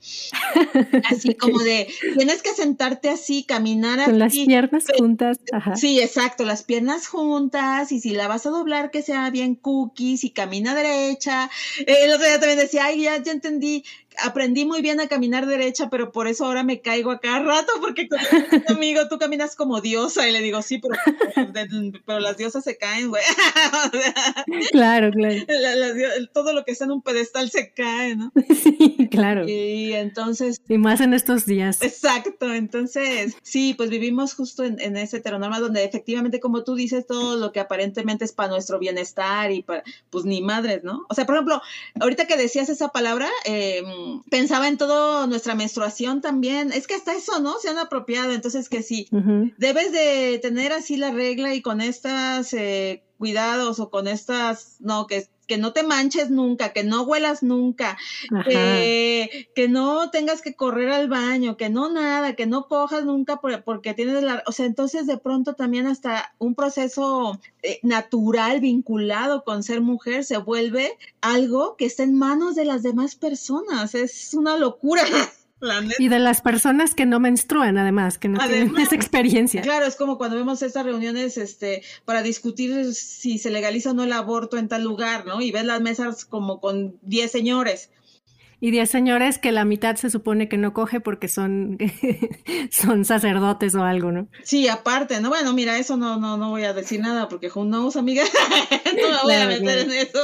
Así 1.10 1.36
como 1.36 1.60
de, 1.60 1.88
tienes 2.16 2.42
que 2.42 2.54
sentarte 2.54 3.10
así, 3.10 3.44
caminar 3.44 4.00
así. 4.00 4.10
Con 4.12 4.20
las 4.20 4.34
piernas 4.34 4.86
juntas. 4.98 5.40
Sí, 5.76 6.00
exacto, 6.00 6.46
las 6.46 6.64
piernas 6.64 7.08
juntas, 7.08 7.92
y 7.92 8.00
si 8.00 8.12
la 8.12 8.28
vas 8.28 8.46
a 8.46 8.50
doblar, 8.50 8.92
que 8.92 9.02
sea 9.02 9.30
bien 9.30 9.56
cookies, 9.56 10.24
y 10.24 10.30
camina 10.32 10.76
derecha. 10.76 11.50
El 11.86 12.12
otro 12.12 12.26
día 12.26 12.40
también 12.40 12.60
decía, 12.60 12.86
ay, 12.86 13.04
ya, 13.04 13.22
ya 13.22 13.32
entendí 13.32 13.84
aprendí 14.24 14.66
muy 14.66 14.82
bien 14.82 15.00
a 15.00 15.08
caminar 15.08 15.46
derecha, 15.46 15.90
pero 15.90 16.12
por 16.12 16.28
eso 16.28 16.46
ahora 16.46 16.64
me 16.64 16.82
caigo 16.82 17.12
a 17.12 17.20
cada 17.20 17.40
rato, 17.40 17.72
porque 17.82 18.08
con 18.08 18.20
amigo 18.78 19.08
tú 19.10 19.18
caminas 19.18 19.56
como 19.56 19.82
diosa. 19.82 20.28
Y 20.28 20.32
le 20.32 20.42
digo, 20.42 20.62
sí, 20.62 20.80
pero, 20.80 20.96
pero 22.06 22.20
las 22.20 22.38
diosas 22.38 22.64
se 22.64 22.78
caen, 22.78 23.10
güey. 23.10 23.24
claro, 24.72 25.12
claro. 25.12 25.36
todo 26.34 26.54
lo 26.54 26.64
que 26.64 26.72
está 26.72 26.86
en 26.86 26.92
un 26.92 27.02
pedestal 27.02 27.50
se 27.50 27.72
cae, 27.72 28.16
¿no? 28.16 28.32
Sí, 28.62 29.08
claro. 29.12 29.48
Y 29.48 29.94
entonces. 29.94 30.62
Y 30.68 30.78
más 30.78 31.02
en 31.02 31.14
estos 31.14 31.46
días. 31.46 31.82
Exacto. 31.82 32.54
Entonces, 32.54 33.36
sí, 33.42 33.74
pues 33.76 33.90
vivimos 33.90 34.34
justo 34.34 34.64
en, 34.64 34.80
en 34.80 34.98
ese 34.98 35.18
heteronorma 35.18 35.60
donde 35.60 35.84
efectivamente, 35.84 36.40
como 36.40 36.64
tú 36.64 36.76
dices, 36.76 37.06
todo 37.08 37.38
lo 37.38 37.52
que 37.52 37.60
aparentemente 37.60 38.26
es 38.26 38.34
para 38.34 38.50
nuestro 38.50 38.80
bienestar 38.80 39.52
y 39.52 39.64
para, 39.64 39.84
pues 40.10 40.26
ni 40.26 40.42
madres, 40.42 40.84
¿no? 40.84 41.06
O 41.10 41.14
sea, 41.14 41.26
por 41.26 41.36
ejemplo, 41.36 41.62
ahorita 42.00 42.28
que 42.28 42.38
decías 42.38 42.70
esa 42.70 42.90
palabra, 42.90 43.30
eh, 43.46 43.84
pensaba 44.30 44.68
en 44.68 44.78
todo 44.78 45.28
nuestra 45.28 45.56
menstruación 45.56 46.22
también. 46.22 46.72
Es 46.72 46.88
que 46.88 46.96
hasta 46.96 47.16
eso, 47.16 47.40
¿no? 47.40 47.58
Se 47.60 47.70
han 47.70 47.78
apropiado. 47.78 48.32
Entonces, 48.32 48.70
que 48.70 48.84
sí, 48.84 49.08
debes 49.58 49.92
de 49.92 50.40
tener 50.42 50.74
así 50.74 50.98
la 50.98 51.12
regla 51.12 51.54
y 51.54 51.62
con 51.62 51.82
estas 51.82 52.54
eh, 52.54 53.04
cuidados 53.18 53.80
o 53.80 53.90
con 53.90 54.08
estas, 54.08 54.78
no, 54.80 55.08
que 55.08 55.28
que 55.48 55.58
no 55.58 55.74
te 55.74 55.84
manches 55.84 56.30
nunca, 56.30 56.74
que 56.74 56.84
no 56.84 57.04
huelas 57.04 57.44
nunca, 57.44 57.98
que, 58.46 59.68
no 59.70 60.10
tengas 60.12 60.42
que 60.42 60.56
correr 60.56 60.92
al 60.92 61.10
baño, 61.10 61.58
que 61.58 61.70
no 61.70 61.92
nada, 61.92 62.36
que 62.36 62.46
no 62.46 62.68
cojas 62.68 63.06
nunca 63.06 63.42
porque 63.42 63.94
tienes 63.94 64.24
la... 64.24 64.44
O 64.48 64.52
sea, 64.52 64.66
entonces 64.66 65.08
de 65.08 65.18
pronto 65.18 65.54
también 65.54 65.88
hasta 65.88 66.34
un 66.38 66.56
proceso 66.56 67.40
eh, 67.64 67.80
natural 67.84 68.60
vinculado 68.60 69.44
con 69.44 69.64
ser 69.64 69.82
mujer 69.82 70.24
se 70.24 70.38
vuelve 70.38 70.98
algo 71.22 71.76
que 71.76 71.86
está 71.86 72.04
en 72.04 72.18
manos 72.18 72.56
de 72.56 72.66
las 72.66 72.84
demás 72.84 73.16
personas. 73.16 73.96
Es 73.96 74.34
una 74.34 74.58
locura. 74.58 75.04
Y 76.00 76.10
de 76.10 76.20
las 76.20 76.42
personas 76.42 76.96
que 76.96 77.06
no 77.06 77.20
menstruan, 77.20 77.78
además, 77.78 78.18
que 78.18 78.28
no 78.28 78.40
tienen 78.46 78.78
esa 78.78 78.96
experiencia. 78.96 79.62
Claro, 79.62 79.86
es 79.86 79.96
como 79.96 80.18
cuando 80.18 80.36
vemos 80.36 80.62
estas 80.62 80.86
reuniones 80.86 81.38
este, 81.38 81.82
para 82.04 82.22
discutir 82.22 82.94
si 82.94 83.38
se 83.38 83.50
legaliza 83.50 83.92
o 83.92 83.94
no 83.94 84.04
el 84.04 84.14
aborto 84.14 84.58
en 84.58 84.68
tal 84.68 84.84
lugar, 84.84 85.26
¿no? 85.26 85.42
Y 85.42 85.52
ves 85.52 85.66
las 85.66 85.82
mesas 85.82 86.26
como 86.26 86.60
con 86.60 86.98
10 87.04 87.32
señores. 87.32 87.90
Y 88.60 88.72
10 88.72 88.90
señores 88.90 89.38
que 89.38 89.52
la 89.52 89.66
mitad 89.66 89.96
se 89.96 90.10
supone 90.10 90.48
que 90.48 90.58
no 90.58 90.74
coge 90.74 91.00
porque 91.00 91.28
son, 91.28 91.78
son 92.72 93.06
sacerdotes 93.06 93.76
o 93.76 93.84
algo, 93.84 94.12
¿no? 94.12 94.28
Sí, 94.44 94.68
aparte, 94.68 95.20
no, 95.20 95.30
bueno, 95.30 95.54
mira, 95.54 95.78
eso 95.78 95.98
no, 95.98 96.18
no, 96.20 96.38
no 96.38 96.50
voy 96.50 96.64
a 96.64 96.74
decir 96.74 97.00
nada 97.00 97.28
porque 97.28 97.52
who 97.54 97.64
knows, 97.64 97.96
amiga, 97.96 98.24
no 99.02 99.10
me 99.10 99.22
voy 99.24 99.34
a 99.34 99.48
meter 99.48 99.80
en 99.80 99.92
eso, 99.92 100.20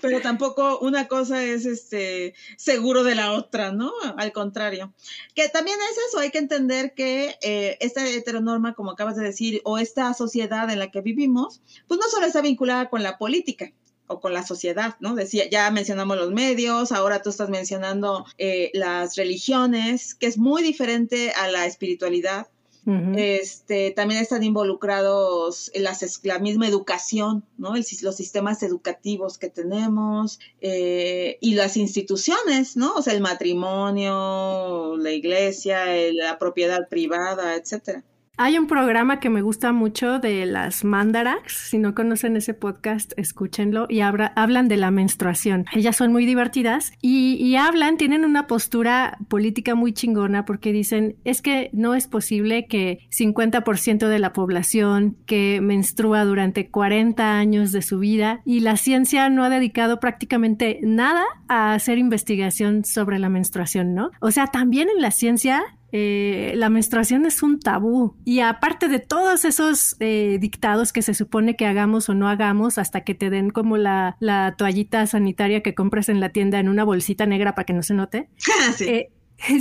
pero 0.00 0.20
tampoco 0.20 0.78
una 0.80 1.08
cosa 1.08 1.42
es 1.42 1.66
este 1.66 2.34
seguro 2.56 3.04
de 3.04 3.14
la 3.14 3.32
otra, 3.32 3.72
¿no? 3.72 3.92
Al 4.16 4.32
contrario, 4.32 4.92
que 5.34 5.48
también 5.48 5.78
es 5.90 5.98
eso, 6.08 6.18
hay 6.18 6.30
que 6.30 6.38
entender 6.38 6.94
que 6.94 7.36
eh, 7.42 7.76
esta 7.80 8.06
heteronorma, 8.06 8.74
como 8.74 8.90
acabas 8.90 9.16
de 9.16 9.24
decir, 9.24 9.60
o 9.64 9.78
esta 9.78 10.12
sociedad 10.14 10.70
en 10.70 10.78
la 10.78 10.90
que 10.90 11.00
vivimos, 11.00 11.62
pues 11.88 11.98
no 11.98 12.08
solo 12.08 12.26
está 12.26 12.40
vinculada 12.40 12.88
con 12.88 13.02
la 13.02 13.18
política, 13.18 13.72
o 14.12 14.20
con 14.20 14.32
la 14.34 14.44
sociedad, 14.44 14.96
¿no? 15.00 15.14
Decía, 15.14 15.48
ya 15.50 15.70
mencionamos 15.70 16.16
los 16.16 16.30
medios, 16.30 16.92
ahora 16.92 17.22
tú 17.22 17.30
estás 17.30 17.48
mencionando 17.50 18.24
eh, 18.38 18.70
las 18.74 19.16
religiones, 19.16 20.14
que 20.14 20.26
es 20.26 20.38
muy 20.38 20.62
diferente 20.62 21.32
a 21.32 21.48
la 21.48 21.66
espiritualidad. 21.66 22.48
este, 22.84 23.92
también 23.92 24.20
están 24.20 24.42
involucrados 24.42 25.70
en 25.72 25.84
la 25.84 26.38
misma 26.40 26.66
educación, 26.66 27.44
¿no? 27.56 27.74
los 27.76 28.16
sistemas 28.16 28.60
educativos 28.64 29.38
que 29.38 29.48
tenemos 29.48 30.40
eh, 30.60 31.38
y 31.40 31.54
las 31.54 31.76
instituciones, 31.76 32.76
¿no? 32.76 32.94
O 32.94 33.02
sea, 33.02 33.12
el 33.14 33.20
matrimonio, 33.20 34.96
la 34.96 35.12
iglesia, 35.12 35.84
la 36.12 36.40
propiedad 36.40 36.88
privada, 36.88 37.54
etcétera. 37.54 38.02
Hay 38.38 38.56
un 38.56 38.66
programa 38.66 39.20
que 39.20 39.28
me 39.28 39.42
gusta 39.42 39.72
mucho 39.72 40.18
de 40.18 40.46
las 40.46 40.84
Mandarax. 40.84 41.68
Si 41.68 41.76
no 41.76 41.94
conocen 41.94 42.34
ese 42.34 42.54
podcast, 42.54 43.12
escúchenlo. 43.18 43.86
Y 43.90 44.00
hablan 44.00 44.68
de 44.68 44.78
la 44.78 44.90
menstruación. 44.90 45.66
Ellas 45.72 45.96
son 45.96 46.12
muy 46.12 46.24
divertidas 46.24 46.92
y, 47.02 47.54
hablan, 47.56 47.98
tienen 47.98 48.24
una 48.24 48.46
postura 48.46 49.18
política 49.28 49.74
muy 49.74 49.92
chingona 49.92 50.46
porque 50.46 50.72
dicen, 50.72 51.14
es 51.24 51.42
que 51.42 51.68
no 51.74 51.94
es 51.94 52.08
posible 52.08 52.66
que 52.66 53.06
50% 53.10 54.08
de 54.08 54.18
la 54.18 54.32
población 54.32 55.18
que 55.26 55.60
menstrua 55.60 56.24
durante 56.24 56.70
40 56.70 57.36
años 57.36 57.70
de 57.70 57.82
su 57.82 57.98
vida 57.98 58.40
y 58.46 58.60
la 58.60 58.78
ciencia 58.78 59.28
no 59.28 59.44
ha 59.44 59.50
dedicado 59.50 60.00
prácticamente 60.00 60.80
nada 60.82 61.24
a 61.48 61.74
hacer 61.74 61.98
investigación 61.98 62.86
sobre 62.86 63.18
la 63.18 63.28
menstruación, 63.28 63.94
¿no? 63.94 64.10
O 64.20 64.30
sea, 64.30 64.46
también 64.46 64.88
en 64.88 65.02
la 65.02 65.10
ciencia 65.10 65.62
eh, 65.92 66.54
la 66.56 66.70
menstruación 66.70 67.26
es 67.26 67.42
un 67.42 67.60
tabú. 67.60 68.16
Y 68.24 68.40
aparte 68.40 68.88
de 68.88 68.98
todos 68.98 69.44
esos 69.44 69.96
eh, 70.00 70.38
dictados 70.40 70.92
que 70.92 71.02
se 71.02 71.14
supone 71.14 71.54
que 71.54 71.66
hagamos 71.66 72.08
o 72.08 72.14
no 72.14 72.28
hagamos 72.28 72.78
hasta 72.78 73.02
que 73.02 73.14
te 73.14 73.30
den 73.30 73.50
como 73.50 73.76
la, 73.76 74.16
la 74.18 74.54
toallita 74.56 75.06
sanitaria 75.06 75.62
que 75.62 75.74
compras 75.74 76.08
en 76.08 76.20
la 76.20 76.30
tienda 76.30 76.58
en 76.58 76.68
una 76.68 76.84
bolsita 76.84 77.26
negra 77.26 77.54
para 77.54 77.66
que 77.66 77.74
no 77.74 77.82
se 77.82 77.94
note. 77.94 78.28
sí. 78.76 78.84
Eh, 78.84 79.12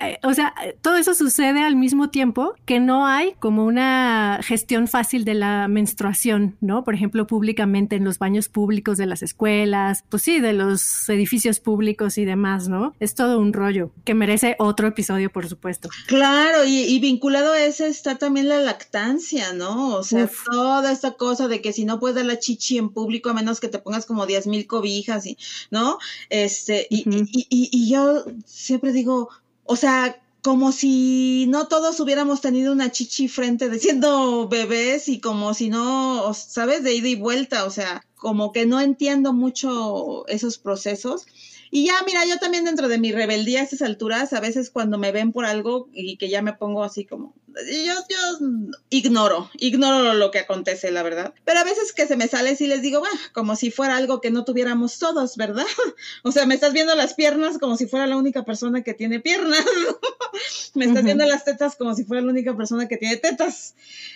Eh, 0.00 0.18
o 0.22 0.34
sea, 0.34 0.54
todo 0.82 0.96
eso 0.96 1.14
sucede 1.14 1.62
al 1.62 1.76
mismo 1.76 2.10
tiempo 2.10 2.54
que 2.64 2.80
no 2.80 3.06
hay 3.06 3.34
como 3.38 3.64
una 3.64 4.40
gestión 4.42 4.88
fácil 4.88 5.24
de 5.24 5.34
la 5.34 5.68
menstruación, 5.68 6.56
¿no? 6.60 6.84
Por 6.84 6.94
ejemplo, 6.94 7.26
públicamente 7.26 7.96
en 7.96 8.04
los 8.04 8.18
baños 8.18 8.48
públicos 8.48 8.98
de 8.98 9.06
las 9.06 9.22
escuelas, 9.22 10.04
pues 10.08 10.22
sí, 10.22 10.40
de 10.40 10.52
los 10.52 11.08
edificios 11.08 11.60
públicos 11.60 12.18
y 12.18 12.24
demás, 12.24 12.68
¿no? 12.68 12.94
Es 13.00 13.14
todo 13.14 13.38
un 13.38 13.52
rollo 13.52 13.90
que 14.04 14.14
merece 14.14 14.56
otro 14.58 14.88
episodio, 14.88 15.30
por 15.30 15.48
supuesto. 15.48 15.88
Claro, 16.06 16.64
y, 16.64 16.98
vinculado 16.98 17.52
a 17.52 17.60
ese 17.60 17.88
está 17.88 18.16
también 18.16 18.48
la 18.48 18.60
lactancia, 18.60 19.52
¿no? 19.52 19.96
O 19.96 20.02
sea, 20.02 20.28
toda 20.50 20.92
esta 20.92 21.12
cosa 21.12 21.48
de 21.48 21.60
que 21.60 21.72
si 21.72 21.84
no 21.84 22.00
puedes 22.00 22.16
dar 22.16 22.26
la 22.26 22.38
chichi 22.38 22.78
en 22.78 22.90
público, 22.90 23.30
a 23.30 23.34
menos 23.34 23.60
que 23.60 23.68
te 23.68 23.78
pongas 23.78 24.06
como 24.06 24.26
10 24.26 24.46
mil 24.46 24.66
cobijas, 24.66 25.26
y, 25.26 25.38
¿no? 25.70 25.98
Este, 26.30 26.86
y, 26.90 27.04
y 27.40 27.90
yo 27.90 28.24
siempre 28.44 28.92
digo, 28.92 29.17
o 29.64 29.76
sea, 29.76 30.20
como 30.42 30.72
si 30.72 31.46
no 31.48 31.66
todos 31.68 31.98
hubiéramos 32.00 32.40
tenido 32.40 32.72
una 32.72 32.90
chichi 32.90 33.28
frente 33.28 33.68
de 33.68 33.78
siendo 33.78 34.48
bebés 34.48 35.08
y 35.08 35.20
como 35.20 35.52
si 35.54 35.68
no, 35.68 36.32
¿sabes? 36.34 36.82
De 36.84 36.94
ida 36.94 37.08
y 37.08 37.16
vuelta, 37.16 37.64
o 37.64 37.70
sea, 37.70 38.02
como 38.14 38.52
que 38.52 38.66
no 38.66 38.80
entiendo 38.80 39.32
mucho 39.32 40.26
esos 40.28 40.58
procesos. 40.58 41.26
Y 41.70 41.86
ya, 41.86 41.94
mira, 42.06 42.24
yo 42.24 42.38
también 42.38 42.64
dentro 42.64 42.88
de 42.88 42.98
mi 42.98 43.12
rebeldía 43.12 43.60
a 43.60 43.64
estas 43.64 43.82
alturas, 43.82 44.32
a 44.32 44.40
veces 44.40 44.70
cuando 44.70 44.96
me 44.96 45.12
ven 45.12 45.32
por 45.32 45.44
algo 45.44 45.88
y 45.92 46.16
que 46.16 46.30
ya 46.30 46.40
me 46.40 46.54
pongo 46.54 46.82
así 46.82 47.04
como, 47.04 47.34
yo, 47.66 47.94
yo 48.08 48.46
ignoro, 48.90 49.50
ignoro 49.54 50.14
lo 50.14 50.30
que 50.30 50.40
acontece, 50.40 50.90
la 50.90 51.02
verdad. 51.02 51.34
Pero 51.44 51.60
a 51.60 51.64
veces 51.64 51.92
que 51.92 52.06
se 52.06 52.16
me 52.16 52.28
sale 52.28 52.56
y 52.58 52.66
les 52.66 52.82
digo, 52.82 53.00
bah, 53.00 53.08
como 53.32 53.56
si 53.56 53.70
fuera 53.70 53.96
algo 53.96 54.20
que 54.20 54.30
no 54.30 54.44
tuviéramos 54.44 54.98
todos, 54.98 55.36
¿verdad? 55.36 55.66
o 56.22 56.32
sea, 56.32 56.46
me 56.46 56.54
estás 56.54 56.72
viendo 56.72 56.94
las 56.94 57.14
piernas 57.14 57.58
como 57.58 57.76
si 57.76 57.86
fuera 57.86 58.06
la 58.06 58.16
única 58.16 58.44
persona 58.44 58.82
que 58.82 58.94
tiene 58.94 59.20
piernas. 59.20 59.64
me 60.74 60.86
estás 60.86 61.04
viendo 61.04 61.24
las 61.26 61.44
tetas 61.44 61.76
como 61.76 61.94
si 61.94 62.04
fuera 62.04 62.22
la 62.22 62.30
única 62.30 62.56
persona 62.56 62.88
que 62.88 62.96
tiene 62.96 63.16
tetas. 63.16 63.74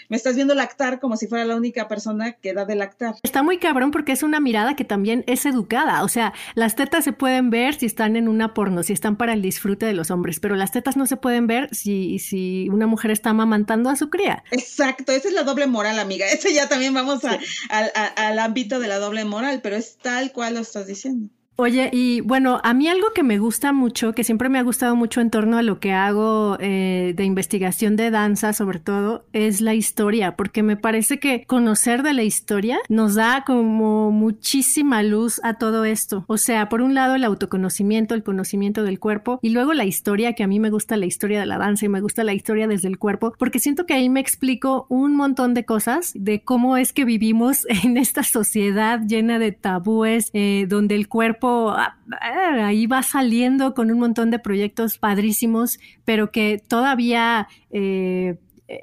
Me 0.08 0.16
estás 0.16 0.36
viendo 0.36 0.54
lactar 0.54 1.00
como 1.00 1.16
si 1.16 1.26
fuera 1.26 1.44
la 1.44 1.56
única 1.56 1.88
persona 1.88 2.32
que 2.32 2.52
da 2.52 2.64
de 2.64 2.74
lactar. 2.74 3.14
Está 3.22 3.42
muy 3.42 3.58
cabrón 3.58 3.90
porque 3.90 4.12
es 4.12 4.22
una 4.22 4.40
mirada 4.40 4.76
que 4.76 4.84
también 4.84 5.24
es 5.26 5.46
educada. 5.46 6.02
O 6.02 6.08
sea, 6.08 6.32
las 6.54 6.76
tetas 6.76 7.04
se 7.04 7.12
pueden 7.12 7.50
ver 7.50 7.74
si 7.74 7.86
están 7.86 8.16
en 8.16 8.28
una 8.28 8.54
porno, 8.54 8.82
si 8.82 8.92
están 8.92 9.16
para 9.16 9.32
el 9.32 9.42
disfrute 9.42 9.86
de 9.86 9.94
los 9.94 10.10
hombres, 10.10 10.40
pero 10.40 10.56
las 10.56 10.72
tetas 10.72 10.96
no 10.96 11.06
se 11.06 11.16
pueden 11.16 11.46
ver 11.46 11.74
si, 11.74 12.18
si 12.18 12.68
una 12.70 12.86
mujer 12.86 13.10
está 13.10 13.31
amamantando 13.32 13.90
a 13.90 13.96
su 13.96 14.08
cría. 14.08 14.44
Exacto, 14.52 15.12
esa 15.12 15.28
es 15.28 15.34
la 15.34 15.42
doble 15.42 15.66
moral, 15.66 15.98
amiga. 15.98 16.26
Ese 16.28 16.54
ya 16.54 16.68
también 16.68 16.94
vamos 16.94 17.20
al 17.24 18.38
ámbito 18.38 18.78
de 18.78 18.88
la 18.88 18.98
doble 18.98 19.24
moral, 19.24 19.60
pero 19.62 19.76
es 19.76 19.98
tal 19.98 20.32
cual 20.32 20.54
lo 20.54 20.60
estás 20.60 20.86
diciendo. 20.86 21.28
Oye, 21.56 21.90
y 21.92 22.22
bueno, 22.22 22.60
a 22.64 22.72
mí 22.72 22.88
algo 22.88 23.08
que 23.14 23.22
me 23.22 23.38
gusta 23.38 23.74
mucho, 23.74 24.14
que 24.14 24.24
siempre 24.24 24.48
me 24.48 24.58
ha 24.58 24.62
gustado 24.62 24.96
mucho 24.96 25.20
en 25.20 25.30
torno 25.30 25.58
a 25.58 25.62
lo 25.62 25.80
que 25.80 25.92
hago 25.92 26.56
eh, 26.60 27.12
de 27.14 27.24
investigación 27.24 27.94
de 27.94 28.10
danza, 28.10 28.54
sobre 28.54 28.78
todo, 28.78 29.26
es 29.34 29.60
la 29.60 29.74
historia, 29.74 30.34
porque 30.34 30.62
me 30.62 30.78
parece 30.78 31.20
que 31.20 31.44
conocer 31.44 32.02
de 32.02 32.14
la 32.14 32.22
historia 32.22 32.78
nos 32.88 33.16
da 33.16 33.44
como 33.46 34.10
muchísima 34.10 35.02
luz 35.02 35.40
a 35.44 35.54
todo 35.54 35.84
esto. 35.84 36.24
O 36.26 36.38
sea, 36.38 36.70
por 36.70 36.80
un 36.80 36.94
lado 36.94 37.16
el 37.16 37.24
autoconocimiento, 37.24 38.14
el 38.14 38.22
conocimiento 38.22 38.82
del 38.82 38.98
cuerpo, 38.98 39.38
y 39.42 39.50
luego 39.50 39.74
la 39.74 39.84
historia, 39.84 40.32
que 40.32 40.44
a 40.44 40.48
mí 40.48 40.58
me 40.58 40.70
gusta 40.70 40.96
la 40.96 41.06
historia 41.06 41.40
de 41.40 41.46
la 41.46 41.58
danza 41.58 41.84
y 41.84 41.90
me 41.90 42.00
gusta 42.00 42.24
la 42.24 42.32
historia 42.32 42.66
desde 42.66 42.88
el 42.88 42.98
cuerpo, 42.98 43.34
porque 43.38 43.58
siento 43.58 43.84
que 43.84 43.92
ahí 43.92 44.08
me 44.08 44.20
explico 44.20 44.86
un 44.88 45.14
montón 45.14 45.52
de 45.52 45.66
cosas 45.66 46.12
de 46.14 46.42
cómo 46.42 46.78
es 46.78 46.94
que 46.94 47.04
vivimos 47.04 47.66
en 47.84 47.98
esta 47.98 48.22
sociedad 48.22 49.00
llena 49.06 49.38
de 49.38 49.52
tabúes, 49.52 50.30
eh, 50.32 50.64
donde 50.66 50.94
el 50.94 51.08
cuerpo 51.08 51.41
Ah, 51.42 51.96
ah, 52.20 52.66
ahí 52.66 52.86
va 52.86 53.02
saliendo 53.02 53.74
con 53.74 53.90
un 53.90 53.98
montón 53.98 54.30
de 54.30 54.38
proyectos 54.38 54.98
padrísimos, 54.98 55.78
pero 56.04 56.30
que 56.30 56.62
todavía 56.66 57.48
eh, 57.70 58.38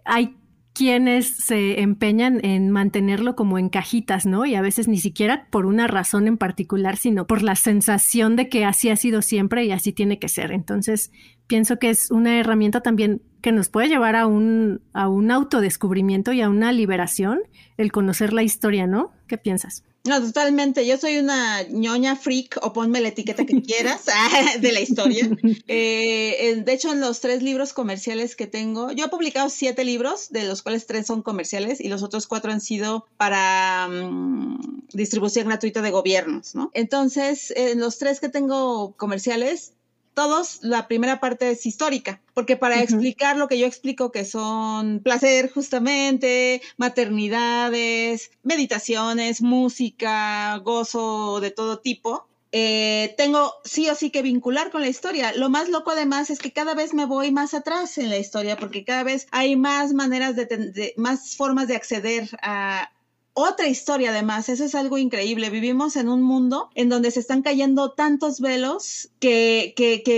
hay 0.06 0.36
quienes 0.74 1.28
se 1.28 1.82
empeñan 1.82 2.40
en 2.42 2.70
mantenerlo 2.70 3.36
como 3.36 3.60
en 3.60 3.68
cajitas, 3.68 4.26
¿no? 4.26 4.46
Y 4.46 4.56
a 4.56 4.62
veces 4.62 4.88
ni 4.88 4.98
siquiera 4.98 5.48
por 5.50 5.66
una 5.66 5.88
razón 5.88 6.26
en 6.26 6.38
particular, 6.38 6.96
sino 6.96 7.28
por 7.28 7.42
la 7.42 7.56
sensación 7.56 8.38
de 8.38 8.48
que 8.48 8.64
así 8.64 8.90
ha 8.90 8.96
sido 8.96 9.22
siempre 9.22 9.66
y 9.66 9.72
así 9.72 9.92
tiene 9.92 10.20
que 10.20 10.30
ser. 10.30 10.54
Entonces, 10.54 11.12
pienso 11.48 11.80
que 11.80 11.90
es 11.90 12.12
una 12.12 12.40
herramienta 12.40 12.80
también 12.80 13.22
que 13.42 13.52
nos 13.52 13.68
puede 13.68 13.90
llevar 13.90 14.16
a 14.16 14.26
un, 14.26 14.82
a 14.94 15.10
un 15.10 15.32
autodescubrimiento 15.32 16.32
y 16.32 16.42
a 16.42 16.50
una 16.50 16.72
liberación, 16.72 17.40
el 17.76 17.92
conocer 17.92 18.32
la 18.32 18.44
historia, 18.44 18.88
¿no? 18.88 19.12
¿Qué 19.28 19.38
piensas? 19.38 19.84
No, 20.06 20.22
totalmente. 20.22 20.88
Yo 20.88 20.98
soy 20.98 21.18
una 21.18 21.64
ñoña 21.64 22.16
freak, 22.16 22.58
o 22.62 22.74
ponme 22.74 23.02
la 23.02 23.10
etiqueta 23.10 23.46
que 23.46 23.62
quieras, 23.62 24.06
ah, 24.14 24.58
de 24.60 24.72
la 24.72 24.80
historia. 24.80 25.30
Eh, 25.68 26.62
de 26.66 26.74
hecho, 26.74 26.92
en 26.92 27.02
los 27.02 27.20
tres 27.20 27.44
libros 27.44 27.74
comerciales 27.74 28.36
que 28.36 28.48
tengo, 28.48 28.92
yo 28.92 29.06
he 29.06 29.10
publicado 29.10 29.50
siete 29.50 29.84
libros, 29.84 30.30
de 30.30 30.46
los 30.46 30.62
cuales 30.62 30.88
tres 30.88 31.06
son 31.06 31.22
comerciales 31.22 31.82
y 31.82 31.90
los 31.90 32.02
otros 32.02 32.28
cuatro 32.28 32.52
han 32.52 32.62
sido 32.62 33.06
para 33.18 33.88
mm, 33.88 34.88
distribución 34.94 35.48
gratuita 35.48 35.82
de 35.82 35.92
gobiernos, 35.92 36.56
¿no? 36.56 36.72
Entonces, 36.74 37.52
en 37.56 37.80
los 37.80 37.98
tres 37.98 38.20
que 38.20 38.30
tengo 38.30 38.94
comerciales, 38.96 39.74
todos, 40.20 40.60
la 40.64 40.90
primera 40.90 41.22
parte 41.22 41.50
es 41.50 41.66
histórica, 41.66 42.20
porque 42.34 42.58
para 42.58 42.82
explicar 42.82 43.38
lo 43.38 43.48
que 43.48 43.58
yo 43.58 43.66
explico, 43.66 44.12
que 44.12 44.26
son 44.26 45.00
placer 45.00 45.50
justamente, 45.50 46.62
maternidades, 46.76 48.30
meditaciones, 48.44 49.42
música, 49.42 50.58
gozo 50.58 51.40
de 51.40 51.52
todo 51.52 51.80
tipo, 51.80 52.28
eh, 52.52 53.14
tengo 53.16 53.54
sí 53.64 53.88
o 53.88 53.96
sí 53.96 54.10
que 54.10 54.22
vincular 54.22 54.72
con 54.72 54.82
la 54.82 54.90
historia. 54.90 55.32
Lo 55.38 55.50
más 55.50 55.70
loco 55.70 55.92
además 55.92 56.30
es 56.30 56.40
que 56.40 56.52
cada 56.52 56.74
vez 56.76 56.94
me 56.94 57.06
voy 57.06 57.32
más 57.32 57.54
atrás 57.54 57.98
en 57.98 58.10
la 58.10 58.18
historia, 58.18 58.58
porque 58.58 58.84
cada 58.84 59.04
vez 59.04 59.26
hay 59.32 59.56
más 59.56 59.94
maneras 59.94 60.36
de, 60.36 60.48
de 60.48 60.94
más 60.98 61.38
formas 61.38 61.70
de 61.70 61.78
acceder 61.78 62.28
a 62.42 62.92
otra 63.40 63.68
historia 63.68 64.10
además, 64.10 64.50
eso 64.50 64.66
es 64.66 64.76
algo 64.76 64.98
increíble. 64.98 65.50
Vivimos 65.50 65.96
en 65.96 66.10
un 66.10 66.22
mundo 66.22 66.70
en 66.76 66.90
donde 66.90 67.12
se 67.12 67.20
están 67.20 67.42
cayendo 67.42 67.92
tantos 67.92 68.42
velos 68.42 69.10
que, 69.20 69.74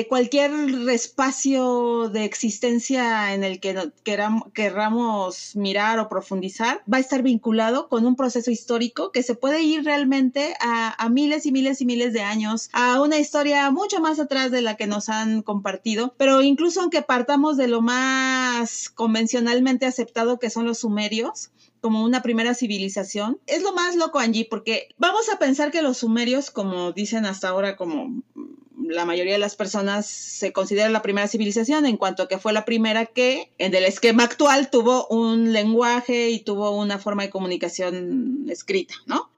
cualquier 0.10 0.52
espacio 0.90 2.10
de 2.10 2.26
existencia 2.26 3.34
en 3.34 3.44
el 3.44 3.60
que 3.60 3.92
queramos, 4.54 5.56
mirar 5.56 6.00
o 6.00 6.10
profundizar 6.10 6.84
va 6.92 6.98
a 6.98 7.02
estar 7.02 7.22
vinculado 7.22 7.88
con 7.90 8.06
un 8.06 8.16
proceso 8.16 8.50
histórico 8.50 9.12
que 9.12 9.24
se 9.24 9.36
puede 9.36 9.62
ir 9.62 9.84
realmente 9.84 10.56
a 10.60 11.08
miles 11.10 11.46
y 11.46 11.52
miles 11.52 11.82
y 11.82 11.86
miles 11.86 12.14
de 12.14 12.22
años, 12.22 12.70
a 12.74 13.02
una 13.02 13.20
historia 13.20 13.70
mucho 13.72 14.00
más 14.02 14.20
atrás 14.20 14.52
de 14.52 14.62
la 14.62 14.76
que 14.76 14.88
nos 14.88 15.10
han 15.10 15.42
compartido, 15.44 16.16
pero 16.18 16.42
incluso 16.42 16.82
aunque 16.82 17.02
partamos 17.02 17.58
de 17.58 17.68
lo 17.68 17.82
más 17.82 18.90
convencionalmente 18.90 19.86
aceptado 19.86 20.40
que 20.40 20.50
son 20.50 20.66
los 20.66 20.80
sumerios, 20.80 21.52
como 21.82 22.04
una 22.04 22.22
primera 22.22 22.54
civilización. 22.54 23.40
Es 23.48 23.64
lo 23.64 23.74
más 23.74 23.96
loco, 23.96 24.20
Angie, 24.20 24.48
porque 24.50 24.90
vamos 24.98 25.30
a 25.30 25.40
pensar 25.40 25.72
que 25.72 25.82
los 25.82 25.98
sumerios, 25.98 26.52
como 26.52 26.92
dicen 26.92 27.26
hasta 27.26 27.50
ahora, 27.50 27.76
como 27.76 28.24
la 28.88 29.06
mayoría 29.06 29.34
de 29.34 29.40
las 29.40 29.56
personas 29.56 30.06
se 30.06 30.54
considera 30.54 30.90
la 30.90 31.02
primera 31.02 31.28
civilización 31.28 31.86
en 31.86 31.98
cuanto 31.98 32.24
a 32.24 32.28
que 32.28 32.38
fue 32.38 32.54
la 32.54 32.66
primera 32.66 33.06
que 33.06 33.52
en 33.58 33.74
el 33.76 33.84
esquema 33.84 34.24
actual 34.24 34.70
tuvo 34.70 35.08
un 35.08 35.54
lenguaje 35.54 36.30
y 36.30 36.40
tuvo 36.40 36.72
una 36.72 36.98
forma 37.00 37.24
de 37.24 37.30
comunicación 37.30 38.46
escrita, 38.50 38.96
¿no? 39.06 39.30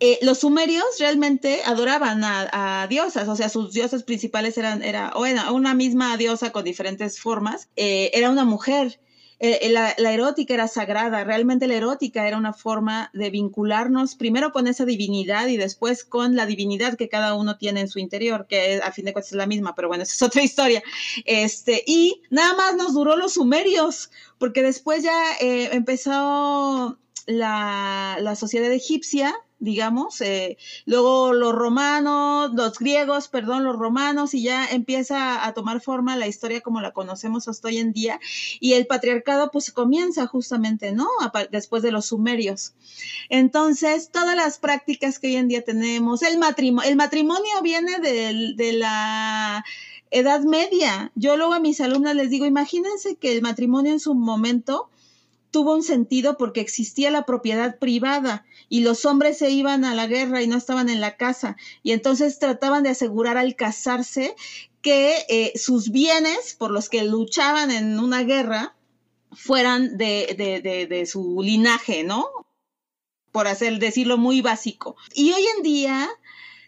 Eh, 0.00 0.18
los 0.22 0.38
sumerios 0.38 0.84
realmente 0.98 1.60
adoraban 1.66 2.22
a, 2.24 2.86
diosas, 2.88 3.28
o 3.28 3.36
sea, 3.36 3.50
sus 3.50 3.74
diosas 3.74 4.02
principales 4.02 4.56
eran, 4.56 4.82
era, 4.82 5.12
o 5.14 5.26
era 5.26 5.52
una 5.52 5.74
misma 5.74 6.16
diosa 6.16 6.52
con 6.52 6.64
diferentes 6.64 7.20
formas, 7.20 7.68
eh, 7.76 8.10
era 8.14 8.30
una 8.30 8.44
mujer 8.44 8.98
eh, 9.42 9.58
eh, 9.62 9.70
la, 9.70 10.12
erótica 10.12 10.52
era 10.52 10.68
sagrada, 10.68 11.24
realmente 11.24 11.66
la 11.66 11.74
erótica 11.74 12.28
era 12.28 12.36
una 12.36 12.52
forma 12.52 13.10
de 13.14 13.30
vincularnos 13.30 14.14
primero 14.14 14.52
con 14.52 14.66
esa 14.66 14.84
divinidad 14.84 15.46
y 15.46 15.56
después 15.56 16.04
con 16.04 16.36
la 16.36 16.44
divinidad 16.44 16.98
que 16.98 17.08
cada 17.08 17.34
uno 17.34 17.56
tiene 17.56 17.80
en 17.80 17.88
su 17.88 17.98
interior, 17.98 18.46
que 18.46 18.82
a 18.84 18.92
fin 18.92 19.06
de 19.06 19.14
cuentas 19.14 19.32
es 19.32 19.38
la 19.38 19.46
misma, 19.46 19.74
pero 19.74 19.88
bueno, 19.88 20.02
esa 20.02 20.12
es 20.12 20.22
otra 20.22 20.42
historia. 20.42 20.82
Este, 21.24 21.82
y 21.86 22.20
nada 22.28 22.54
más 22.54 22.76
nos 22.76 22.92
duró 22.92 23.16
los 23.16 23.32
sumerios, 23.32 24.10
porque 24.36 24.62
después 24.62 25.02
ya 25.02 25.32
eh, 25.40 25.70
empezó 25.72 26.98
la, 27.24 28.18
la 28.20 28.36
sociedad 28.36 28.70
egipcia 28.70 29.34
digamos, 29.60 30.20
eh, 30.22 30.56
luego 30.86 31.32
los 31.32 31.54
romanos, 31.54 32.50
los 32.54 32.78
griegos, 32.78 33.28
perdón, 33.28 33.64
los 33.64 33.76
romanos, 33.76 34.34
y 34.34 34.42
ya 34.42 34.66
empieza 34.66 35.46
a 35.46 35.54
tomar 35.54 35.80
forma 35.80 36.16
la 36.16 36.26
historia 36.26 36.62
como 36.62 36.80
la 36.80 36.92
conocemos 36.92 37.46
hasta 37.46 37.68
hoy 37.68 37.78
en 37.78 37.92
día, 37.92 38.18
y 38.58 38.72
el 38.72 38.86
patriarcado 38.86 39.50
pues 39.52 39.70
comienza 39.70 40.26
justamente, 40.26 40.92
¿no? 40.92 41.06
Después 41.50 41.82
de 41.82 41.92
los 41.92 42.06
sumerios. 42.06 42.74
Entonces, 43.28 44.10
todas 44.10 44.34
las 44.34 44.58
prácticas 44.58 45.18
que 45.18 45.28
hoy 45.28 45.36
en 45.36 45.48
día 45.48 45.62
tenemos, 45.62 46.22
el 46.22 46.38
matrimonio, 46.38 46.90
el 46.90 46.96
matrimonio 46.96 47.62
viene 47.62 47.98
de, 48.00 48.54
de 48.56 48.72
la 48.72 49.64
Edad 50.10 50.40
Media. 50.40 51.12
Yo 51.14 51.36
luego 51.36 51.54
a 51.54 51.60
mis 51.60 51.80
alumnas 51.80 52.16
les 52.16 52.30
digo, 52.30 52.46
imagínense 52.46 53.16
que 53.16 53.32
el 53.32 53.42
matrimonio 53.42 53.92
en 53.92 54.00
su 54.00 54.14
momento 54.14 54.89
tuvo 55.50 55.74
un 55.74 55.82
sentido 55.82 56.36
porque 56.36 56.60
existía 56.60 57.10
la 57.10 57.26
propiedad 57.26 57.78
privada 57.78 58.44
y 58.68 58.80
los 58.80 59.04
hombres 59.04 59.38
se 59.38 59.50
iban 59.50 59.84
a 59.84 59.94
la 59.94 60.06
guerra 60.06 60.42
y 60.42 60.46
no 60.46 60.56
estaban 60.56 60.88
en 60.88 61.00
la 61.00 61.16
casa 61.16 61.56
y 61.82 61.92
entonces 61.92 62.38
trataban 62.38 62.82
de 62.82 62.90
asegurar 62.90 63.36
al 63.36 63.56
casarse 63.56 64.34
que 64.82 65.14
eh, 65.28 65.52
sus 65.56 65.90
bienes 65.90 66.54
por 66.54 66.70
los 66.70 66.88
que 66.88 67.04
luchaban 67.04 67.70
en 67.70 67.98
una 67.98 68.22
guerra 68.22 68.76
fueran 69.32 69.96
de, 69.96 70.34
de, 70.62 70.86
de, 70.86 71.06
su 71.06 71.40
linaje, 71.42 72.02
¿no? 72.02 72.26
Por 73.30 73.46
hacer, 73.46 73.78
decirlo 73.78 74.18
muy 74.18 74.40
básico. 74.40 74.96
Y 75.14 75.32
hoy 75.32 75.44
en 75.56 75.62
día 75.62 76.08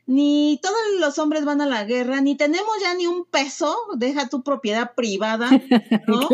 ni 0.07 0.59
todos 0.63 0.77
los 0.99 1.19
hombres 1.19 1.45
van 1.45 1.61
a 1.61 1.67
la 1.67 1.85
guerra, 1.85 2.21
ni 2.21 2.37
tenemos 2.37 2.75
ya 2.81 2.95
ni 2.95 3.07
un 3.07 3.25
peso, 3.25 3.77
deja 3.97 4.29
tu 4.29 4.43
propiedad 4.43 4.95
privada, 4.95 5.49
¿no? 6.07 6.29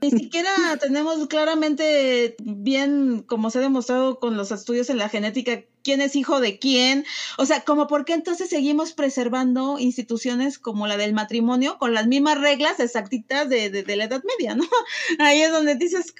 Ni 0.00 0.10
siquiera 0.10 0.50
tenemos 0.80 1.26
claramente 1.28 2.36
bien, 2.42 3.24
como 3.26 3.50
se 3.50 3.58
ha 3.58 3.62
demostrado 3.62 4.18
con 4.18 4.36
los 4.36 4.50
estudios 4.50 4.90
en 4.90 4.98
la 4.98 5.08
genética, 5.08 5.62
quién 5.82 6.00
es 6.00 6.16
hijo 6.16 6.40
de 6.40 6.58
quién. 6.58 7.04
O 7.38 7.46
sea, 7.46 7.60
como 7.60 7.86
por 7.86 8.04
qué 8.04 8.14
entonces 8.14 8.48
seguimos 8.48 8.92
preservando 8.92 9.78
instituciones 9.78 10.58
como 10.58 10.86
la 10.86 10.96
del 10.96 11.12
matrimonio 11.12 11.78
con 11.78 11.94
las 11.94 12.06
mismas 12.06 12.40
reglas 12.40 12.80
exactitas 12.80 13.48
de, 13.48 13.70
de, 13.70 13.96
la 13.96 14.04
Edad 14.04 14.22
Media, 14.24 14.54
¿no? 14.54 14.64
Ahí 15.18 15.42
es 15.42 15.50
donde 15.50 15.74
dices, 15.74 16.14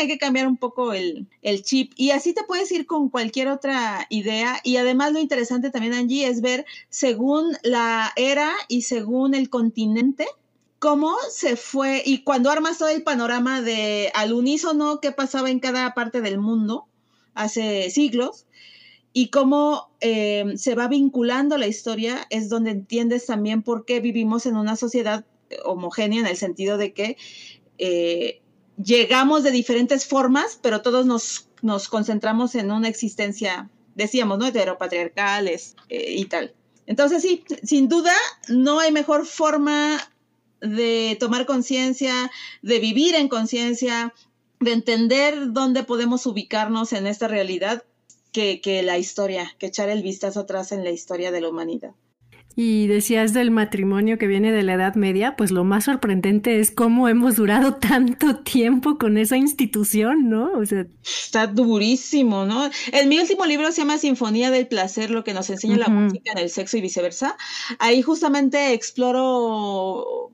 hay 0.00 0.08
que 0.08 0.18
cambiar 0.18 0.46
un 0.46 0.56
poco 0.56 0.92
el, 0.92 1.26
el 1.42 1.62
chip. 1.62 1.92
Y 1.96 2.10
así 2.10 2.32
te 2.32 2.44
puedes 2.44 2.70
ir 2.72 2.86
con 2.86 3.08
cualquier 3.08 3.48
otra 3.48 4.06
idea. 4.10 4.60
Y 4.64 4.76
además 4.76 5.12
lo 5.12 5.18
interesante 5.18 5.70
también, 5.70 5.94
Angie, 5.94 6.26
es 6.26 6.40
ver 6.40 6.66
según 6.88 7.56
la 7.62 8.12
era 8.16 8.52
y 8.68 8.82
según 8.82 9.34
el 9.34 9.50
continente, 9.50 10.26
cómo 10.78 11.16
se 11.30 11.56
fue 11.56 12.02
y 12.04 12.22
cuando 12.22 12.50
armas 12.50 12.78
todo 12.78 12.88
el 12.88 13.02
panorama 13.02 13.60
de 13.62 14.12
al 14.14 14.32
unísono 14.32 15.00
qué 15.00 15.12
pasaba 15.12 15.50
en 15.50 15.58
cada 15.58 15.92
parte 15.94 16.20
del 16.20 16.38
mundo 16.38 16.86
hace 17.34 17.90
siglos, 17.90 18.46
y 19.12 19.28
cómo 19.30 19.90
eh, 20.00 20.54
se 20.56 20.74
va 20.74 20.88
vinculando 20.88 21.58
la 21.58 21.66
historia 21.66 22.26
es 22.30 22.48
donde 22.48 22.70
entiendes 22.70 23.26
también 23.26 23.62
por 23.62 23.84
qué 23.84 24.00
vivimos 24.00 24.46
en 24.46 24.56
una 24.56 24.76
sociedad 24.76 25.24
homogénea 25.64 26.20
en 26.20 26.26
el 26.26 26.36
sentido 26.36 26.76
de 26.78 26.92
que 26.92 27.16
eh, 27.78 28.42
llegamos 28.82 29.42
de 29.42 29.50
diferentes 29.50 30.06
formas, 30.06 30.58
pero 30.62 30.82
todos 30.82 31.06
nos, 31.06 31.48
nos, 31.62 31.88
concentramos 31.88 32.54
en 32.54 32.70
una 32.70 32.88
existencia, 32.88 33.70
decíamos, 33.94 34.38
¿no? 34.38 34.46
Heteropatriarcales 34.46 35.76
eh, 35.88 36.14
y 36.16 36.24
tal. 36.26 36.54
Entonces, 36.86 37.22
sí, 37.22 37.44
sin 37.62 37.88
duda, 37.88 38.14
no 38.48 38.80
hay 38.80 38.92
mejor 38.92 39.26
forma 39.26 39.98
de 40.60 41.16
tomar 41.20 41.46
conciencia, 41.46 42.30
de 42.62 42.78
vivir 42.78 43.14
en 43.14 43.28
conciencia, 43.28 44.14
de 44.60 44.72
entender 44.72 45.52
dónde 45.52 45.84
podemos 45.84 46.26
ubicarnos 46.26 46.92
en 46.92 47.06
esta 47.06 47.28
realidad 47.28 47.84
que, 48.62 48.82
la 48.82 48.98
historia, 48.98 49.54
que 49.58 49.66
echar 49.66 49.88
el 49.88 50.02
vistazo 50.02 50.40
atrás 50.40 50.72
en 50.72 50.84
la 50.84 50.90
historia 50.90 51.30
de 51.30 51.40
la 51.40 51.48
humanidad. 51.48 51.92
Y 52.54 52.88
decías 52.88 53.32
del 53.34 53.52
matrimonio 53.52 54.18
que 54.18 54.26
viene 54.26 54.50
de 54.50 54.64
la 54.64 54.74
Edad 54.74 54.96
Media, 54.96 55.36
pues 55.36 55.52
lo 55.52 55.62
más 55.62 55.84
sorprendente 55.84 56.58
es 56.58 56.72
cómo 56.72 57.08
hemos 57.08 57.36
durado 57.36 57.74
tanto 57.80 58.40
tiempo 58.40 58.98
con 58.98 59.16
esa 59.16 59.36
institución, 59.36 60.28
¿no? 60.28 60.50
O 60.58 60.66
sea, 60.66 60.86
está 61.04 61.46
durísimo, 61.46 62.46
¿no? 62.46 62.68
En 62.92 63.08
mi 63.08 63.20
último 63.20 63.46
libro 63.46 63.70
se 63.70 63.82
llama 63.82 63.98
Sinfonía 63.98 64.50
del 64.50 64.66
Placer, 64.66 65.10
lo 65.10 65.22
que 65.22 65.34
nos 65.34 65.50
enseña 65.50 65.76
la 65.76 65.88
música 65.88 66.32
en 66.32 66.38
el 66.38 66.50
sexo 66.50 66.78
y 66.78 66.80
viceversa. 66.80 67.36
Ahí 67.78 68.02
justamente 68.02 68.72
exploro 68.72 70.32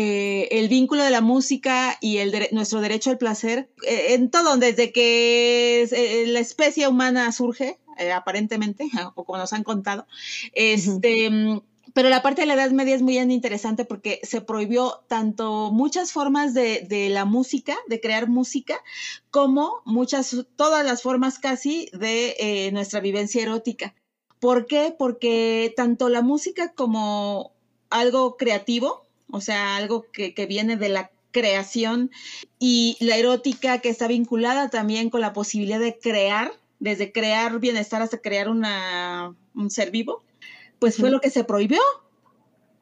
eh, 0.00 0.60
el 0.60 0.68
vínculo 0.68 1.02
de 1.02 1.10
la 1.10 1.20
música 1.20 1.98
y 2.00 2.18
el 2.18 2.32
nuestro 2.52 2.80
derecho 2.80 3.10
al 3.10 3.18
placer 3.18 3.68
eh, 3.84 4.14
en 4.14 4.30
todo, 4.30 4.56
desde 4.56 4.92
que 4.92 5.82
eh, 5.90 6.24
la 6.28 6.38
especie 6.38 6.86
humana 6.86 7.32
surge, 7.32 7.80
aparentemente, 8.14 8.86
o 9.16 9.24
como 9.24 9.38
nos 9.38 9.52
han 9.52 9.64
contado. 9.64 10.06
Este, 10.52 11.60
Pero 11.94 12.10
la 12.10 12.22
parte 12.22 12.42
de 12.42 12.46
la 12.46 12.54
Edad 12.54 12.70
Media 12.70 12.94
es 12.94 13.02
muy 13.02 13.18
interesante 13.18 13.84
porque 13.84 14.20
se 14.22 14.40
prohibió 14.40 15.02
tanto 15.08 15.72
muchas 15.72 16.12
formas 16.12 16.54
de, 16.54 16.86
de 16.88 17.08
la 17.08 17.24
música, 17.24 17.76
de 17.88 18.00
crear 18.00 18.28
música, 18.28 18.80
como 19.32 19.82
muchas, 19.84 20.46
todas 20.54 20.86
las 20.86 21.02
formas 21.02 21.40
casi 21.40 21.90
de 21.92 22.70
nuestra 22.72 23.00
vivencia 23.00 23.42
erótica. 23.42 23.96
¿Por 24.38 24.66
qué? 24.66 24.94
Porque 24.96 25.74
tanto 25.76 26.08
la 26.08 26.22
música 26.22 26.72
como 26.72 27.50
algo 27.90 28.36
creativo, 28.36 29.07
o 29.30 29.40
sea, 29.40 29.76
algo 29.76 30.06
que, 30.12 30.46
viene 30.46 30.76
de 30.76 30.88
la 30.88 31.10
creación 31.30 32.10
y 32.58 32.96
la 33.00 33.16
erótica 33.16 33.78
que 33.78 33.90
está 33.90 34.08
vinculada 34.08 34.70
también 34.70 35.10
con 35.10 35.20
la 35.20 35.32
posibilidad 35.32 35.78
de 35.78 35.98
crear, 35.98 36.52
desde 36.78 37.12
crear 37.12 37.58
bienestar 37.60 38.02
hasta 38.02 38.18
crear 38.18 38.48
una, 38.48 39.34
un 39.54 39.70
ser 39.70 39.90
vivo, 39.90 40.22
pues 40.78 40.96
fue 40.96 41.10
lo 41.10 41.20
que 41.20 41.30
se 41.30 41.44
prohibió. 41.44 41.80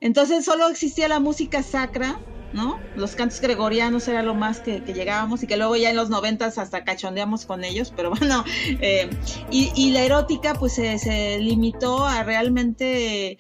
Entonces 0.01 0.45
solo 0.45 0.69
existía 0.69 1.09
la 1.09 1.19
música 1.19 1.63
sacra, 1.63 2.21
¿no? 2.53 2.79
Los 2.95 3.17
cantos 3.17 3.41
gregorianos 3.41 4.07
era 4.07 4.23
lo 4.23 4.35
más 4.35 4.61
que, 4.61 4.81
llegábamos 4.81 5.43
y 5.43 5.47
que 5.47 5.57
luego 5.57 5.75
ya 5.77 5.91
en 5.91 5.97
los 5.97 6.11
noventas 6.11 6.59
hasta 6.59 6.85
cachondeamos 6.85 7.47
con 7.47 7.65
ellos, 7.65 7.93
pero 7.97 8.11
bueno, 8.19 8.45
eh, 8.81 9.11
y, 9.51 9.91
la 9.91 10.05
erótica 10.05 10.55
pues 10.55 10.75
se, 10.75 11.39
limitó 11.41 12.07
a 12.07 12.23
realmente 12.23 13.39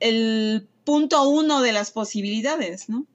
el 0.00 0.68
punto 0.84 1.28
uno 1.28 1.62
de 1.62 1.72
las 1.72 1.90
posibilidades, 1.90 2.88
¿no? 2.88 3.06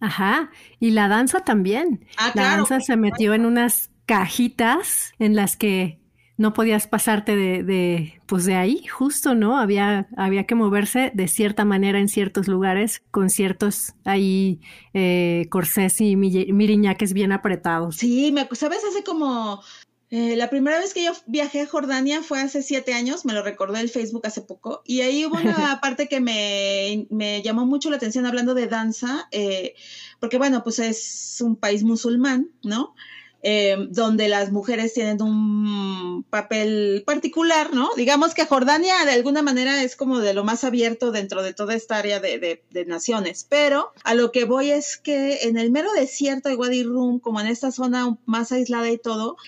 Ajá, 0.00 0.50
y 0.78 0.90
la 0.90 1.08
danza 1.08 1.40
también. 1.40 2.06
Ah, 2.16 2.32
la 2.34 2.42
danza 2.44 2.80
se 2.80 2.96
metió 2.96 3.34
en 3.34 3.44
unas 3.44 3.90
cajitas 4.06 5.12
en 5.18 5.36
las 5.36 5.56
que 5.56 6.00
no 6.40 6.54
podías 6.54 6.86
pasarte 6.86 7.36
de, 7.36 7.62
de, 7.62 8.18
pues 8.24 8.46
de 8.46 8.54
ahí, 8.54 8.86
justo, 8.86 9.34
¿no? 9.34 9.58
Había, 9.58 10.08
había 10.16 10.44
que 10.44 10.54
moverse 10.54 11.12
de 11.12 11.28
cierta 11.28 11.66
manera 11.66 11.98
en 11.98 12.08
ciertos 12.08 12.48
lugares 12.48 13.02
con 13.10 13.28
ciertos 13.28 13.92
ahí 14.06 14.58
eh, 14.94 15.48
corsés 15.50 16.00
y 16.00 16.16
miriñaques 16.16 17.12
bien 17.12 17.32
apretados. 17.32 17.96
Sí, 17.96 18.32
me, 18.32 18.48
sabes, 18.52 18.80
hace 18.88 19.04
como 19.04 19.62
Eh, 20.10 20.34
la 20.34 20.50
primera 20.50 20.80
vez 20.80 20.92
que 20.92 21.04
yo 21.04 21.12
viajé 21.26 21.60
a 21.60 21.66
Jordania 21.66 22.22
fue 22.22 22.40
hace 22.40 22.62
siete 22.62 22.94
años, 22.94 23.24
me 23.24 23.32
lo 23.32 23.42
recordó 23.42 23.76
el 23.76 23.88
Facebook 23.88 24.26
hace 24.26 24.42
poco, 24.42 24.82
y 24.84 25.02
ahí 25.02 25.24
hubo 25.24 25.36
una 25.36 25.80
parte 25.80 26.08
que 26.08 26.20
me, 26.20 27.06
me, 27.10 27.42
llamó 27.42 27.64
mucho 27.64 27.90
la 27.90 27.96
atención 27.96 28.26
hablando 28.26 28.54
de 28.54 28.66
danza, 28.66 29.28
eh, 29.30 29.74
porque 30.18 30.36
bueno, 30.36 30.64
pues 30.64 30.80
es 30.80 31.38
un 31.40 31.54
país 31.54 31.84
musulmán, 31.84 32.50
¿no? 32.64 32.94
Eh, 33.42 33.86
donde 33.88 34.28
las 34.28 34.52
mujeres 34.52 34.92
tienen 34.92 35.22
un 35.22 36.24
papel 36.28 37.04
particular, 37.06 37.72
¿no? 37.72 37.88
Digamos 37.96 38.34
que 38.34 38.44
Jordania 38.44 38.94
de 39.06 39.12
alguna 39.12 39.40
manera 39.40 39.82
es 39.82 39.96
como 39.96 40.18
de 40.18 40.34
lo 40.34 40.44
más 40.44 40.62
abierto 40.62 41.10
dentro 41.10 41.42
de 41.42 41.54
toda 41.54 41.74
esta 41.74 41.96
área 41.96 42.20
de, 42.20 42.62
de, 42.68 42.84
naciones, 42.84 43.46
pero 43.48 43.92
a 44.04 44.14
lo 44.14 44.30
que 44.30 44.44
voy 44.44 44.72
es 44.72 44.98
que 44.98 45.44
en 45.44 45.56
el 45.56 45.70
mero 45.70 45.90
desierto 45.94 46.50
de 46.50 46.56
Wadi 46.56 46.82
Rum, 46.82 47.18
como 47.18 47.40
en 47.40 47.46
esta 47.46 47.70
zona 47.70 48.18
más 48.26 48.52
aislada 48.52 48.90
y 48.90 48.98
todo, 48.98 49.38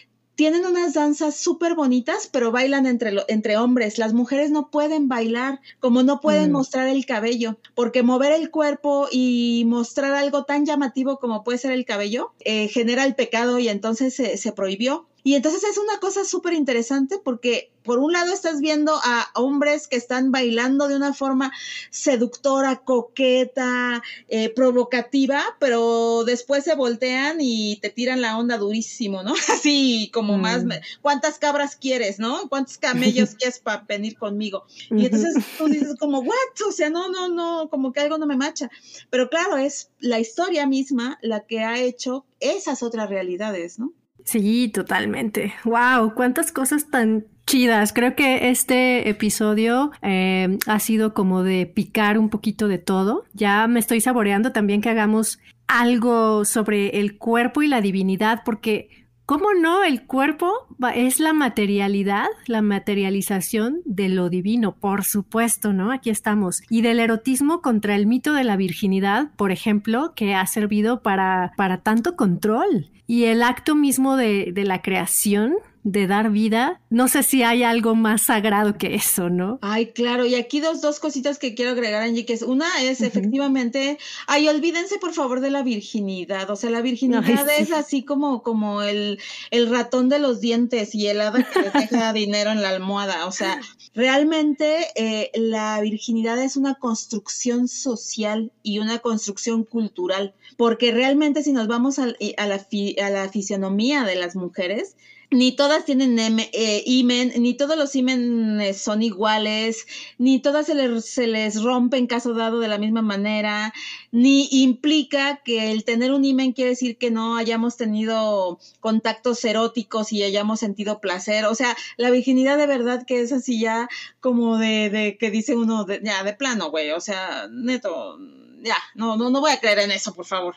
tienen 0.42 0.66
unas 0.66 0.94
danzas 0.94 1.36
súper 1.36 1.76
bonitas, 1.76 2.26
pero 2.26 2.50
bailan 2.50 2.86
entre, 2.86 3.12
entre 3.28 3.56
hombres. 3.56 3.96
Las 3.96 4.12
mujeres 4.12 4.50
no 4.50 4.72
pueden 4.72 5.06
bailar, 5.06 5.60
como 5.78 6.02
no 6.02 6.20
pueden 6.20 6.50
mm. 6.50 6.52
mostrar 6.52 6.88
el 6.88 7.06
cabello, 7.06 7.60
porque 7.76 8.02
mover 8.02 8.32
el 8.32 8.50
cuerpo 8.50 9.06
y 9.08 9.62
mostrar 9.68 10.14
algo 10.14 10.42
tan 10.42 10.66
llamativo 10.66 11.18
como 11.18 11.44
puede 11.44 11.58
ser 11.58 11.70
el 11.70 11.84
cabello 11.84 12.32
eh, 12.40 12.66
genera 12.66 13.04
el 13.04 13.14
pecado 13.14 13.60
y 13.60 13.68
entonces 13.68 14.14
se 14.16 14.52
prohibió. 14.52 15.06
Y 15.24 15.34
entonces 15.34 15.62
es 15.64 15.78
una 15.78 15.98
cosa 16.00 16.24
súper 16.24 16.52
interesante 16.54 17.18
porque 17.22 17.70
por 17.82 17.98
un 17.98 18.12
lado 18.12 18.32
estás 18.32 18.60
viendo 18.60 18.94
a 19.02 19.28
hombres 19.34 19.88
que 19.88 19.96
están 19.96 20.30
bailando 20.30 20.88
de 20.88 20.96
una 20.96 21.12
forma 21.12 21.52
seductora, 21.90 22.82
coqueta, 22.84 24.02
eh, 24.28 24.50
provocativa, 24.50 25.42
pero 25.58 26.24
después 26.24 26.64
se 26.64 26.74
voltean 26.74 27.38
y 27.40 27.76
te 27.76 27.90
tiran 27.90 28.20
la 28.20 28.38
onda 28.38 28.56
durísimo, 28.56 29.22
¿no? 29.22 29.34
Así 29.48 30.10
como 30.12 30.38
más, 30.38 30.64
mm. 30.64 30.72
¿cuántas 31.00 31.38
cabras 31.38 31.76
quieres, 31.76 32.18
no? 32.18 32.48
¿Cuántos 32.48 32.78
camellos 32.78 33.34
quieres 33.38 33.58
para 33.58 33.84
venir 33.88 34.16
conmigo? 34.16 34.64
Y 34.90 35.06
entonces 35.06 35.34
tú 35.58 35.66
dices 35.66 35.96
como, 35.98 36.20
¿what? 36.20 36.68
O 36.68 36.72
sea, 36.72 36.90
no, 36.90 37.08
no, 37.08 37.28
no, 37.28 37.68
como 37.68 37.92
que 37.92 38.00
algo 38.00 38.18
no 38.18 38.26
me 38.26 38.36
macha. 38.36 38.70
Pero 39.10 39.28
claro, 39.28 39.56
es 39.56 39.90
la 39.98 40.20
historia 40.20 40.66
misma 40.66 41.18
la 41.22 41.40
que 41.46 41.60
ha 41.60 41.78
hecho 41.80 42.24
esas 42.40 42.82
otras 42.82 43.08
realidades, 43.08 43.78
¿no? 43.78 43.92
Sí, 44.24 44.68
totalmente. 44.68 45.54
Wow, 45.64 46.14
cuántas 46.14 46.52
cosas 46.52 46.88
tan 46.90 47.26
chidas. 47.46 47.92
Creo 47.92 48.14
que 48.14 48.50
este 48.50 49.08
episodio 49.08 49.90
eh, 50.02 50.58
ha 50.66 50.78
sido 50.78 51.12
como 51.14 51.42
de 51.42 51.66
picar 51.66 52.18
un 52.18 52.28
poquito 52.28 52.68
de 52.68 52.78
todo. 52.78 53.24
Ya 53.32 53.66
me 53.66 53.80
estoy 53.80 54.00
saboreando 54.00 54.52
también 54.52 54.80
que 54.80 54.90
hagamos 54.90 55.38
algo 55.66 56.44
sobre 56.44 57.00
el 57.00 57.18
cuerpo 57.18 57.62
y 57.62 57.68
la 57.68 57.80
divinidad, 57.80 58.42
porque 58.44 59.06
¿cómo 59.26 59.54
no? 59.54 59.82
El 59.84 60.06
cuerpo 60.06 60.52
es 60.94 61.18
la 61.18 61.32
materialidad, 61.32 62.26
la 62.46 62.62
materialización 62.62 63.80
de 63.84 64.08
lo 64.08 64.28
divino, 64.28 64.76
por 64.76 65.04
supuesto, 65.04 65.72
¿no? 65.72 65.90
Aquí 65.90 66.10
estamos. 66.10 66.62
Y 66.68 66.82
del 66.82 67.00
erotismo 67.00 67.60
contra 67.60 67.94
el 67.94 68.06
mito 68.06 68.34
de 68.34 68.44
la 68.44 68.56
virginidad, 68.56 69.30
por 69.36 69.50
ejemplo, 69.50 70.12
que 70.14 70.34
ha 70.34 70.46
servido 70.46 71.02
para, 71.02 71.52
para 71.56 71.78
tanto 71.78 72.16
control 72.16 72.90
y 73.12 73.26
el 73.26 73.42
acto 73.42 73.74
mismo 73.74 74.16
de, 74.16 74.52
de 74.54 74.64
la 74.64 74.80
creación 74.80 75.56
de 75.84 76.06
dar 76.06 76.30
vida, 76.30 76.80
no 76.88 77.08
sé 77.08 77.22
si 77.22 77.42
hay 77.42 77.62
algo 77.62 77.94
más 77.94 78.22
sagrado 78.22 78.78
que 78.78 78.94
eso, 78.94 79.28
¿no? 79.28 79.58
Ay, 79.60 79.88
claro, 79.88 80.24
y 80.24 80.34
aquí 80.34 80.60
dos, 80.60 80.80
dos 80.80 80.98
cositas 80.98 81.38
que 81.38 81.54
quiero 81.54 81.72
agregar, 81.72 82.02
Angie, 82.02 82.24
que 82.24 82.32
es 82.32 82.40
una 82.40 82.66
es 82.82 83.02
efectivamente, 83.02 83.98
ay, 84.26 84.48
olvídense 84.48 84.98
por 84.98 85.12
favor 85.12 85.40
de 85.40 85.50
la 85.50 85.62
virginidad, 85.62 86.48
o 86.48 86.56
sea, 86.56 86.70
la 86.70 86.80
virginidad 86.80 87.46
es 87.58 87.70
así 87.72 88.02
como, 88.02 88.42
como 88.42 88.82
el, 88.82 89.18
el 89.50 89.68
ratón 89.68 90.08
de 90.08 90.18
los 90.18 90.40
dientes 90.40 90.94
y 90.94 91.08
el 91.08 91.20
hada 91.20 91.42
que 91.42 91.78
deja 91.78 92.12
dinero 92.14 92.50
en 92.50 92.62
la 92.62 92.70
almohada, 92.70 93.26
o 93.26 93.32
sea, 93.32 93.60
realmente 93.94 94.86
eh, 94.96 95.30
la 95.34 95.80
virginidad 95.80 96.42
es 96.42 96.56
una 96.56 96.74
construcción 96.74 97.68
social 97.68 98.52
y 98.62 98.78
una 98.78 98.98
construcción 98.98 99.64
cultural, 99.64 100.34
porque 100.56 100.92
realmente 100.92 101.42
si 101.42 101.52
nos 101.52 101.68
vamos 101.68 101.98
a, 101.98 102.04
a 102.04 102.46
la, 102.46 102.66
a 103.04 103.10
la 103.10 103.28
fisionomía 103.28 104.04
de 104.04 104.16
las 104.16 104.36
mujeres, 104.36 104.96
ni 105.32 105.52
todas 105.52 105.84
tienen 105.84 106.18
eh, 106.18 106.82
imen, 106.86 107.32
ni 107.38 107.54
todos 107.54 107.76
los 107.76 107.96
imen 107.96 108.60
son 108.74 109.02
iguales, 109.02 109.86
ni 110.18 110.40
todas 110.40 110.66
se 110.66 110.74
les, 110.74 111.04
se 111.06 111.26
les 111.26 111.62
rompe 111.62 111.96
en 111.96 112.06
caso 112.06 112.34
dado 112.34 112.60
de 112.60 112.68
la 112.68 112.78
misma 112.78 113.02
manera, 113.02 113.72
ni 114.10 114.48
implica 114.50 115.40
que 115.42 115.72
el 115.72 115.84
tener 115.84 116.12
un 116.12 116.24
imen 116.24 116.52
quiere 116.52 116.70
decir 116.70 116.98
que 116.98 117.10
no 117.10 117.36
hayamos 117.36 117.76
tenido 117.76 118.58
contactos 118.80 119.42
eróticos 119.44 120.12
y 120.12 120.22
hayamos 120.22 120.60
sentido 120.60 121.00
placer. 121.00 121.46
O 121.46 121.54
sea, 121.54 121.76
la 121.96 122.10
virginidad 122.10 122.58
de 122.58 122.66
verdad 122.66 123.04
que 123.06 123.22
es 123.22 123.32
así 123.32 123.58
ya 123.58 123.81
como 124.20 124.58
de, 124.58 124.90
de 124.90 125.16
que 125.18 125.30
dice 125.30 125.56
uno, 125.56 125.84
de, 125.84 126.00
ya, 126.02 126.22
de 126.24 126.34
plano, 126.34 126.70
güey, 126.70 126.90
o 126.90 127.00
sea, 127.00 127.48
neto 127.50 128.18
ya, 128.62 128.76
no, 128.94 129.16
no, 129.16 129.30
no 129.30 129.40
voy 129.40 129.50
a 129.50 129.60
creer 129.60 129.80
en 129.80 129.90
eso, 129.90 130.14
por 130.14 130.24
favor. 130.24 130.54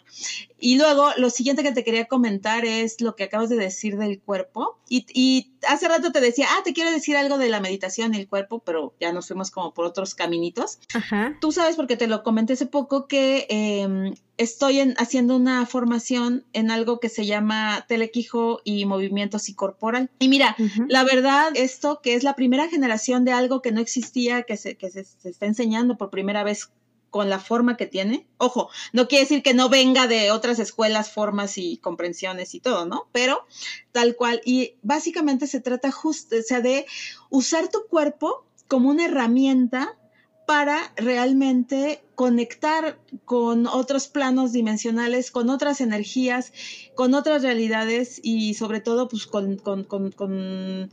Y 0.60 0.78
luego, 0.78 1.10
lo 1.18 1.30
siguiente 1.30 1.64
que 1.64 1.72
te 1.72 1.84
quería 1.84 2.06
comentar 2.06 2.66
es 2.66 3.02
lo 3.02 3.16
que 3.16 3.24
acabas 3.24 3.50
de 3.50 3.58
decir 3.58 3.98
del 3.98 4.20
cuerpo. 4.20 4.78
Y, 4.88 5.06
y 5.14 5.52
hace 5.68 5.88
rato 5.88 6.12
te 6.12 6.22
decía, 6.22 6.48
ah, 6.52 6.62
te 6.64 6.74
quiero 6.74 6.92
decir 6.92 7.18
algo 7.18 7.38
de 7.38 7.50
la 7.50 7.60
meditación 7.60 8.14
y 8.14 8.18
el 8.18 8.28
cuerpo, 8.28 8.60
pero 8.60 8.94
ya 9.00 9.12
nos 9.12 9.28
fuimos 9.28 9.52
como 9.52 9.74
por 9.74 9.86
otros 9.86 10.14
caminitos. 10.14 10.80
Ajá. 10.94 11.38
Tú 11.42 11.52
sabes, 11.52 11.76
porque 11.76 11.98
te 11.98 12.08
lo 12.08 12.24
comenté 12.24 12.54
hace 12.54 12.68
poco, 12.68 13.08
que 13.08 13.48
em, 13.50 14.14
estoy 14.38 14.80
haciendo 14.98 15.36
una 15.36 15.66
formación 15.66 16.46
en 16.54 16.72
algo 16.72 17.00
que 17.00 17.10
se 17.10 17.26
llama 17.26 17.86
telequijo 17.88 18.62
y 18.64 18.86
movimiento 18.86 19.40
psicorporal. 19.40 20.10
Y 20.20 20.30
mira, 20.30 20.56
la 20.88 21.04
verdad, 21.04 21.52
esto 21.56 22.02
que 22.02 22.14
es 22.14 22.24
la 22.24 22.36
primera 22.36 22.70
generación 22.70 23.26
de 23.26 23.32
algo 23.32 23.62
que 23.62 23.72
no 23.72 23.82
existía, 23.82 24.44
que 24.44 24.58
se, 24.58 24.78
que 24.78 24.92
se 24.92 25.06
está 25.24 25.48
enseñando 25.48 25.98
por 25.98 26.12
primera 26.12 26.44
vez 26.44 26.70
con 27.16 27.30
la 27.30 27.40
forma 27.40 27.78
que 27.78 27.86
tiene. 27.86 28.28
Ojo, 28.40 28.70
no 28.92 29.08
quiere 29.08 29.24
decir 29.24 29.42
que 29.42 29.54
no 29.54 29.70
venga 29.70 30.06
de 30.06 30.32
otras 30.32 30.60
escuelas, 30.60 31.12
formas 31.12 31.58
y 31.58 31.78
comprensiones 31.78 32.54
y 32.54 32.60
todo, 32.60 32.86
¿no? 32.86 33.08
Pero 33.14 33.46
tal 33.94 34.18
cual. 34.18 34.42
Y 34.44 34.74
básicamente 34.82 35.48
se 35.48 35.62
trata 35.62 35.94
justo, 35.94 36.36
o 36.38 36.42
sea, 36.42 36.60
de 36.60 36.86
usar 37.30 37.70
tu 37.70 37.88
cuerpo 37.88 38.44
como 38.68 38.90
una 38.90 39.06
herramienta 39.06 39.98
para 40.46 40.92
realmente 40.98 42.04
conectar 42.16 43.00
con 43.24 43.66
otros 43.66 44.10
planos 44.10 44.52
dimensionales, 44.52 45.32
con 45.32 45.50
otras 45.50 45.80
energías, 45.80 46.52
con 46.96 47.14
otras 47.14 47.44
realidades 47.44 48.20
y 48.24 48.56
sobre 48.56 48.82
todo 48.82 49.08
pues 49.08 49.26
con, 49.26 49.56
con, 49.56 49.86
con, 49.86 50.12
con 50.12 50.92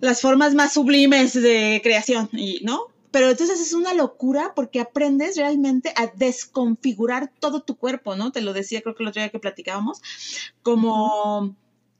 las 0.00 0.22
formas 0.22 0.54
más 0.54 0.72
sublimes 0.72 1.34
de 1.34 1.82
creación, 1.84 2.30
y, 2.32 2.60
¿no? 2.64 2.91
Pero 3.12 3.30
entonces 3.30 3.60
es 3.60 3.74
una 3.74 3.94
locura 3.94 4.54
porque 4.56 4.80
aprendes 4.80 5.36
realmente 5.36 5.92
a 5.96 6.08
desconfigurar 6.08 7.30
todo 7.38 7.62
tu 7.62 7.76
cuerpo, 7.76 8.16
¿no? 8.16 8.32
Te 8.32 8.40
lo 8.40 8.52
decía, 8.52 8.80
creo 8.80 8.94
que 8.94 9.04
el 9.04 9.10
otro 9.10 9.22
día 9.22 9.28
que 9.28 9.38
platicábamos, 9.38 10.02
como 10.62 11.54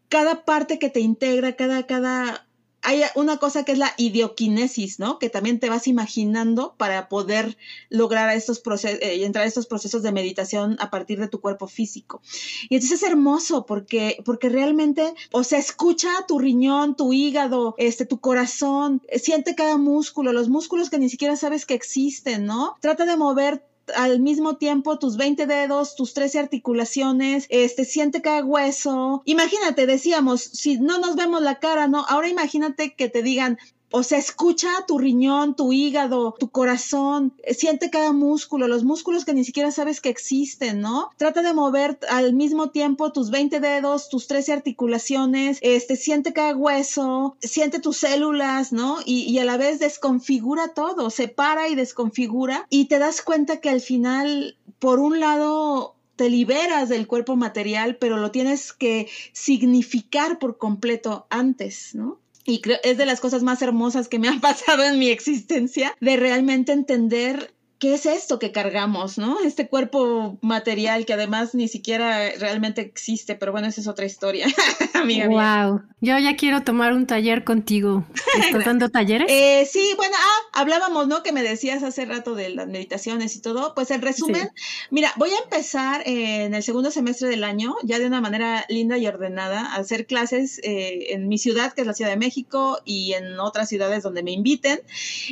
cada 0.08 0.44
parte 0.44 0.78
que 0.78 0.90
te 0.90 1.00
integra, 1.00 1.54
cada, 1.54 1.86
cada 1.86 2.48
hay 2.82 3.02
una 3.14 3.36
cosa 3.38 3.64
que 3.64 3.72
es 3.72 3.78
la 3.78 3.94
idioquinesis, 3.96 4.98
¿no? 4.98 5.18
Que 5.18 5.30
también 5.30 5.60
te 5.60 5.70
vas 5.70 5.86
imaginando 5.86 6.74
para 6.76 7.08
poder 7.08 7.56
lograr 7.88 8.28
estos 8.36 8.58
procesos, 8.60 9.00
eh, 9.02 9.24
entrar 9.24 9.44
a 9.44 9.48
estos 9.48 9.66
procesos 9.66 10.02
de 10.02 10.12
meditación 10.12 10.76
a 10.80 10.90
partir 10.90 11.20
de 11.20 11.28
tu 11.28 11.40
cuerpo 11.40 11.68
físico. 11.68 12.20
Y 12.68 12.74
entonces 12.74 13.02
es 13.02 13.08
hermoso 13.08 13.66
porque, 13.66 14.18
porque 14.24 14.48
realmente, 14.48 15.14
o 15.30 15.44
sea, 15.44 15.58
escucha 15.58 16.08
tu 16.26 16.38
riñón, 16.38 16.96
tu 16.96 17.12
hígado, 17.12 17.74
este, 17.78 18.04
tu 18.04 18.20
corazón, 18.20 19.02
siente 19.16 19.54
cada 19.54 19.78
músculo, 19.78 20.32
los 20.32 20.48
músculos 20.48 20.90
que 20.90 20.98
ni 20.98 21.08
siquiera 21.08 21.36
sabes 21.36 21.66
que 21.66 21.74
existen, 21.74 22.46
¿no? 22.46 22.74
Trata 22.80 23.04
de 23.04 23.16
mover 23.16 23.64
al 23.96 24.20
mismo 24.20 24.56
tiempo 24.56 24.98
tus 24.98 25.16
20 25.16 25.46
dedos, 25.46 25.96
tus 25.96 26.14
13 26.14 26.38
articulaciones, 26.38 27.46
este, 27.48 27.84
siente 27.84 28.22
cada 28.22 28.44
hueso. 28.44 29.22
Imagínate, 29.24 29.86
decíamos, 29.86 30.42
si 30.42 30.78
no 30.78 30.98
nos 30.98 31.16
vemos 31.16 31.42
la 31.42 31.58
cara, 31.58 31.88
¿no? 31.88 32.04
Ahora 32.08 32.28
imagínate 32.28 32.94
que 32.94 33.08
te 33.08 33.22
digan, 33.22 33.58
o 33.92 34.02
sea, 34.02 34.18
escucha 34.18 34.68
tu 34.86 34.98
riñón, 34.98 35.54
tu 35.54 35.72
hígado, 35.72 36.34
tu 36.38 36.50
corazón, 36.50 37.34
siente 37.50 37.90
cada 37.90 38.12
músculo, 38.12 38.68
los 38.68 38.84
músculos 38.84 39.24
que 39.24 39.34
ni 39.34 39.44
siquiera 39.44 39.70
sabes 39.70 40.00
que 40.00 40.08
existen, 40.08 40.80
¿no? 40.80 41.10
Trata 41.16 41.42
de 41.42 41.52
mover 41.52 41.98
al 42.08 42.32
mismo 42.34 42.70
tiempo 42.70 43.12
tus 43.12 43.30
20 43.30 43.60
dedos, 43.60 44.08
tus 44.08 44.26
13 44.26 44.52
articulaciones, 44.52 45.58
este, 45.60 45.96
siente 45.96 46.32
cada 46.32 46.56
hueso, 46.56 47.36
siente 47.40 47.80
tus 47.80 47.98
células, 47.98 48.72
¿no? 48.72 48.98
Y, 49.04 49.30
y 49.30 49.38
a 49.38 49.44
la 49.44 49.56
vez 49.56 49.78
desconfigura 49.78 50.68
todo, 50.68 51.10
separa 51.10 51.68
y 51.68 51.74
desconfigura 51.74 52.66
y 52.70 52.86
te 52.86 52.98
das 52.98 53.22
cuenta 53.22 53.60
que 53.60 53.70
al 53.70 53.80
final, 53.80 54.56
por 54.78 54.98
un 54.98 55.20
lado, 55.20 55.94
te 56.16 56.30
liberas 56.30 56.88
del 56.88 57.06
cuerpo 57.06 57.36
material, 57.36 57.96
pero 57.96 58.16
lo 58.16 58.30
tienes 58.30 58.72
que 58.72 59.08
significar 59.32 60.38
por 60.38 60.56
completo 60.58 61.26
antes, 61.30 61.94
¿no? 61.94 62.21
Y 62.44 62.60
creo 62.60 62.78
es 62.82 62.98
de 62.98 63.06
las 63.06 63.20
cosas 63.20 63.42
más 63.42 63.62
hermosas 63.62 64.08
que 64.08 64.18
me 64.18 64.28
han 64.28 64.40
pasado 64.42 64.84
en 64.84 64.98
mi 64.98 65.08
existencia, 65.08 65.96
de 66.00 66.16
realmente 66.16 66.72
entender 66.72 67.54
¿qué 67.82 67.94
es 67.94 68.06
esto 68.06 68.38
que 68.38 68.52
cargamos, 68.52 69.18
no? 69.18 69.40
Este 69.44 69.66
cuerpo 69.66 70.38
material 70.40 71.04
que 71.04 71.14
además 71.14 71.52
ni 71.52 71.66
siquiera 71.66 72.30
realmente 72.38 72.80
existe, 72.80 73.34
pero 73.34 73.50
bueno, 73.50 73.66
esa 73.66 73.80
es 73.80 73.88
otra 73.88 74.06
historia, 74.06 74.46
amiga 74.94 75.26
Wow, 75.26 75.82
yo 76.00 76.16
ya 76.16 76.36
quiero 76.36 76.62
tomar 76.62 76.92
un 76.92 77.08
taller 77.08 77.42
contigo. 77.42 78.04
¿Estás 78.38 78.66
dando 78.66 78.88
talleres? 78.88 79.26
Eh, 79.28 79.68
sí, 79.68 79.94
bueno, 79.96 80.14
ah, 80.16 80.60
hablábamos, 80.60 81.08
¿no? 81.08 81.24
Que 81.24 81.32
me 81.32 81.42
decías 81.42 81.82
hace 81.82 82.04
rato 82.04 82.36
de 82.36 82.50
las 82.50 82.68
meditaciones 82.68 83.34
y 83.34 83.40
todo. 83.40 83.74
Pues 83.74 83.90
en 83.90 84.00
resumen, 84.00 84.50
mira, 84.92 85.12
voy 85.16 85.30
a 85.30 85.42
empezar 85.42 86.02
en 86.06 86.54
el 86.54 86.62
segundo 86.62 86.92
semestre 86.92 87.28
del 87.28 87.42
año, 87.42 87.74
ya 87.82 87.98
de 87.98 88.06
una 88.06 88.20
manera 88.20 88.64
linda 88.68 88.96
y 88.96 89.08
ordenada, 89.08 89.74
a 89.74 89.78
hacer 89.78 90.06
clases 90.06 90.60
eh, 90.62 91.06
en 91.14 91.26
mi 91.26 91.36
ciudad, 91.36 91.72
que 91.72 91.80
es 91.80 91.86
la 91.88 91.94
Ciudad 91.94 92.12
de 92.12 92.16
México, 92.16 92.78
y 92.84 93.14
en 93.14 93.40
otras 93.40 93.68
ciudades 93.68 94.04
donde 94.04 94.22
me 94.22 94.30
inviten. 94.30 94.80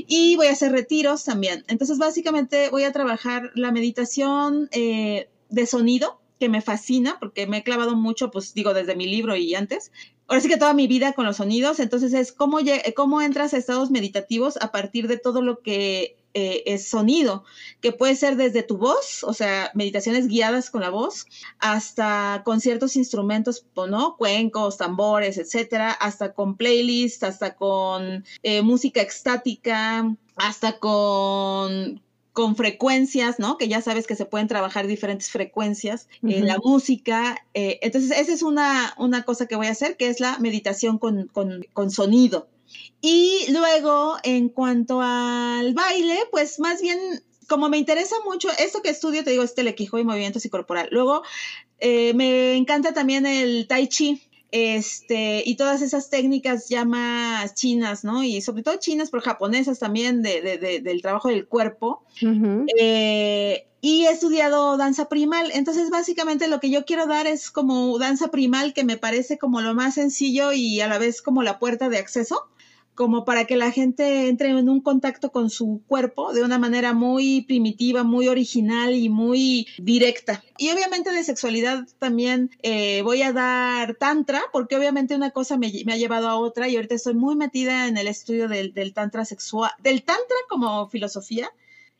Y 0.09 0.35
voy 0.35 0.49
a 0.49 0.53
hacer 0.53 0.73
retiros 0.73 1.23
también. 1.23 1.65
Entonces, 1.69 1.99
básicamente, 1.99 2.40
voy 2.71 2.85
a 2.85 2.93
trabajar 2.93 3.51
la 3.55 3.73
meditación 3.73 4.69
eh, 4.73 5.29
de 5.49 5.67
sonido, 5.67 6.21
que 6.39 6.49
me 6.49 6.63
fascina 6.63 7.19
porque 7.21 7.47
me 7.47 7.59
he 7.59 7.63
clavado 7.63 7.95
mucho, 7.95 8.31
pues 8.31 8.55
digo, 8.55 8.73
desde 8.73 8.97
mi 8.97 9.07
libro 9.07 9.37
y 9.37 9.55
antes. 9.55 9.93
Ahora 10.27 10.41
sí 10.41 10.49
que 10.49 10.57
toda 10.57 10.75
mi 10.75 10.87
vida 10.87 11.13
con 11.13 11.27
los 11.27 11.37
sonidos, 11.37 11.81
entonces 11.81 12.15
es 12.15 12.33
cómo, 12.33 12.59
cómo 12.97 13.21
entras 13.21 13.53
a 13.53 13.59
estados 13.59 13.91
meditativos 13.91 14.57
a 14.57 14.73
partir 14.73 15.07
de 15.07 15.19
todo 15.19 15.43
lo 15.43 15.61
que 15.61 16.17
eh, 16.33 16.63
es 16.67 16.89
sonido, 16.89 17.43
que 17.81 17.91
puede 17.91 18.15
ser 18.15 18.37
desde 18.37 18.63
tu 18.63 18.79
voz, 18.79 19.25
o 19.25 19.35
sea, 19.35 19.73
meditaciones 19.75 20.29
guiadas 20.29 20.71
con 20.71 20.81
la 20.81 20.91
voz, 20.91 21.27
hasta 21.59 22.43
con 22.45 22.61
ciertos 22.61 22.95
instrumentos, 22.95 23.67
¿no? 23.75 24.17
Cuencos, 24.17 24.77
tambores, 24.77 25.39
etcétera, 25.39 25.91
hasta 25.91 26.33
con 26.33 26.57
playlists, 26.57 27.25
hasta 27.25 27.57
con 27.57 28.25
eh, 28.45 28.63
música 28.63 29.03
extática, 29.03 30.17
hasta 30.37 30.79
con 30.79 32.01
con 32.33 32.55
frecuencias, 32.55 33.39
¿no? 33.39 33.59
Que 33.59 33.69
ya 33.69 33.83
sabes 33.83 34.07
que 34.07 34.15
se 34.15 34.25
pueden 34.25 34.49
trabajar 34.49 34.87
diferentes 34.87 35.31
frecuencias 35.31 36.09
en 36.23 36.47
la 36.47 36.59
música. 36.59 37.45
Eh, 37.55 37.79
entonces, 37.83 38.13
esa 38.17 38.33
es 38.33 38.43
una, 38.43 38.95
una, 38.99 39.25
cosa 39.25 39.47
que 39.47 39.57
voy 39.57 39.67
a 39.67 39.73
hacer, 39.73 39.97
que 39.97 40.09
es 40.09 40.21
la 40.21 40.39
meditación 40.39 40.99
con, 40.99 41.29
con, 41.29 41.91
sonido. 41.91 42.49
Y 43.01 43.47
luego, 43.51 44.17
en 44.23 44.49
cuanto 44.49 45.01
al 45.01 45.75
baile, 45.75 46.19
pues 46.31 46.61
más 46.61 46.81
bien, 46.81 46.99
como 47.49 47.69
me 47.69 47.79
interesa 47.79 48.15
mucho, 48.25 48.49
esto 48.59 48.81
que 48.81 48.91
estudio, 48.91 49.25
te 49.25 49.31
digo, 49.31 49.43
es 49.43 49.55
telequijo 49.55 49.99
y 49.99 50.05
movimiento 50.05 50.39
corporal. 50.51 50.89
Luego, 50.93 51.23
eh, 51.79 52.15
me 52.15 52.55
encanta 52.55 52.93
también 52.93 53.27
el 53.27 53.67
tai 53.67 53.89
chi 53.89 54.23
este, 54.53 55.43
y 55.47 55.57
todas 55.57 55.83
esas 55.83 56.11
técnicas 56.11 56.69
ya 56.69 56.85
más 56.85 57.55
chinas, 57.55 58.05
¿no? 58.05 58.25
Y 58.25 58.43
sobre 58.43 58.63
todo 58.63 58.77
chinas, 58.77 59.11
pero 59.11 59.23
japonesas 59.23 59.79
también, 59.79 60.23
de, 60.23 60.41
de, 60.43 60.81
del 60.81 61.03
trabajo 61.03 61.29
del 61.29 61.47
cuerpo. 61.47 62.03
Eh, 62.79 63.67
y 63.81 64.07
he 64.07 64.11
estudiado 64.11 64.77
danza 64.77 65.09
primal. 65.09 65.51
Entonces, 65.55 65.91
básicamente 65.91 66.49
lo 66.49 66.61
que 66.61 66.71
yo 66.71 66.85
quiero 66.85 67.07
dar 67.07 67.27
es 67.27 67.51
como 67.51 67.99
danza 67.99 68.29
primal, 68.29 68.75
que 68.75 68.85
me 68.85 68.97
parece 68.97 69.39
como 69.39 69.61
lo 69.61 69.75
más 69.75 69.95
sencillo 69.95 70.53
y 70.53 70.81
a 70.81 70.89
la 70.89 70.99
vez 70.99 71.23
como 71.23 71.43
la 71.43 71.59
puerta 71.59 71.89
de 71.89 71.99
acceso 71.99 72.47
como 72.95 73.25
para 73.25 73.47
que 73.47 73.57
la 73.57 73.71
gente 73.71 74.29
entre 74.29 74.51
en 74.51 74.69
un 74.69 74.81
contacto 74.81 75.31
con 75.31 75.51
su 75.51 75.83
cuerpo 75.87 76.33
de 76.33 76.43
una 76.43 76.59
manera 76.59 76.93
muy 76.93 77.43
primitiva, 77.43 78.03
muy 78.03 78.29
original 78.29 78.95
y 78.95 79.09
muy 79.09 79.67
directa. 79.79 80.43
Y 80.59 80.71
obviamente 80.71 81.11
de 81.11 81.25
sexualidad 81.25 81.87
también 81.99 82.51
eh, 82.63 83.03
voy 83.03 83.23
a 83.23 83.33
dar 83.33 83.95
tantra, 83.95 84.43
porque 84.53 84.77
obviamente 84.77 85.15
una 85.15 85.31
cosa 85.31 85.57
me, 85.57 85.69
ha 85.69 85.97
llevado 85.97 86.29
a 86.29 86.37
otra 86.37 86.69
y 86.69 86.77
ahorita 86.77 86.95
estoy 86.95 87.15
muy 87.15 87.37
metida 87.37 87.87
en 87.89 87.97
el 87.97 88.09
estudio 88.09 88.49
del, 88.49 88.75
del 88.75 88.93
tantra 88.93 89.25
sexual, 89.25 89.71
del 89.83 90.03
tantra 90.03 90.37
como 90.49 90.89
filosofía 90.89 91.51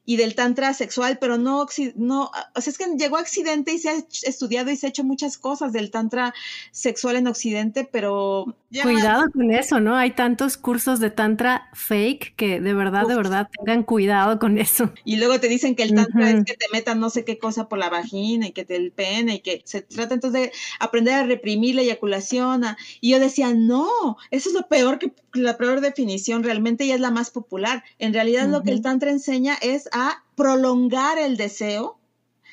y 0.05 0.17
del 0.17 0.35
tantra 0.35 0.75
sexual, 0.75 1.19
pero 1.21 1.39
no, 1.39 1.67
no, 1.95 2.31
o 2.55 2.61
sea, 2.61 2.71
es 2.71 2.79
que 2.79 2.87
llegó 2.99 3.17
a 3.17 3.21
Occidente 3.21 3.73
y 3.73 3.79
se 3.79 3.91
ha 3.91 3.95
estudiado 4.23 4.71
y 4.71 4.77
se 4.77 4.87
ha 4.87 4.89
hecho 4.89 5.05
muchas 5.05 5.39
cosas 5.39 5.73
del 5.73 5.91
tantra 5.91 6.35
sexual 6.73 7.17
en 7.17 7.27
Occidente, 7.27 7.89
pero... 7.91 8.57
Cuidado 8.83 9.25
con 9.33 9.51
eso, 9.51 9.81
¿no? 9.81 9.97
Hay 9.97 10.13
tantos 10.13 10.57
cursos 10.57 11.01
de 11.01 11.11
tantra 11.11 11.69
fake 11.75 12.35
que 12.37 12.61
de 12.61 12.73
verdad, 12.73 13.07
de 13.07 13.17
verdad, 13.17 13.49
tengan 13.57 13.83
cuidado 13.83 14.39
con 14.39 14.59
eso. 14.59 14.93
Y 15.05 15.17
luego 15.17 15.41
te 15.41 15.49
dicen 15.49 15.75
que 15.75 15.83
el 15.83 15.95
tantra 15.95 16.31
es 16.31 16.45
que 16.45 16.55
te 16.55 16.67
metan 16.73 17.01
no 17.01 17.11
sé 17.11 17.25
qué 17.25 17.39
cosa 17.39 17.69
por 17.69 17.79
la 17.79 17.91
vagina 17.91 18.47
y 18.47 18.53
que 18.53 18.65
te 18.65 18.77
el 18.77 18.93
pene 18.93 19.37
y 19.37 19.41
que 19.41 19.63
se 19.65 19.83
trata 19.83 20.15
entonces 20.15 20.43
de 20.43 20.53
aprender 20.79 21.15
a 21.15 21.25
reprimir 21.25 21.75
la 21.75 21.83
eyaculación. 21.83 22.65
y 23.01 23.11
yo 23.11 23.21
decía, 23.21 23.53
no, 23.55 24.17
eso 24.31 24.49
es 24.49 24.55
lo 24.55 24.69
peor 24.69 24.99
que 24.99 25.13
la 25.33 25.57
peor 25.57 25.81
definición 25.81 26.43
realmente 26.43 26.85
y 26.85 26.93
es 26.93 27.01
la 27.01 27.11
más 27.11 27.31
popular. 27.31 27.85
En 27.99 28.13
realidad 28.13 28.49
lo 28.49 28.63
que 28.63 28.71
el 28.71 28.83
tantra 28.83 29.11
enseña 29.11 29.57
es 29.61 29.89
a 29.93 30.25
prolongar 30.37 31.19
el 31.19 31.37
deseo. 31.37 31.99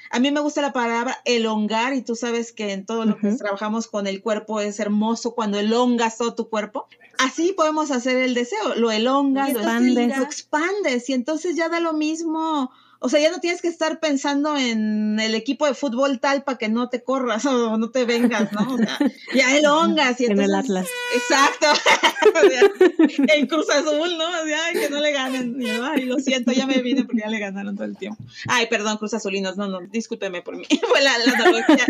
A 0.10 0.20
mí 0.20 0.32
me 0.32 0.40
gusta 0.40 0.62
la 0.62 0.72
palabra 0.72 1.18
elongar 1.26 1.94
y 1.94 2.02
tú 2.02 2.16
sabes 2.16 2.54
que 2.54 2.72
en 2.72 2.86
todo 2.86 3.06
lo 3.06 3.18
que 3.18 3.34
trabajamos 3.34 3.88
con 3.88 4.08
el 4.08 4.22
cuerpo 4.22 4.62
es 4.62 4.80
hermoso 4.80 5.36
cuando 5.36 5.60
elongas 5.60 6.18
todo 6.18 6.34
tu 6.34 6.50
cuerpo. 6.50 6.88
Así 7.18 7.54
podemos 7.54 7.92
hacer 7.92 8.18
el 8.18 8.34
deseo, 8.34 8.76
lo 8.76 8.92
elongas, 8.92 9.52
lo 9.52 9.60
expandes. 9.60 10.18
lo 10.18 10.24
expandes 10.24 11.10
y 11.10 11.14
entonces 11.14 11.56
ya 11.56 11.68
da 11.68 11.80
lo 11.80 11.94
mismo 11.94 12.72
o 13.00 13.10
sea, 13.10 13.20
ya 13.20 13.32
no 13.32 13.40
tienes 13.40 13.62
que 13.62 13.68
estar 13.68 14.00
pensando 14.00 14.58
en 14.58 15.20
el 15.20 15.36
equipo 15.36 15.66
de 15.66 15.74
fútbol 15.74 16.20
tal 16.20 16.44
para 16.44 16.58
que 16.58 16.70
no 16.70 16.90
te 16.90 17.04
corras 17.04 17.46
o 17.46 17.78
no 17.78 17.92
te 17.92 18.06
vengas, 18.06 18.52
¿no? 18.54 18.74
O 18.74 18.78
sea, 18.78 18.98
ya 19.36 19.58
elongas. 19.58 20.20
Y 20.20 20.26
en 20.26 20.40
el 20.40 20.54
Atlas. 20.56 20.88
Exacto. 21.14 21.68
en 23.34 23.48
Cruz 23.48 23.70
Azul, 23.70 24.18
¿no? 24.18 24.30
O 24.42 24.46
sea, 24.46 24.74
que 24.74 24.90
no 24.90 25.00
le 25.00 25.12
ganen. 25.12 25.62
Ay, 25.84 26.06
lo 26.06 26.18
siento, 26.20 26.52
ya 26.52 26.66
me 26.66 26.82
vine 26.82 27.04
porque 27.04 27.22
ya 27.22 27.30
le 27.30 27.40
ganaron 27.40 27.76
todo 27.76 27.86
el 27.86 27.98
tiempo. 27.98 28.24
Ay, 28.48 28.68
perdón, 28.68 28.98
Cruz 28.98 29.14
Azulinos. 29.14 29.58
No, 29.58 29.68
no, 29.68 29.82
discúlpeme 29.82 30.42
por 30.42 30.56
mí. 30.56 30.66
Fue 30.90 31.02
la, 31.02 31.18
la 31.20 31.34
analogía. 31.34 31.86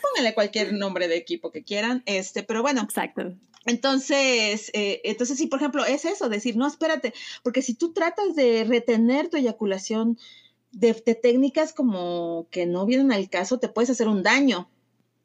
Pónganle 0.00 0.34
cualquier 0.34 0.72
nombre 0.72 1.08
de 1.08 1.16
equipo 1.16 1.50
que 1.50 1.64
quieran, 1.64 2.02
este, 2.06 2.42
pero 2.42 2.62
bueno. 2.62 2.82
Exacto. 2.82 3.34
Entonces, 3.68 4.70
eh, 4.72 5.02
entonces 5.04 5.36
sí, 5.36 5.46
por 5.46 5.58
ejemplo, 5.58 5.84
es 5.84 6.06
eso, 6.06 6.30
decir, 6.30 6.56
no, 6.56 6.66
espérate, 6.66 7.12
porque 7.42 7.60
si 7.60 7.74
tú 7.74 7.92
tratas 7.92 8.34
de 8.34 8.64
retener 8.64 9.28
tu 9.28 9.36
eyaculación 9.36 10.18
de, 10.72 10.94
técnicas 10.94 11.74
como 11.74 12.46
que 12.50 12.64
no 12.64 12.86
vienen 12.86 13.12
al 13.12 13.28
caso, 13.28 13.58
te 13.58 13.68
puedes 13.68 13.90
hacer 13.90 14.08
un 14.08 14.22
daño. 14.22 14.70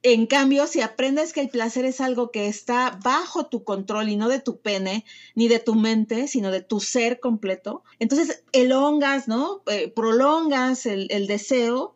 En 0.01 0.27
cambio, 0.27 0.67
si 0.67 0.81
aprendes 0.81 1.31
que 1.31 1.39
el 1.39 1.47
placer 1.47 1.85
es 1.85 2.01
algo 2.01 2.31
que 2.31 2.47
está 2.47 2.99
bajo 3.01 3.45
tu 3.45 3.63
control 3.63 4.09
y 4.09 4.17
no 4.17 4.27
de 4.27 4.41
tu 4.41 4.59
pene, 4.59 5.05
ni 5.35 5.47
de 5.47 5.59
tu 5.59 5.75
mente, 5.75 6.27
sino 6.27 6.51
de 6.51 6.59
tu 6.59 6.81
ser 6.81 7.21
completo, 7.21 7.85
entonces 7.99 8.43
elongas, 8.51 9.29
¿no? 9.29 9.63
Eh, 9.67 9.87
prolongas 9.87 10.85
el, 10.85 11.07
el 11.11 11.27
deseo 11.27 11.95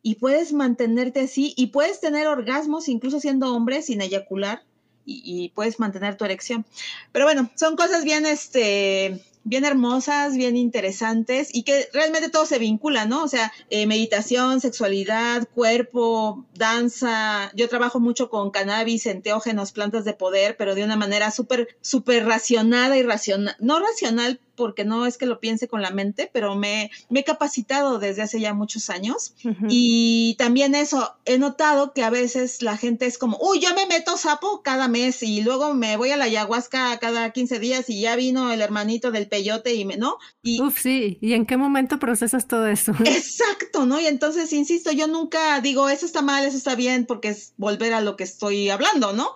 y 0.00 0.14
puedes 0.14 0.52
mantenerte 0.52 1.22
así 1.22 1.54
y 1.56 1.68
puedes 1.68 1.98
tener 1.98 2.28
orgasmos 2.28 2.88
incluso 2.88 3.18
siendo 3.18 3.52
hombre 3.52 3.82
sin 3.82 4.00
eyacular 4.00 4.62
y, 5.04 5.50
puedes 5.54 5.80
mantener 5.80 6.16
tu 6.16 6.24
erección. 6.24 6.64
Pero 7.12 7.24
bueno, 7.24 7.50
son 7.56 7.76
cosas 7.76 8.04
bien, 8.04 8.26
este, 8.26 9.22
bien 9.44 9.64
hermosas, 9.64 10.34
bien 10.36 10.56
interesantes 10.56 11.48
y 11.52 11.62
que 11.64 11.88
realmente 11.92 12.30
todo 12.30 12.46
se 12.46 12.58
vincula, 12.58 13.06
¿no? 13.06 13.24
O 13.24 13.28
sea, 13.28 13.52
eh, 13.70 13.86
meditación, 13.86 14.60
sexualidad, 14.60 15.48
cuerpo, 15.54 16.46
danza. 16.54 17.50
Yo 17.54 17.68
trabajo 17.68 18.00
mucho 18.00 18.30
con 18.30 18.50
cannabis, 18.50 19.06
enteógenos, 19.06 19.72
plantas 19.72 20.04
de 20.04 20.14
poder, 20.14 20.56
pero 20.56 20.74
de 20.74 20.84
una 20.84 20.96
manera 20.96 21.30
súper, 21.30 21.76
súper 21.80 22.24
racionada 22.24 22.96
y 22.96 23.02
racional, 23.02 23.56
no 23.58 23.80
racional 23.80 24.40
porque 24.54 24.84
no 24.84 25.06
es 25.06 25.18
que 25.18 25.26
lo 25.26 25.40
piense 25.40 25.68
con 25.68 25.82
la 25.82 25.90
mente, 25.90 26.30
pero 26.32 26.54
me, 26.54 26.90
me 27.08 27.20
he 27.20 27.24
capacitado 27.24 27.98
desde 27.98 28.22
hace 28.22 28.40
ya 28.40 28.54
muchos 28.54 28.90
años. 28.90 29.34
Y 29.68 30.34
también 30.38 30.74
eso, 30.74 31.14
he 31.24 31.38
notado 31.38 31.92
que 31.92 32.02
a 32.02 32.10
veces 32.10 32.62
la 32.62 32.76
gente 32.76 33.06
es 33.06 33.18
como, 33.18 33.38
uy, 33.40 33.60
yo 33.60 33.74
me 33.74 33.86
meto 33.86 34.16
sapo 34.16 34.62
cada 34.62 34.88
mes 34.88 35.22
y 35.22 35.42
luego 35.42 35.74
me 35.74 35.96
voy 35.96 36.10
a 36.10 36.16
la 36.16 36.24
ayahuasca 36.24 36.98
cada 36.98 37.30
15 37.30 37.58
días 37.58 37.88
y 37.88 38.00
ya 38.00 38.16
vino 38.16 38.52
el 38.52 38.60
hermanito 38.60 39.10
del 39.10 39.28
peyote 39.28 39.74
y 39.74 39.84
me, 39.84 39.96
¿no? 39.96 40.18
Y, 40.42 40.60
Uf, 40.60 40.80
sí, 40.80 41.18
¿y 41.20 41.32
en 41.34 41.46
qué 41.46 41.56
momento 41.56 41.98
procesas 41.98 42.46
todo 42.46 42.66
eso? 42.66 42.92
Exacto, 43.04 43.86
¿no? 43.86 44.00
Y 44.00 44.06
entonces, 44.06 44.52
insisto, 44.52 44.92
yo 44.92 45.06
nunca 45.06 45.60
digo, 45.60 45.88
eso 45.88 46.06
está 46.06 46.22
mal, 46.22 46.44
eso 46.44 46.56
está 46.56 46.74
bien, 46.74 47.06
porque 47.06 47.28
es 47.28 47.54
volver 47.56 47.94
a 47.94 48.00
lo 48.00 48.16
que 48.16 48.24
estoy 48.24 48.70
hablando, 48.70 49.12
¿no? 49.12 49.32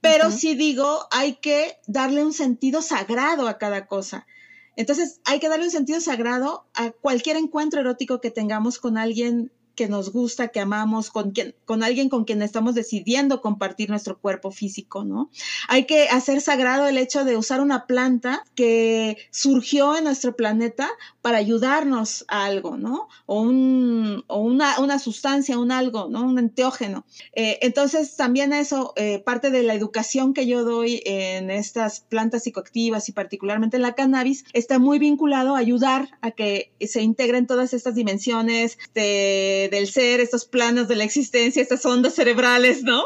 Pero 0.00 0.30
sí 0.30 0.54
digo, 0.54 1.06
hay 1.10 1.36
que 1.36 1.78
darle 1.86 2.22
un 2.22 2.34
sentido 2.34 2.82
sagrado 2.82 3.48
a 3.48 3.56
cada 3.56 3.86
cosa. 3.86 4.26
Entonces 4.76 5.20
hay 5.24 5.40
que 5.40 5.48
darle 5.48 5.66
un 5.66 5.70
sentido 5.70 6.00
sagrado 6.00 6.66
a 6.74 6.90
cualquier 6.90 7.36
encuentro 7.36 7.80
erótico 7.80 8.20
que 8.20 8.30
tengamos 8.30 8.78
con 8.78 8.98
alguien 8.98 9.52
que 9.74 9.88
nos 9.88 10.12
gusta, 10.12 10.48
que 10.48 10.60
amamos, 10.60 11.10
con, 11.10 11.32
quien, 11.32 11.54
con 11.64 11.82
alguien 11.82 12.08
con 12.08 12.24
quien 12.24 12.42
estamos 12.42 12.74
decidiendo 12.74 13.40
compartir 13.40 13.90
nuestro 13.90 14.18
cuerpo 14.18 14.50
físico, 14.50 15.04
¿no? 15.04 15.30
Hay 15.68 15.84
que 15.84 16.08
hacer 16.08 16.40
sagrado 16.40 16.86
el 16.86 16.98
hecho 16.98 17.24
de 17.24 17.36
usar 17.36 17.60
una 17.60 17.86
planta 17.86 18.44
que 18.54 19.16
surgió 19.30 19.96
en 19.96 20.04
nuestro 20.04 20.36
planeta 20.36 20.88
para 21.22 21.38
ayudarnos 21.38 22.24
a 22.28 22.44
algo, 22.44 22.76
¿no? 22.76 23.08
O, 23.26 23.40
un, 23.40 24.24
o 24.26 24.40
una, 24.40 24.78
una, 24.80 24.98
sustancia, 24.98 25.58
un 25.58 25.72
algo, 25.72 26.08
¿no? 26.08 26.22
Un 26.22 26.38
enteógeno. 26.38 27.04
Eh, 27.34 27.58
entonces, 27.62 28.16
también 28.16 28.52
eso, 28.52 28.92
eh, 28.96 29.18
parte 29.18 29.50
de 29.50 29.62
la 29.62 29.74
educación 29.74 30.34
que 30.34 30.46
yo 30.46 30.64
doy 30.64 31.02
en 31.04 31.50
estas 31.50 32.00
plantas 32.00 32.44
psicoactivas 32.44 33.08
y 33.08 33.12
particularmente 33.12 33.76
en 33.76 33.82
la 33.82 33.94
cannabis, 33.94 34.44
está 34.52 34.78
muy 34.78 34.98
vinculado 34.98 35.56
a 35.56 35.58
ayudar 35.58 36.08
a 36.20 36.30
que 36.30 36.72
se 36.80 37.02
integren 37.02 37.46
todas 37.46 37.74
estas 37.74 37.94
dimensiones 37.94 38.78
de 38.94 39.63
del 39.68 39.88
ser, 39.88 40.20
estos 40.20 40.44
planos 40.44 40.88
de 40.88 40.96
la 40.96 41.04
existencia, 41.04 41.62
estas 41.62 41.84
ondas 41.86 42.14
cerebrales, 42.14 42.82
¿no? 42.82 43.04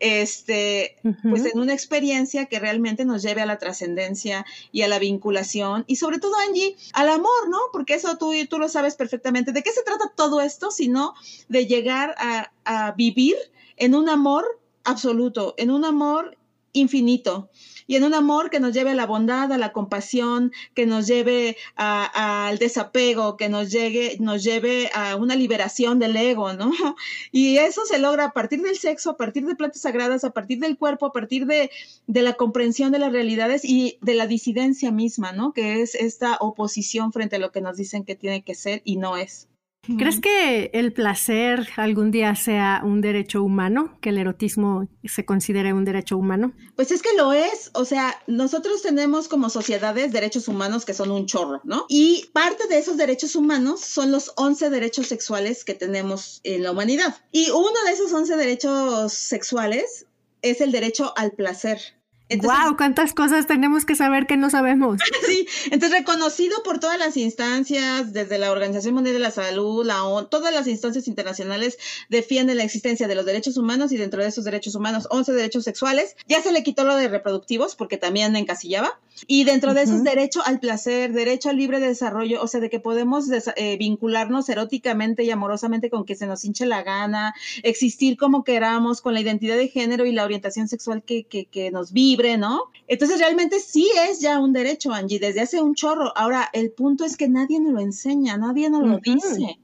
Este, 0.00 0.96
pues 1.22 1.46
en 1.46 1.58
una 1.58 1.72
experiencia 1.72 2.46
que 2.46 2.58
realmente 2.58 3.04
nos 3.04 3.22
lleve 3.22 3.42
a 3.42 3.46
la 3.46 3.58
trascendencia 3.58 4.44
y 4.72 4.82
a 4.82 4.88
la 4.88 4.98
vinculación 4.98 5.84
y 5.86 5.96
sobre 5.96 6.18
todo, 6.18 6.32
Angie, 6.48 6.76
al 6.92 7.08
amor, 7.08 7.48
¿no? 7.48 7.58
Porque 7.72 7.94
eso 7.94 8.16
tú, 8.18 8.32
tú 8.48 8.58
lo 8.58 8.68
sabes 8.68 8.96
perfectamente. 8.96 9.52
¿De 9.52 9.62
qué 9.62 9.72
se 9.72 9.82
trata 9.82 10.12
todo 10.14 10.40
esto? 10.40 10.70
Sino 10.70 11.14
de 11.48 11.66
llegar 11.66 12.14
a, 12.18 12.52
a 12.64 12.92
vivir 12.92 13.36
en 13.76 13.94
un 13.94 14.08
amor 14.08 14.60
absoluto, 14.84 15.54
en 15.58 15.70
un 15.70 15.84
amor 15.84 16.36
infinito 16.72 17.50
y 17.88 17.96
en 17.96 18.04
un 18.04 18.14
amor 18.14 18.50
que 18.50 18.60
nos 18.60 18.74
lleve 18.74 18.90
a 18.90 18.94
la 18.94 19.06
bondad, 19.06 19.50
a 19.50 19.58
la 19.58 19.72
compasión, 19.72 20.52
que 20.74 20.86
nos 20.86 21.06
lleve 21.06 21.56
al 21.74 22.58
desapego, 22.58 23.36
que 23.38 23.48
nos 23.48 23.72
llegue, 23.72 24.18
nos 24.20 24.44
lleve 24.44 24.90
a 24.94 25.16
una 25.16 25.34
liberación 25.34 25.98
del 25.98 26.16
ego, 26.16 26.52
¿no? 26.52 26.70
Y 27.32 27.56
eso 27.56 27.84
se 27.86 27.98
logra 27.98 28.26
a 28.26 28.32
partir 28.32 28.60
del 28.60 28.76
sexo, 28.76 29.10
a 29.10 29.16
partir 29.16 29.46
de 29.46 29.56
plantas 29.56 29.82
sagradas, 29.82 30.22
a 30.24 30.30
partir 30.30 30.58
del 30.60 30.76
cuerpo, 30.76 31.06
a 31.06 31.12
partir 31.12 31.46
de, 31.46 31.70
de 32.06 32.22
la 32.22 32.34
comprensión 32.34 32.92
de 32.92 32.98
las 32.98 33.12
realidades 33.12 33.64
y 33.64 33.98
de 34.02 34.14
la 34.14 34.26
disidencia 34.26 34.90
misma, 34.92 35.32
¿no? 35.32 35.54
Que 35.54 35.80
es 35.80 35.94
esta 35.94 36.36
oposición 36.40 37.12
frente 37.12 37.36
a 37.36 37.38
lo 37.38 37.52
que 37.52 37.62
nos 37.62 37.78
dicen 37.78 38.04
que 38.04 38.16
tiene 38.16 38.42
que 38.44 38.54
ser 38.54 38.82
y 38.84 38.96
no 38.96 39.16
es. 39.16 39.48
¿Crees 39.96 40.20
que 40.20 40.70
el 40.74 40.92
placer 40.92 41.68
algún 41.76 42.10
día 42.10 42.34
sea 42.34 42.82
un 42.84 43.00
derecho 43.00 43.42
humano? 43.42 43.98
¿Que 44.02 44.10
el 44.10 44.18
erotismo 44.18 44.86
se 45.04 45.24
considere 45.24 45.72
un 45.72 45.84
derecho 45.84 46.18
humano? 46.18 46.52
Pues 46.76 46.90
es 46.90 47.00
que 47.00 47.16
lo 47.16 47.32
es. 47.32 47.70
O 47.74 47.84
sea, 47.84 48.14
nosotros 48.26 48.82
tenemos 48.82 49.28
como 49.28 49.48
sociedades 49.48 50.12
derechos 50.12 50.48
humanos 50.48 50.84
que 50.84 50.92
son 50.92 51.10
un 51.10 51.26
chorro, 51.26 51.60
¿no? 51.64 51.86
Y 51.88 52.26
parte 52.32 52.66
de 52.68 52.78
esos 52.78 52.96
derechos 52.96 53.34
humanos 53.34 53.80
son 53.80 54.12
los 54.12 54.32
11 54.36 54.68
derechos 54.68 55.06
sexuales 55.06 55.64
que 55.64 55.74
tenemos 55.74 56.40
en 56.44 56.62
la 56.62 56.72
humanidad. 56.72 57.16
Y 57.32 57.50
uno 57.50 57.72
de 57.86 57.92
esos 57.92 58.12
11 58.12 58.36
derechos 58.36 59.12
sexuales 59.12 60.06
es 60.42 60.60
el 60.60 60.72
derecho 60.72 61.12
al 61.16 61.32
placer. 61.32 61.97
¡Wow! 62.36 62.76
¿Cuántas 62.76 63.14
cosas 63.14 63.46
tenemos 63.46 63.86
que 63.86 63.94
saber 63.94 64.26
que 64.26 64.36
no 64.36 64.50
sabemos? 64.50 65.00
sí, 65.26 65.46
entonces 65.70 65.98
reconocido 65.98 66.62
por 66.62 66.78
todas 66.78 66.98
las 66.98 67.16
instancias, 67.16 68.12
desde 68.12 68.36
la 68.38 68.50
Organización 68.50 68.94
Mundial 68.94 69.14
de 69.14 69.20
la 69.20 69.30
Salud, 69.30 69.84
la 69.84 70.04
ONU, 70.04 70.26
todas 70.28 70.52
las 70.52 70.66
instancias 70.66 71.08
internacionales 71.08 71.78
defienden 72.10 72.58
la 72.58 72.64
existencia 72.64 73.08
de 73.08 73.14
los 73.14 73.24
derechos 73.24 73.56
humanos 73.56 73.92
y 73.92 73.96
dentro 73.96 74.22
de 74.22 74.28
esos 74.28 74.44
derechos 74.44 74.74
humanos, 74.74 75.08
11 75.10 75.32
derechos 75.32 75.64
sexuales. 75.64 76.16
Ya 76.26 76.42
se 76.42 76.52
le 76.52 76.62
quitó 76.62 76.84
lo 76.84 76.96
de 76.96 77.08
reproductivos 77.08 77.74
porque 77.76 77.96
también 77.96 78.36
encasillaba. 78.36 78.98
Y 79.26 79.44
dentro 79.44 79.74
de 79.74 79.82
esos, 79.82 80.04
derecho 80.04 80.42
al 80.44 80.60
placer, 80.60 81.12
derecho 81.12 81.50
al 81.50 81.56
libre 81.56 81.80
desarrollo, 81.80 82.40
o 82.40 82.46
sea, 82.46 82.60
de 82.60 82.70
que 82.70 82.78
podemos 82.78 83.24
eh, 83.30 83.76
vincularnos 83.76 84.48
eróticamente 84.48 85.24
y 85.24 85.30
amorosamente 85.30 85.90
con 85.90 86.04
que 86.04 86.14
se 86.14 86.26
nos 86.26 86.44
hinche 86.44 86.66
la 86.66 86.84
gana, 86.84 87.34
existir 87.64 88.16
como 88.16 88.44
queramos, 88.44 89.00
con 89.00 89.14
la 89.14 89.20
identidad 89.20 89.56
de 89.56 89.68
género 89.68 90.06
y 90.06 90.12
la 90.12 90.24
orientación 90.24 90.68
sexual 90.68 91.02
que, 91.02 91.24
que, 91.24 91.46
que 91.46 91.72
nos 91.72 91.92
vive 91.92 92.17
¿no? 92.38 92.64
Entonces 92.86 93.18
realmente 93.18 93.60
sí 93.60 93.90
es 94.08 94.20
ya 94.20 94.38
un 94.38 94.52
derecho, 94.52 94.92
Angie, 94.92 95.18
desde 95.18 95.40
hace 95.40 95.60
un 95.60 95.74
chorro. 95.74 96.12
Ahora, 96.16 96.48
el 96.52 96.72
punto 96.72 97.04
es 97.04 97.16
que 97.16 97.28
nadie 97.28 97.60
nos 97.60 97.72
lo 97.72 97.80
enseña, 97.80 98.36
nadie 98.36 98.70
nos 98.70 98.86
lo 98.86 98.98
dice. 98.98 99.58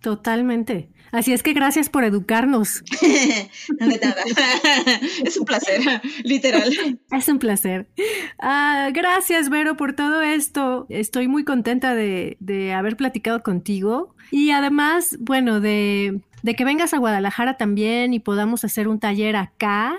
Totalmente. 0.00 0.90
Así 1.12 1.32
es 1.32 1.42
que 1.42 1.52
gracias 1.52 1.88
por 1.88 2.04
educarnos. 2.04 2.82
no 3.80 3.86
de 3.88 3.98
nada. 3.98 4.22
es 5.24 5.36
un 5.36 5.44
placer, 5.44 5.80
literal. 6.24 7.00
Es 7.10 7.28
un 7.28 7.38
placer. 7.38 7.88
Ah, 8.38 8.90
gracias, 8.92 9.48
Vero, 9.48 9.76
por 9.76 9.94
todo 9.94 10.22
esto. 10.22 10.86
Estoy 10.88 11.28
muy 11.28 11.44
contenta 11.44 11.94
de, 11.94 12.36
de 12.40 12.72
haber 12.72 12.96
platicado 12.96 13.42
contigo. 13.42 14.14
Y 14.30 14.50
además, 14.50 15.16
bueno, 15.20 15.60
de, 15.60 16.20
de 16.42 16.54
que 16.54 16.64
vengas 16.64 16.92
a 16.94 16.98
Guadalajara 16.98 17.56
también 17.56 18.12
y 18.12 18.18
podamos 18.18 18.64
hacer 18.64 18.88
un 18.88 18.98
taller 18.98 19.36
acá 19.36 19.96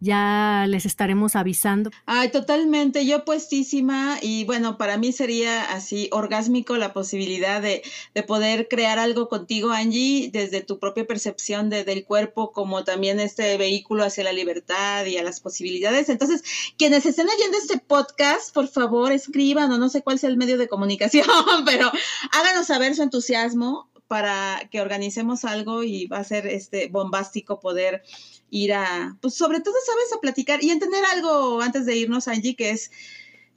ya 0.00 0.66
les 0.68 0.86
estaremos 0.86 1.36
avisando. 1.36 1.90
Ay, 2.06 2.30
totalmente, 2.30 3.06
yo 3.06 3.24
puestísima 3.24 4.18
y 4.20 4.44
bueno, 4.44 4.76
para 4.78 4.96
mí 4.98 5.12
sería 5.12 5.64
así 5.72 6.08
orgásmico 6.12 6.76
la 6.76 6.92
posibilidad 6.92 7.62
de, 7.62 7.82
de 8.14 8.22
poder 8.22 8.68
crear 8.68 8.98
algo 8.98 9.28
contigo, 9.28 9.70
Angie, 9.70 10.30
desde 10.32 10.60
tu 10.60 10.78
propia 10.78 11.06
percepción 11.06 11.70
de, 11.70 11.84
del 11.84 12.04
cuerpo 12.04 12.52
como 12.52 12.84
también 12.84 13.20
este 13.20 13.56
vehículo 13.56 14.04
hacia 14.04 14.24
la 14.24 14.32
libertad 14.32 15.06
y 15.06 15.16
a 15.16 15.22
las 15.22 15.40
posibilidades. 15.40 16.08
Entonces, 16.08 16.42
quienes 16.76 17.06
estén 17.06 17.28
oyendo 17.28 17.56
este 17.58 17.78
podcast, 17.78 18.52
por 18.54 18.68
favor, 18.68 19.12
escriban 19.12 19.70
o 19.72 19.78
no 19.78 19.88
sé 19.88 20.02
cuál 20.02 20.18
sea 20.18 20.30
el 20.30 20.36
medio 20.36 20.58
de 20.58 20.68
comunicación, 20.68 21.26
pero 21.64 21.90
háganos 22.32 22.66
saber 22.66 22.94
su 22.94 23.02
entusiasmo 23.02 23.90
para 24.08 24.68
que 24.70 24.80
organicemos 24.80 25.44
algo 25.44 25.82
y 25.82 26.06
va 26.06 26.18
a 26.18 26.24
ser 26.24 26.46
este 26.46 26.88
bombástico 26.88 27.60
poder 27.60 28.02
ir 28.54 28.72
a, 28.72 29.18
pues 29.20 29.34
sobre 29.34 29.60
todo, 29.60 29.74
sabes, 29.84 30.12
a 30.12 30.20
platicar 30.20 30.62
y 30.62 30.70
entender 30.70 31.04
algo 31.12 31.60
antes 31.60 31.86
de 31.86 31.96
irnos, 31.96 32.28
Angie, 32.28 32.54
que 32.54 32.70
es, 32.70 32.92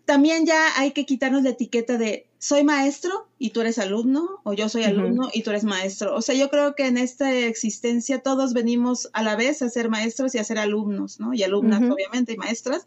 también 0.05 0.47
ya 0.47 0.79
hay 0.79 0.91
que 0.91 1.05
quitarnos 1.05 1.43
la 1.43 1.51
etiqueta 1.51 1.97
de 1.97 2.26
soy 2.39 2.63
maestro 2.63 3.27
y 3.39 3.51
tú 3.51 3.61
eres 3.61 3.77
alumno, 3.79 4.41
o 4.43 4.53
yo 4.53 4.67
soy 4.69 4.83
alumno 4.83 5.29
y 5.31 5.43
tú 5.43 5.51
eres 5.51 5.63
maestro. 5.63 6.15
O 6.15 6.21
sea, 6.21 6.33
yo 6.33 6.49
creo 6.49 6.75
que 6.75 6.87
en 6.87 6.97
esta 6.97 7.35
existencia 7.35 8.19
todos 8.19 8.53
venimos 8.53 9.09
a 9.13 9.21
la 9.23 9.35
vez 9.35 9.61
a 9.61 9.69
ser 9.69 9.89
maestros 9.89 10.33
y 10.33 10.39
a 10.39 10.43
ser 10.43 10.57
alumnos, 10.57 11.19
¿no? 11.19 11.33
Y 11.33 11.43
alumnas, 11.43 11.81
obviamente, 11.81 12.33
y 12.33 12.37
maestras. 12.37 12.85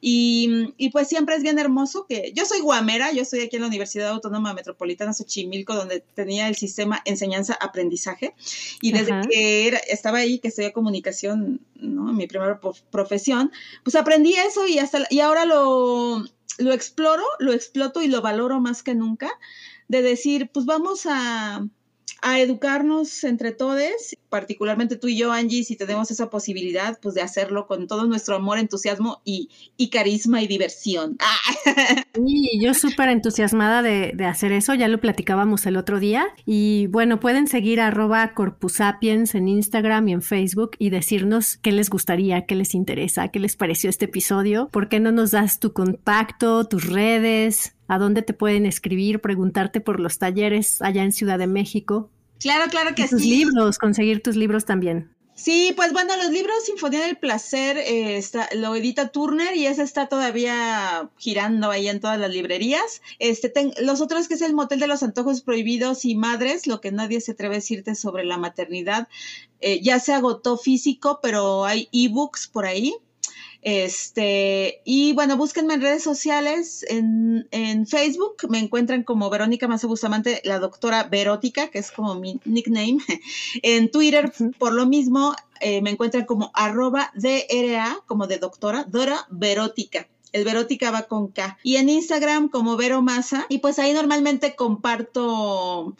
Y, 0.00 0.72
y, 0.76 0.90
pues 0.90 1.08
siempre 1.08 1.36
es 1.36 1.42
bien 1.42 1.58
hermoso 1.58 2.06
que 2.08 2.32
yo 2.34 2.44
soy 2.44 2.60
guamera, 2.60 3.12
yo 3.12 3.22
estoy 3.22 3.40
aquí 3.40 3.56
en 3.56 3.62
la 3.62 3.68
Universidad 3.68 4.08
Autónoma 4.08 4.52
Metropolitana 4.52 5.12
Xochimilco, 5.12 5.74
donde 5.74 6.00
tenía 6.14 6.48
el 6.48 6.56
sistema 6.56 7.00
enseñanza-aprendizaje. 7.04 8.34
Y 8.80 8.92
desde 8.92 9.12
que 9.28 9.68
era, 9.68 9.78
estaba 9.78 10.18
ahí, 10.18 10.40
que 10.40 10.48
estudié 10.48 10.72
comunicación, 10.72 11.60
Mi 11.84 12.26
primera 12.26 12.60
profesión, 12.90 13.52
pues 13.82 13.96
aprendí 13.96 14.34
eso 14.34 14.66
y 14.66 14.78
hasta, 14.78 15.06
y 15.10 15.20
ahora 15.20 15.44
lo 15.44 16.24
lo 16.58 16.72
exploro, 16.72 17.24
lo 17.38 17.52
exploto 17.52 18.02
y 18.02 18.08
lo 18.08 18.22
valoro 18.22 18.60
más 18.60 18.82
que 18.82 18.94
nunca, 18.94 19.30
de 19.88 20.02
decir, 20.02 20.50
pues 20.52 20.66
vamos 20.66 21.06
a, 21.06 21.66
a 22.22 22.40
educarnos 22.40 23.24
entre 23.24 23.52
todos, 23.52 24.16
particularmente 24.34 24.96
tú 24.96 25.06
y 25.06 25.16
yo, 25.16 25.30
Angie, 25.30 25.62
si 25.62 25.76
tenemos 25.76 26.10
esa 26.10 26.28
posibilidad, 26.28 26.98
pues 27.00 27.14
de 27.14 27.22
hacerlo 27.22 27.68
con 27.68 27.86
todo 27.86 28.04
nuestro 28.06 28.34
amor, 28.34 28.58
entusiasmo 28.58 29.22
y, 29.24 29.48
y 29.76 29.90
carisma 29.90 30.42
y 30.42 30.48
diversión. 30.48 31.16
Sí, 32.14 32.60
yo 32.60 32.74
súper 32.74 33.08
entusiasmada 33.08 33.82
de, 33.82 34.12
de, 34.14 34.24
hacer 34.24 34.52
eso, 34.52 34.72
ya 34.74 34.86
lo 34.86 35.00
platicábamos 35.00 35.66
el 35.66 35.76
otro 35.76 35.98
día. 35.98 36.26
Y 36.46 36.86
bueno, 36.86 37.18
pueden 37.18 37.48
seguir 37.48 37.80
arroba 37.80 38.34
corpusapiens 38.34 39.34
en 39.34 39.48
Instagram 39.48 40.08
y 40.08 40.12
en 40.12 40.22
Facebook 40.22 40.72
y 40.78 40.90
decirnos 40.90 41.56
qué 41.56 41.72
les 41.72 41.90
gustaría, 41.90 42.46
qué 42.46 42.54
les 42.54 42.76
interesa, 42.76 43.28
qué 43.28 43.40
les 43.40 43.56
pareció 43.56 43.90
este 43.90 44.04
episodio. 44.04 44.68
¿Por 44.70 44.88
qué 44.88 45.00
no 45.00 45.10
nos 45.10 45.32
das 45.32 45.58
tu 45.58 45.72
contacto, 45.72 46.68
tus 46.68 46.88
redes? 46.88 47.74
¿A 47.88 47.98
dónde 47.98 48.22
te 48.22 48.32
pueden 48.32 48.64
escribir, 48.64 49.20
preguntarte 49.20 49.80
por 49.80 49.98
los 49.98 50.18
talleres 50.18 50.80
allá 50.82 51.02
en 51.02 51.12
Ciudad 51.12 51.38
de 51.38 51.48
México? 51.48 52.10
Claro, 52.40 52.70
claro 52.70 52.94
que 52.94 53.08
tus 53.08 53.22
sí. 53.22 53.30
libros, 53.30 53.78
conseguir 53.78 54.22
tus 54.22 54.36
libros 54.36 54.64
también. 54.64 55.14
Sí, 55.36 55.72
pues 55.74 55.92
bueno, 55.92 56.16
los 56.16 56.30
libros 56.30 56.64
Sinfonía 56.64 57.00
del 57.00 57.16
Placer 57.16 57.76
eh, 57.76 58.16
está, 58.16 58.48
lo 58.54 58.76
edita 58.76 59.08
Turner 59.08 59.56
y 59.56 59.66
ese 59.66 59.82
está 59.82 60.06
todavía 60.06 61.10
girando 61.16 61.70
ahí 61.70 61.88
en 61.88 61.98
todas 61.98 62.20
las 62.20 62.30
librerías. 62.30 63.02
Este, 63.18 63.52
los 63.82 64.00
otros 64.00 64.28
que 64.28 64.34
es 64.34 64.42
el 64.42 64.54
Motel 64.54 64.78
de 64.78 64.86
los 64.86 65.02
Antojos 65.02 65.40
Prohibidos 65.40 66.04
y 66.04 66.14
Madres, 66.14 66.68
lo 66.68 66.80
que 66.80 66.92
nadie 66.92 67.20
se 67.20 67.32
atreve 67.32 67.56
a 67.56 67.58
decirte 67.58 67.96
sobre 67.96 68.24
la 68.24 68.38
maternidad, 68.38 69.08
eh, 69.60 69.82
ya 69.82 69.98
se 69.98 70.12
agotó 70.12 70.56
físico, 70.56 71.18
pero 71.20 71.64
hay 71.64 71.88
ebooks 71.90 72.46
por 72.46 72.64
ahí. 72.64 72.94
Este, 73.64 74.82
y 74.84 75.14
bueno, 75.14 75.38
búsquenme 75.38 75.72
en 75.74 75.80
redes 75.80 76.02
sociales, 76.02 76.84
en, 76.86 77.48
en 77.50 77.86
Facebook, 77.86 78.36
me 78.50 78.58
encuentran 78.58 79.04
como 79.04 79.30
Verónica 79.30 79.66
Mazo 79.66 79.88
Bustamante, 79.88 80.42
la 80.44 80.58
doctora 80.58 81.04
Verótica, 81.04 81.68
que 81.68 81.78
es 81.78 81.90
como 81.90 82.14
mi 82.14 82.40
nickname. 82.44 82.98
En 83.62 83.90
Twitter, 83.90 84.32
por 84.58 84.74
lo 84.74 84.84
mismo, 84.86 85.34
eh, 85.60 85.80
me 85.80 85.90
encuentran 85.90 86.26
como 86.26 86.50
arroba 86.52 87.10
DRA, 87.14 88.00
como 88.06 88.26
de 88.26 88.38
doctora, 88.38 88.84
Dora 88.84 89.26
Verótica. 89.30 90.08
El 90.32 90.44
Verótica 90.44 90.90
va 90.90 91.02
con 91.02 91.28
K. 91.28 91.58
Y 91.62 91.76
en 91.76 91.88
Instagram 91.88 92.48
como 92.48 92.76
Vero 92.76 93.00
Masa. 93.00 93.46
Y 93.48 93.58
pues 93.58 93.78
ahí 93.78 93.92
normalmente 93.92 94.56
comparto 94.56 95.94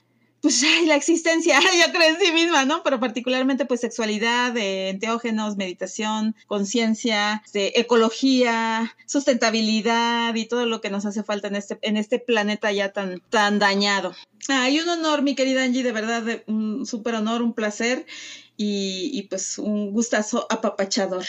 pues 0.45 0.62
la 0.86 0.95
existencia, 0.95 1.59
yo 1.86 1.90
creo 1.90 2.11
en 2.11 2.20
sí 2.20 2.30
misma, 2.30 2.66
¿no? 2.66 2.82
Pero 2.82 3.01
particularmente 3.01 3.64
pues 3.64 3.80
sexualidad, 3.80 4.55
eh, 4.59 4.90
enteógenos, 4.90 5.57
meditación, 5.57 6.36
conciencia, 6.47 7.40
este, 7.47 7.80
ecología, 7.80 8.95
sustentabilidad 9.07 10.34
y 10.34 10.45
todo 10.45 10.66
lo 10.66 10.82
que 10.82 10.90
nos 10.90 11.07
hace 11.07 11.22
falta 11.22 11.49
en 11.49 11.57
este, 11.57 11.78
en 11.80 11.97
este 11.97 12.18
planeta 12.18 12.70
ya 12.72 12.92
tan, 12.92 13.22
tan 13.30 13.59
dañado. 13.59 14.14
Ay, 14.49 14.80
un 14.80 14.88
honor, 14.90 15.22
mi 15.22 15.34
querida 15.34 15.62
Angie, 15.62 15.82
de 15.82 15.92
verdad, 15.92 16.42
un 16.47 16.84
súper 16.84 17.14
honor, 17.14 17.40
un 17.40 17.55
placer 17.55 18.05
y, 18.57 19.26
pues 19.28 19.59
un 19.59 19.92
gustazo 19.92 20.46
apapachador. 20.50 21.24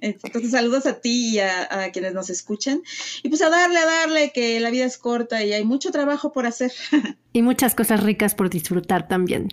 Entonces 0.00 0.52
saludos 0.52 0.86
a 0.86 1.00
ti 1.00 1.34
y 1.34 1.38
a, 1.40 1.90
quienes 1.92 2.14
nos 2.14 2.30
escuchan 2.30 2.82
y 3.22 3.28
pues 3.28 3.42
a 3.42 3.50
darle, 3.50 3.78
a 3.78 3.86
darle 3.86 4.32
que 4.32 4.60
la 4.60 4.70
vida 4.70 4.84
es 4.84 4.98
corta 4.98 5.44
y 5.44 5.52
hay 5.52 5.64
mucho 5.64 5.90
trabajo 5.90 6.32
por 6.32 6.46
hacer. 6.46 6.72
Y 7.32 7.42
muchas 7.42 7.74
cosas 7.74 8.02
ricas 8.02 8.34
por 8.34 8.50
disfrutar 8.50 9.06
también. 9.06 9.48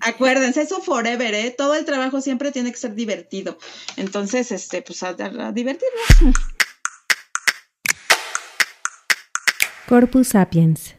Acuérdense, 0.00 0.62
eso 0.62 0.80
forever, 0.80 1.34
¿eh? 1.34 1.54
Todo 1.56 1.74
el 1.74 1.84
trabajo 1.84 2.20
siempre 2.20 2.50
tiene 2.50 2.72
que 2.72 2.78
ser 2.78 2.94
divertido. 2.94 3.58
Entonces, 3.96 4.50
este, 4.50 4.82
pues 4.82 5.02
a, 5.02 5.10
a 5.10 5.52
divertirnos. 5.52 6.34
Corpus 9.86 10.28
Sapiens 10.28 10.97